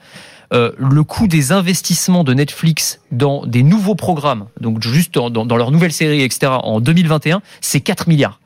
Euh, 0.54 0.72
le 0.78 1.04
coût 1.04 1.28
des 1.28 1.52
investissements 1.52 2.24
de 2.24 2.34
Netflix 2.34 3.02
dans 3.12 3.46
des 3.46 3.64
nouveaux 3.64 3.96
programmes, 3.96 4.48
donc 4.62 4.82
juste 4.82 5.14
dans, 5.14 5.30
dans, 5.30 5.46
dans 5.46 5.58
leurs 5.58 5.72
nouvelles 5.72 5.92
séries, 5.92 6.22
etc., 6.22 6.54
en 6.64 6.80
2021, 6.80 7.42
c'est 7.60 7.82
4 7.82 8.08
milliards. 8.08 8.40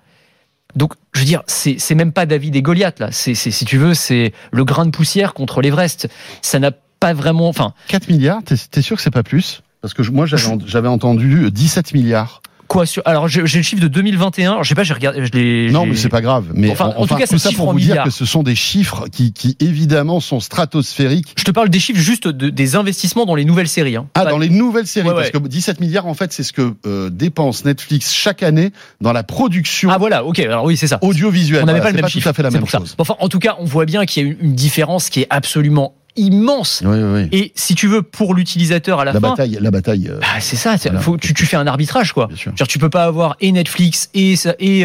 Donc, 0.76 0.94
je 1.14 1.20
veux 1.20 1.26
dire, 1.26 1.44
c'est 1.48 1.94
même 1.96 2.12
pas 2.14 2.26
David 2.26 2.56
et 2.56 2.62
Goliath, 2.64 3.00
là. 3.00 3.10
C'est, 3.12 3.36
si 3.36 3.66
tu 3.66 3.78
veux, 3.78 3.94
c'est 3.94 4.34
le 4.52 4.64
grain 4.66 4.86
de 4.86 4.92
poussière 4.92 5.34
contre 5.36 5.62
l'Everest. 5.62 6.08
Ça 6.42 6.58
n'a 6.60 6.72
pas 7.00 7.14
vraiment, 7.14 7.48
enfin, 7.50 7.74
4 7.90 8.08
milliards, 8.10 8.40
t'es 8.44 8.82
sûr 8.82 8.96
que 8.96 9.02
c'est 9.04 9.12
pas 9.12 9.22
plus? 9.24 9.62
Parce 9.82 9.94
que 9.94 10.02
je- 10.02 10.12
moi, 10.12 10.26
j'avais 10.26 10.44
j'avais 10.66 10.88
entendu 10.88 11.52
17 11.52 11.94
milliards. 11.94 12.42
Quoi 12.72 12.86
sur 12.86 13.02
Alors 13.04 13.28
j'ai 13.28 13.42
le 13.42 13.48
chiffre 13.48 13.82
de 13.82 13.90
2021. 13.90 14.52
Alors, 14.52 14.64
je 14.64 14.70
sais 14.70 14.76
pas, 14.76 14.84
j'ai 14.84 14.94
regardé. 14.94 15.26
Je 15.26 15.72
Non, 15.74 15.86
mais 15.86 15.98
c'est 15.98 16.08
pas 16.08 16.22
grave. 16.22 16.46
Mais 16.54 16.70
Enfin, 16.72 16.94
en 16.96 17.06
tout 17.06 17.16
cas, 17.16 17.28
tout 17.28 17.38
ça 17.38 17.52
pour 17.52 17.74
vous 17.74 17.78
dire 17.80 17.90
milliards. 17.90 18.06
que 18.06 18.12
ce 18.12 18.24
sont 18.24 18.44
des 18.44 18.56
chiffres 18.56 19.08
qui, 19.12 19.34
qui 19.34 19.58
évidemment 19.60 20.22
sont 20.22 20.40
stratosphériques. 20.40 21.34
Je 21.38 21.44
te 21.44 21.52
parle 21.52 21.68
des 21.68 21.82
chiffres 21.82 22.00
juste 22.00 22.30
de- 22.30 22.50
des 22.50 22.76
investissements 22.78 23.26
dans 23.26 23.36
les 23.36 23.44
nouvelles 23.44 23.68
séries. 23.68 23.98
hein. 23.98 24.08
Ah, 24.14 24.24
Pas- 24.24 24.30
dans 24.32 24.38
les 24.38 24.48
nouvelles 24.48 24.88
séries, 24.88 25.10
Ouais, 25.10 25.14
parce 25.14 25.26
ouais. 25.32 25.42
que 25.42 25.48
17 25.50 25.82
milliards, 25.82 26.06
en 26.08 26.14
fait, 26.14 26.32
c'est 26.32 26.44
ce 26.44 26.54
que 26.54 26.74
euh, 26.86 27.10
dépense 27.10 27.66
Netflix 27.66 28.14
chaque 28.14 28.42
année 28.42 28.72
dans 29.02 29.12
la 29.12 29.24
production 29.24 29.90
Ah 29.92 29.98
voilà, 29.98 30.24
ok. 30.24 30.40
Alors 30.40 30.64
oui, 30.64 30.78
c'est 30.78 30.88
ça. 30.88 30.98
audiovisuelle. 31.02 31.64
On 31.64 31.66
n'avait 31.66 31.80
Voilà, 31.80 31.84
pas 31.84 31.90
le 31.92 31.96
même 31.96 32.02
pas 32.04 32.08
chiffre. 32.08 32.24
tout 32.24 32.30
à 32.30 32.34
fait 32.34 32.44
la 32.44 32.52
même 32.52 32.66
chose. 32.68 32.96
Enfin, 33.00 33.16
en 33.20 33.28
tout 33.28 33.40
cas, 33.40 33.58
on 33.60 33.66
voit 33.66 33.86
bien 33.86 34.06
qu'il 34.06 34.26
y 34.26 34.30
a 34.30 34.34
une 34.40 34.56
différence 34.56 35.10
qui 35.10 35.20
est 35.20 35.28
absolument 35.30 35.96
immense. 36.16 36.82
Oui, 36.86 36.98
oui, 36.98 37.22
oui. 37.24 37.30
Et 37.32 37.52
si 37.56 37.76
tu 37.76 37.88
veux, 37.88 38.02
pour 38.02 38.34
l'utilisateur 38.34 39.00
à 39.00 39.06
la, 39.06 39.14
La 39.14 39.20
fin, 39.20 39.30
bataille, 39.30 39.58
la 39.62 39.72
bataille. 39.72 40.08
euh, 40.10 40.20
bah, 40.20 40.28
c'est 40.40 40.56
ça. 40.56 40.78
c'est- 40.78 40.90
Voilà. 40.90 41.04
faut, 41.04 41.18
tu, 41.18 41.34
tu 41.34 41.46
fais 41.46 41.58
un 41.58 41.68
arbitrage, 41.68 42.14
quoi. 42.14 42.28
Bien 42.28 42.38
sûr. 42.38 42.52
Genre, 42.56 42.68
tu 42.68 42.80
peux 42.80 42.90
pas 42.90 43.04
avoir 43.06 43.36
et 43.40 43.52
Netflix 43.52 44.10
et, 44.14 44.36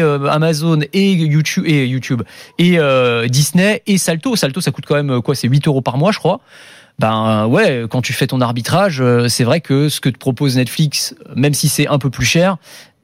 euh, 0.01 0.25
Amazon 0.29 0.79
et 0.93 1.11
YouTube 1.13 1.63
et 1.67 1.85
YouTube 1.85 2.23
et 2.57 2.79
euh, 2.79 3.27
Disney 3.27 3.81
et 3.87 3.97
Salto. 3.97 4.35
Salto, 4.35 4.61
ça 4.61 4.71
coûte 4.71 4.85
quand 4.87 4.95
même 5.01 5.21
quoi 5.21 5.35
C'est 5.35 5.47
8 5.47 5.67
euros 5.67 5.81
par 5.81 5.97
mois, 5.97 6.11
je 6.11 6.19
crois. 6.19 6.39
Ben 6.99 7.45
ouais, 7.45 7.83
quand 7.89 8.01
tu 8.01 8.11
fais 8.13 8.25
ton 8.25 8.41
arbitrage, 8.41 9.03
c'est 9.27 9.43
vrai 9.43 9.61
que 9.61 9.87
ce 9.87 9.99
que 10.01 10.09
te 10.09 10.17
propose 10.17 10.55
Netflix, 10.55 11.13
même 11.35 11.53
si 11.53 11.69
c'est 11.69 11.87
un 11.87 11.99
peu 11.99 12.09
plus 12.09 12.25
cher, 12.25 12.57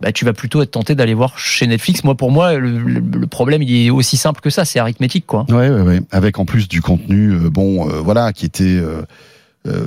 bah, 0.03 0.11
tu 0.11 0.25
vas 0.25 0.33
plutôt 0.33 0.61
être 0.61 0.71
tenté 0.71 0.95
d'aller 0.95 1.13
voir 1.13 1.39
chez 1.39 1.65
Netflix. 1.65 2.03
Moi, 2.03 2.15
pour 2.15 2.29
moi, 2.29 2.55
le, 2.55 3.25
problème, 3.27 3.63
il 3.63 3.85
est 3.85 3.89
aussi 3.89 4.17
simple 4.17 4.41
que 4.41 4.49
ça. 4.49 4.65
C'est 4.65 4.77
arithmétique, 4.77 5.25
quoi. 5.25 5.45
Ouais, 5.47 5.69
ouais, 5.69 5.79
ouais. 5.79 6.01
Avec 6.11 6.39
en 6.39 6.45
plus 6.45 6.67
du 6.67 6.81
contenu, 6.81 7.31
euh, 7.31 7.49
bon, 7.49 7.89
euh, 7.89 8.01
voilà, 8.01 8.33
qui 8.33 8.45
était 8.45 8.81
euh, 8.81 9.05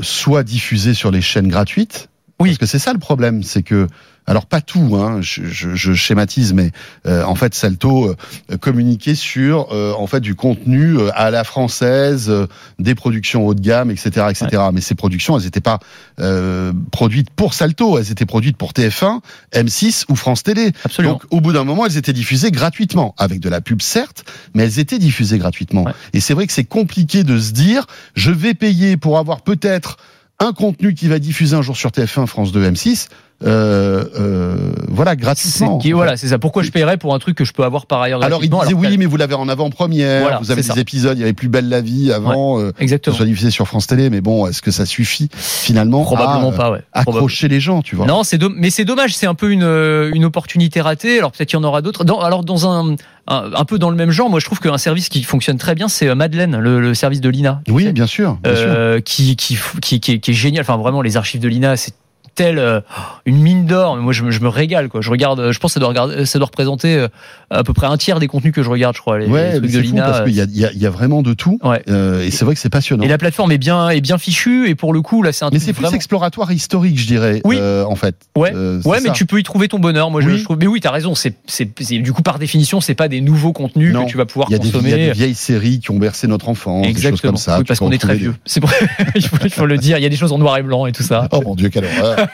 soit 0.01 0.43
diffusé 0.43 0.95
sur 0.95 1.11
les 1.11 1.21
chaînes 1.21 1.49
gratuites. 1.49 2.09
Oui. 2.41 2.49
Parce 2.49 2.59
que 2.59 2.65
c'est 2.65 2.79
ça 2.79 2.95
le 2.95 2.99
problème, 2.99 3.43
c'est 3.43 3.63
que, 3.63 3.89
alors 4.27 4.47
pas 4.47 4.61
tout, 4.61 4.97
hein, 4.97 5.19
je, 5.21 5.45
je- 5.45 5.75
je 5.75 5.93
schématise, 5.95 6.53
mais 6.53 6.71
euh, 7.07 7.23
en 7.25 7.35
fait, 7.35 7.55
Salto 7.55 8.09
euh, 8.51 8.57
communiquait 8.59 9.15
sur, 9.15 9.69
euh, 9.73 9.93
en 9.97 10.07
fait, 10.07 10.21
du 10.21 10.35
contenu 10.35 10.97
euh, 10.99 11.11
à 11.15 11.31
la 11.31 11.45
française, 11.45 12.29
euh, 12.29 12.47
des 12.79 12.95
productions 12.95 13.47
haut 13.47 13.55
de 13.55 13.61
gamme, 13.61 13.91
etc., 13.91 14.27
etc. 14.31 14.63
Mais 14.73 14.81
ces 14.81 14.95
productions, 14.95 15.37
elles 15.39 15.45
n'étaient 15.45 15.61
pas 15.61 15.79
euh, 16.21 16.73
produites 16.91 17.31
pour 17.31 17.55
Salto, 17.55 17.99
elles 17.99 18.11
étaient 18.11 18.27
produites 18.27 18.57
pour 18.57 18.73
TF1, 18.73 19.21
M6 19.55 20.05
ou 20.09 20.17
France 20.17 20.43
Télé. 20.43 20.73
Absolument. 20.85 21.15
Donc, 21.15 21.23
au 21.31 21.41
bout 21.41 21.53
d'un 21.53 21.65
moment, 21.65 21.87
elles 21.87 21.97
étaient 21.97 22.13
diffusées 22.13 22.51
gratuitement, 22.51 23.15
avec 23.19 23.41
de 23.41 23.49
la 23.49 23.61
pub 23.61 23.81
certes, 23.83 24.25
mais 24.55 24.65
elles 24.65 24.79
étaient 24.79 24.99
diffusées 24.99 25.39
gratuitement. 25.39 25.85
Ouais. 25.85 25.93
Et 26.13 26.21
c'est 26.21 26.35
vrai 26.35 26.47
que 26.47 26.53
c'est 26.53 26.65
compliqué 26.65 27.23
de 27.25 27.39
se 27.39 27.53
dire, 27.53 27.87
je 28.15 28.31
vais 28.31 28.55
payer 28.55 28.97
pour 28.97 29.19
avoir 29.19 29.43
peut-être 29.43 29.99
un 30.39 30.53
contenu 30.53 30.95
qui 30.95 31.09
va 31.09 31.19
diffuser 31.19 31.57
un 31.57 31.63
jour 31.63 31.77
sur 31.77 31.91
TF1, 31.91 32.27
France 32.27 32.53
2, 32.53 32.71
M6, 32.71 33.07
euh, 33.45 34.05
euh, 34.19 34.57
voilà, 34.89 35.15
gratuitement. 35.17 35.79
qui- 35.79 35.93
voilà, 35.93 36.17
c'est 36.17 36.29
ça. 36.29 36.39
Pourquoi 36.39 36.63
je 36.63 36.71
paierais 36.71 36.97
pour 36.97 37.15
un 37.15 37.19
truc 37.19 37.37
que 37.37 37.45
je 37.45 37.53
peux 37.53 37.65
avoir 37.65 37.87
par 37.87 38.01
ailleurs 38.01 38.23
Alors 38.23 38.43
il 38.43 38.49
disait 38.51 38.73
oui, 38.75 38.97
mais 38.99 39.05
vous 39.07 39.17
l'avez 39.17 39.35
en 39.35 39.49
avant-première, 39.49 40.23
Voilà, 40.23 40.39
vous 40.39 40.51
avez 40.51 40.63
des 40.63 40.69
ça. 40.69 40.75
épisodes, 40.81 41.17
il 41.19 41.21
y 41.21 41.25
avait 41.25 41.33
Plus 41.35 41.49
belle 41.49 41.69
la 41.69 41.81
vie 41.83 42.13
avant, 42.13 42.59
euh, 42.59 42.71
que 42.73 42.79
ce 42.79 42.83
Exactement. 42.83 43.17
soit 43.17 43.27
diffusé 43.27 43.51
sur 43.51 43.67
France 43.69 43.87
Télé, 43.87 44.09
mais 44.11 44.21
bon, 44.23 44.47
est-ce 44.47 44.63
que 44.63 44.71
ça 44.71 44.87
suffit 44.87 45.29
finalement 45.35 46.03
Probablement 46.03 46.51
à, 46.51 46.53
euh, 46.53 46.57
pas, 46.57 46.71
ouais. 46.71 46.81
Probable- 46.93 47.17
accrocher 47.19 47.49
les 47.49 47.61
gens, 47.61 47.83
tu 47.83 47.95
vois 47.97 48.07
Non, 48.07 48.23
c'est 48.25 48.41
mais 48.57 48.71
c'est 48.71 48.85
dommage, 48.87 49.15
c'est 49.15 49.27
un 49.27 49.35
peu 49.35 49.51
une, 49.51 49.63
euh, 49.65 50.11
une 50.15 50.25
opportunité 50.25 50.81
ratée. 50.81 51.19
Alors 51.19 51.33
peut-être 51.33 51.49
qu'il 51.51 51.59
y 51.59 51.61
en 51.61 51.65
aura 51.65 51.83
d'autres. 51.83 52.05
Alors 52.25 52.43
dans 52.45 52.67
un, 52.71 52.97
un 53.29 53.51
un 53.55 53.65
peu 53.65 53.79
dans 53.79 53.91
le 53.91 53.97
même 53.97 54.11
genre, 54.13 54.31
moi 54.31 54.41
je 54.41 54.47
trouve 54.47 54.61
qu'un 54.61 54.79
service 54.79 55.09
qui 55.11 55.23
fonctionne 55.25 55.59
très 55.59 55.75
bien, 55.75 55.89
c'est 55.89 56.09
euh, 56.09 56.15
Madeleine, 56.15 56.57
le, 56.59 56.81
le 56.81 56.95
service 56.95 57.21
de 57.21 57.29
l'INA. 57.29 57.61
Oui, 57.69 57.85
sais. 57.85 57.93
bien 57.93 58.07
sûr, 58.07 58.39
bien 58.43 58.55
sûr. 58.55 58.65
Euh, 58.69 59.01
qui, 59.01 59.37
qui, 59.37 59.55
f- 59.57 59.79
qui, 59.81 60.01
qui, 60.01 60.13
est, 60.13 60.19
qui 60.21 60.31
est 60.31 60.35
génial. 60.35 60.63
Enfin 60.63 60.77
vraiment, 60.79 61.03
les 61.03 61.17
archives 61.17 61.41
de 61.41 61.49
l'INA, 61.49 61.77
c'est 61.77 61.93
tel 62.37 62.59
euh, 62.61 62.81
une 63.25 63.39
mine 63.43 63.67
d'or. 63.67 63.97
Mais 63.97 64.03
Moi, 64.03 64.13
je, 64.13 64.23
me- 64.23 64.31
je 64.31 64.41
me 64.41 64.49
régale. 64.49 64.89
Quoi. 64.89 65.01
Je 65.01 65.11
regarde. 65.11 65.41
euh, 65.41 65.53
Je 65.53 65.59
pense 65.59 65.73
que 65.73 65.75
ça 65.75 65.81
doit 65.81 65.89
regarder, 65.89 66.25
ça 66.27 66.39
doit 66.39 66.47
représenter 66.47 66.95
euh, 66.97 67.09
à 67.51 67.65
peu 67.65 67.73
près 67.73 67.87
un 67.89 67.97
tiers 67.97 68.21
des 68.21 68.29
contenus 68.29 68.53
que 68.53 68.63
je 68.63 68.71
regarde, 68.71 68.95
je 68.95 69.01
crois. 69.01 69.19
Les, 69.19 69.27
les 69.27 69.33
Ouais, 69.33 69.51
trucs 69.59 69.63
de 69.65 69.69
c'est 69.69 69.83
fou 69.85 69.97
parce 69.97 70.23
qu'il 70.23 70.35
y 70.35 70.41
a, 70.41 70.45
il 70.45 70.57
y, 70.59 70.65
a, 70.65 70.71
il 70.73 70.79
y 70.79 70.87
a 70.87 70.91
vraiment 70.91 71.23
de 71.23 71.35
tout. 71.35 71.59
Ouais. 71.65 71.83
Euh, 71.89 72.23
et 72.23 72.31
c'est 72.31 72.45
vrai 72.45 72.55
que 72.55 72.61
c'est 72.61 72.69
passionnant. 72.71 73.03
Et 73.03 73.09
la 73.09 73.19
plateforme 73.19 73.51
est 73.53 73.59
bien, 73.59 73.89
est 73.89 74.01
bien 74.01 74.19
fichue. 74.19 74.69
Et 74.69 74.75
pour 74.77 74.93
le 74.93 75.03
coup, 75.03 75.23
là, 75.23 75.33
c'est 75.33 75.45
un 75.45 75.51
Mais 75.53 75.59
c'est 75.59 75.73
plus 75.73 75.83
vraiment. 75.83 75.97
exploratoire 75.97 76.53
historique, 76.53 76.99
je 76.99 77.07
dirais, 77.07 77.41
Oui. 77.45 77.57
euh, 77.59 77.85
en 77.85 77.97
fait. 77.97 78.15
Ouais. 78.37 78.53
Euh, 78.55 78.81
Ouais, 78.85 78.99
mais 79.01 79.09
ça. 79.09 79.15
tu 79.15 79.27
peux 79.27 79.41
y 79.41 79.43
trouver 79.43 79.67
ton 79.69 79.79
bonheur. 79.79 80.11
Moi, 80.11 80.21
je, 80.21 80.29
Oui. 80.29 80.39
je 80.39 80.45
trouve. 80.45 80.59
Mais 80.59 80.67
oui, 80.67 80.81
t'as 80.81 80.91
raison. 80.91 81.15
C'est, 81.15 81.35
du 81.91 82.13
coup 82.13 82.23
par 82.23 82.39
définition, 82.39 82.81
c'est 82.81 82.95
pas 82.95 83.09
des 83.09 83.21
nouveaux 83.21 83.53
contenus 83.53 83.93
Non. 83.95 84.05
que 84.05 84.11
tu 84.11 84.17
vas 84.19 84.27
pouvoir 84.27 84.51
y, 84.51 84.55
a 84.55 84.59
des, 84.59 84.69
il 84.69 84.73
y 84.73 84.77
a 84.77 84.81
consommer. 84.81 84.97
des 85.07 85.13
vieilles 85.13 85.35
séries 85.35 85.81
qui 85.81 85.91
ont 85.91 85.99
bercé 85.99 86.27
notre 86.27 86.49
enfance, 86.49 86.83
des 86.83 86.89
choses 86.93 86.97
Exactement. 87.07 87.33
comme 87.33 87.37
ça. 87.41 87.59
Oui, 87.59 87.65
parce 87.65 87.81
qu'on 87.81 87.91
est 87.91 87.99
très 87.99 88.15
vieux. 88.15 88.35
C'est 88.45 88.61
pour... 88.61 88.71
il, 89.15 89.51
faut, 89.51 89.67
le 89.67 89.79
dire. 89.79 89.97
Il 89.99 90.03
y 90.03 90.07
a 90.07 90.09
des 90.09 90.17
choses 90.17 90.33
en 90.33 90.39
noir 90.39 90.57
et 90.59 90.63
blanc 90.63 90.87
et 90.87 90.93
tout 90.93 91.03
ça. 91.03 91.29
Oh 91.33 91.41
mon 91.45 91.55
Dieu, 91.55 91.69
quelle 91.69 91.85
horreur 91.85 92.26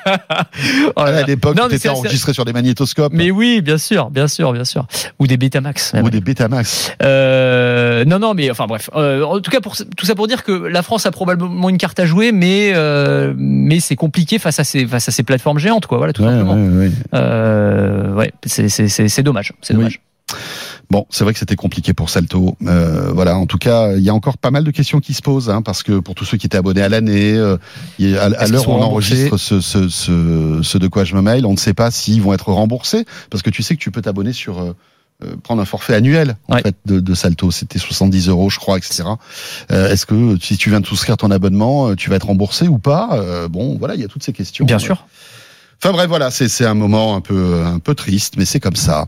Oh 0.97 1.05
là. 1.05 1.19
À 1.19 1.23
l'époque, 1.23 1.57
Non, 1.57 1.65
tout 1.65 1.69
mais 1.71 1.77
était 1.77 1.89
c'est- 1.89 1.95
c'est- 1.95 2.01
enregistré 2.01 2.33
sur 2.33 2.45
des 2.45 2.53
magnétoscopes 2.53 3.13
Mais 3.15 3.31
oui, 3.31 3.61
bien 3.61 3.79
sûr, 3.79 4.11
bien 4.11 4.27
sûr, 4.29 4.53
bien 4.53 4.65
sûr. 4.65 4.87
Ou 5.19 5.27
des 5.27 5.37
Betamax. 5.37 5.95
même. 5.95 6.05
ou 6.05 6.11
des 6.11 6.21
Betamax. 6.21 6.93
Euh, 7.03 8.05
non, 8.05 8.19
non, 8.19 8.35
mais 8.35 8.51
enfin 8.51 8.67
bref. 8.67 8.91
Euh, 8.95 9.23
en 9.25 9.41
tout 9.41 9.51
cas, 9.51 9.61
pour, 9.61 9.77
tout 9.77 10.07
ça 10.07 10.15
pour 10.15 10.27
dire 10.27 10.45
que 10.45 10.53
la 10.53 10.83
France 10.83 11.07
a 11.07 11.11
probablement 11.11 11.69
une 11.69 11.79
carte 11.79 11.99
à 12.01 12.07
jouer, 12.07 12.33
mais 12.33 12.73
euh, 12.75 13.33
mais 13.37 13.81
c'est 13.81 13.97
compliqué 13.97 14.39
face 14.39 14.59
à 14.59 14.65
ces 14.65 14.87
face 14.87 15.09
à 15.09 15.13
ces 15.13 15.23
plateformes 15.23 15.59
géantes, 15.59 15.87
quoi. 15.87 15.99
Voilà, 15.99 16.13
tout 16.13 16.23
Ouais, 16.23 16.29
simplement. 16.29 16.55
ouais, 16.55 16.87
ouais. 16.87 16.91
Euh, 17.15 18.13
ouais, 18.15 18.33
c'est 18.47 19.23
dommage. 19.23 19.53
C'est 19.63 19.75
Oui. 19.75 19.99
Bon, 20.93 21.07
c'est 21.09 21.25
vrai 21.25 21.33
que 21.33 21.39
c'était 21.39 21.57
compliqué 21.57 21.95
pour 21.95 22.11
Salto. 22.11 22.55
Euh, 22.67 23.13
voilà, 23.15 23.39
en 23.39 23.47
tout 23.47 23.57
cas, 23.57 23.95
il 23.97 24.03
y 24.03 24.11
a 24.11 24.15
encore 24.15 24.37
pas 24.37 24.51
mal 24.51 24.63
de 24.63 24.71
questions 24.71 25.01
qui 25.01 25.15
se 25.15 25.23
posent, 25.23 25.49
hein, 25.49 25.63
parce 25.63 25.83
que 25.83 26.01
pour 26.01 26.15
tous 26.15 26.27
ceux 26.27 26.37
qui 26.37 26.45
étaient 26.47 26.59
abonnés 26.59 26.83
à 26.83 26.91
l'année, 26.91 27.33
euh, 27.35 27.57
à, 28.21 28.47
l'heure 28.47 28.69
où 28.69 28.73
on 28.73 28.83
enregistre 28.83 29.39
ce, 29.39 29.63
ce, 29.63 29.89
ce, 29.89 30.61
ce 30.63 30.77
de 30.77 30.89
quoi 30.89 31.05
je 31.05 31.15
me 31.15 31.23
mail, 31.23 31.47
on 31.47 31.53
ne 31.53 31.57
sait 31.57 31.73
pas 31.73 31.91
s'ils 31.91 32.21
vont 32.21 32.35
être 32.35 32.53
remboursés, 32.53 33.07
parce 33.31 33.43
que 33.43 33.49
tu 33.49 33.63
sais 33.63 33.75
que 33.75 33.81
tu 33.81 33.91
peux 33.91 34.03
t'abonner 34.03 34.35
sur 34.35 34.59
euh, 34.61 34.77
euh, 35.25 35.35
prendre 35.43 35.63
un 35.63 35.65
forfait 35.65 35.95
annuel 35.95 36.37
en 36.49 36.57
Ouais. 36.57 36.63
fait 36.63 36.77
de, 36.85 37.01
de 37.01 37.15
Salto. 37.15 37.51
C'était 37.51 37.79
70 37.79 38.29
euros, 38.29 38.51
je 38.51 38.59
crois, 38.59 38.77
etc. 38.77 39.05
Euh, 39.71 39.91
Est-ce 39.91 40.05
que 40.05 40.37
si 40.43 40.59
tu 40.59 40.69
viens 40.69 40.81
de 40.81 40.87
souscrire 40.87 41.17
ton 41.17 41.31
abonnement, 41.31 41.89
euh, 41.89 41.95
tu 41.95 42.11
vas 42.11 42.17
être 42.17 42.27
remboursé 42.27 42.69
ou 42.69 42.79
pas? 42.79 43.09
Euh, 43.13 43.49
Bon, 43.49 43.77
voilà, 43.79 43.95
il 43.95 44.01
y 44.03 44.05
a 44.05 44.09
toutes 44.09 44.25
ces 44.25 44.33
questions. 44.35 44.65
Bien 44.67 44.79
sûr. 44.79 45.07
Enfin 45.85 45.93
bref, 45.95 46.07
voilà, 46.07 46.31
c'est 46.31 46.47
c'est 46.47 46.65
un 46.65 46.75
moment 46.75 47.17
un 47.17 47.21
peu 47.21 47.65
un 47.65 47.81
peu 47.81 47.97
triste, 47.97 48.35
mais 48.37 48.45
c'est 48.45 48.61
comme 48.61 48.77
ça. 48.77 49.07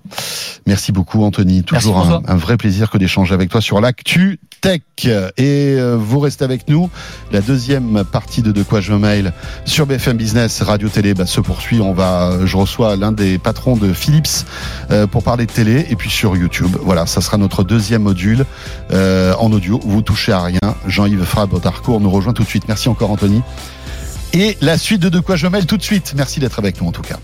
Merci 0.67 0.91
beaucoup, 0.91 1.23
Anthony. 1.23 1.63
Toujours 1.63 2.21
un, 2.27 2.35
vrai 2.35 2.57
plaisir 2.57 2.91
que 2.91 2.99
d'échanger 2.99 3.33
avec 3.33 3.49
toi 3.49 3.61
sur 3.61 3.81
l'actu 3.81 4.41
tech. 4.61 4.81
Et 5.07 5.77
euh, 5.79 5.97
vous 5.97 6.19
restez 6.19 6.45
avec 6.45 6.69
nous. 6.69 6.91
La 7.31 7.43
deuxième 7.43 8.03
partie 8.03 8.43
de 8.43 8.51
De 8.51 8.65
quoi 8.65 8.81
je 8.81 8.93
me 8.93 8.99
mail 8.99 9.33
sur 9.65 9.87
BFM 9.87 10.17
Business 10.17 10.63
Radio 10.63 10.89
Télé 10.89 11.15
bah, 11.15 11.27
se 11.27 11.41
poursuit. 11.41 11.81
On 11.81 11.93
va, 11.93 12.45
je 12.45 12.57
reçois 12.57 12.97
l'un 12.97 13.13
des 13.13 13.39
patrons 13.39 13.77
de 13.77 13.93
Philips 13.93 14.45
euh, 14.91 15.07
pour 15.07 15.23
parler 15.23 15.47
de 15.47 15.53
télé, 15.53 15.87
et 15.91 15.95
puis 15.95 16.11
sur 16.11 16.37
YouTube. 16.37 16.77
Voilà, 16.83 17.07
ça 17.07 17.21
sera 17.21 17.37
notre 17.37 17.63
deuxième 17.63 18.03
module 18.03 18.47
euh, 18.91 19.33
en 19.39 19.53
audio. 19.53 19.79
Vous 19.85 20.03
touchez 20.03 20.33
à 20.33 20.43
rien. 20.43 20.59
Jean-Yves 20.89 21.25
Frab 21.25 21.61
d'Arcourt 21.61 22.01
nous 22.01 22.11
rejoint 22.11 22.33
tout 22.33 22.43
de 22.43 22.49
suite. 22.49 22.65
Merci 22.67 22.89
encore, 22.89 23.13
Anthony. 23.13 23.43
Et 24.35 24.59
la 24.61 24.77
suite 24.77 25.01
de 25.01 25.09
De 25.09 25.21
quoi 25.21 25.37
je 25.37 25.47
mêle 25.47 25.65
tout 25.65 25.77
de 25.77 25.83
suite. 25.83 26.13
Merci 26.17 26.41
d'être 26.41 26.59
avec 26.59 26.81
nous 26.81 26.89
en 26.89 26.93
tout 26.93 27.03
cas. 27.03 27.21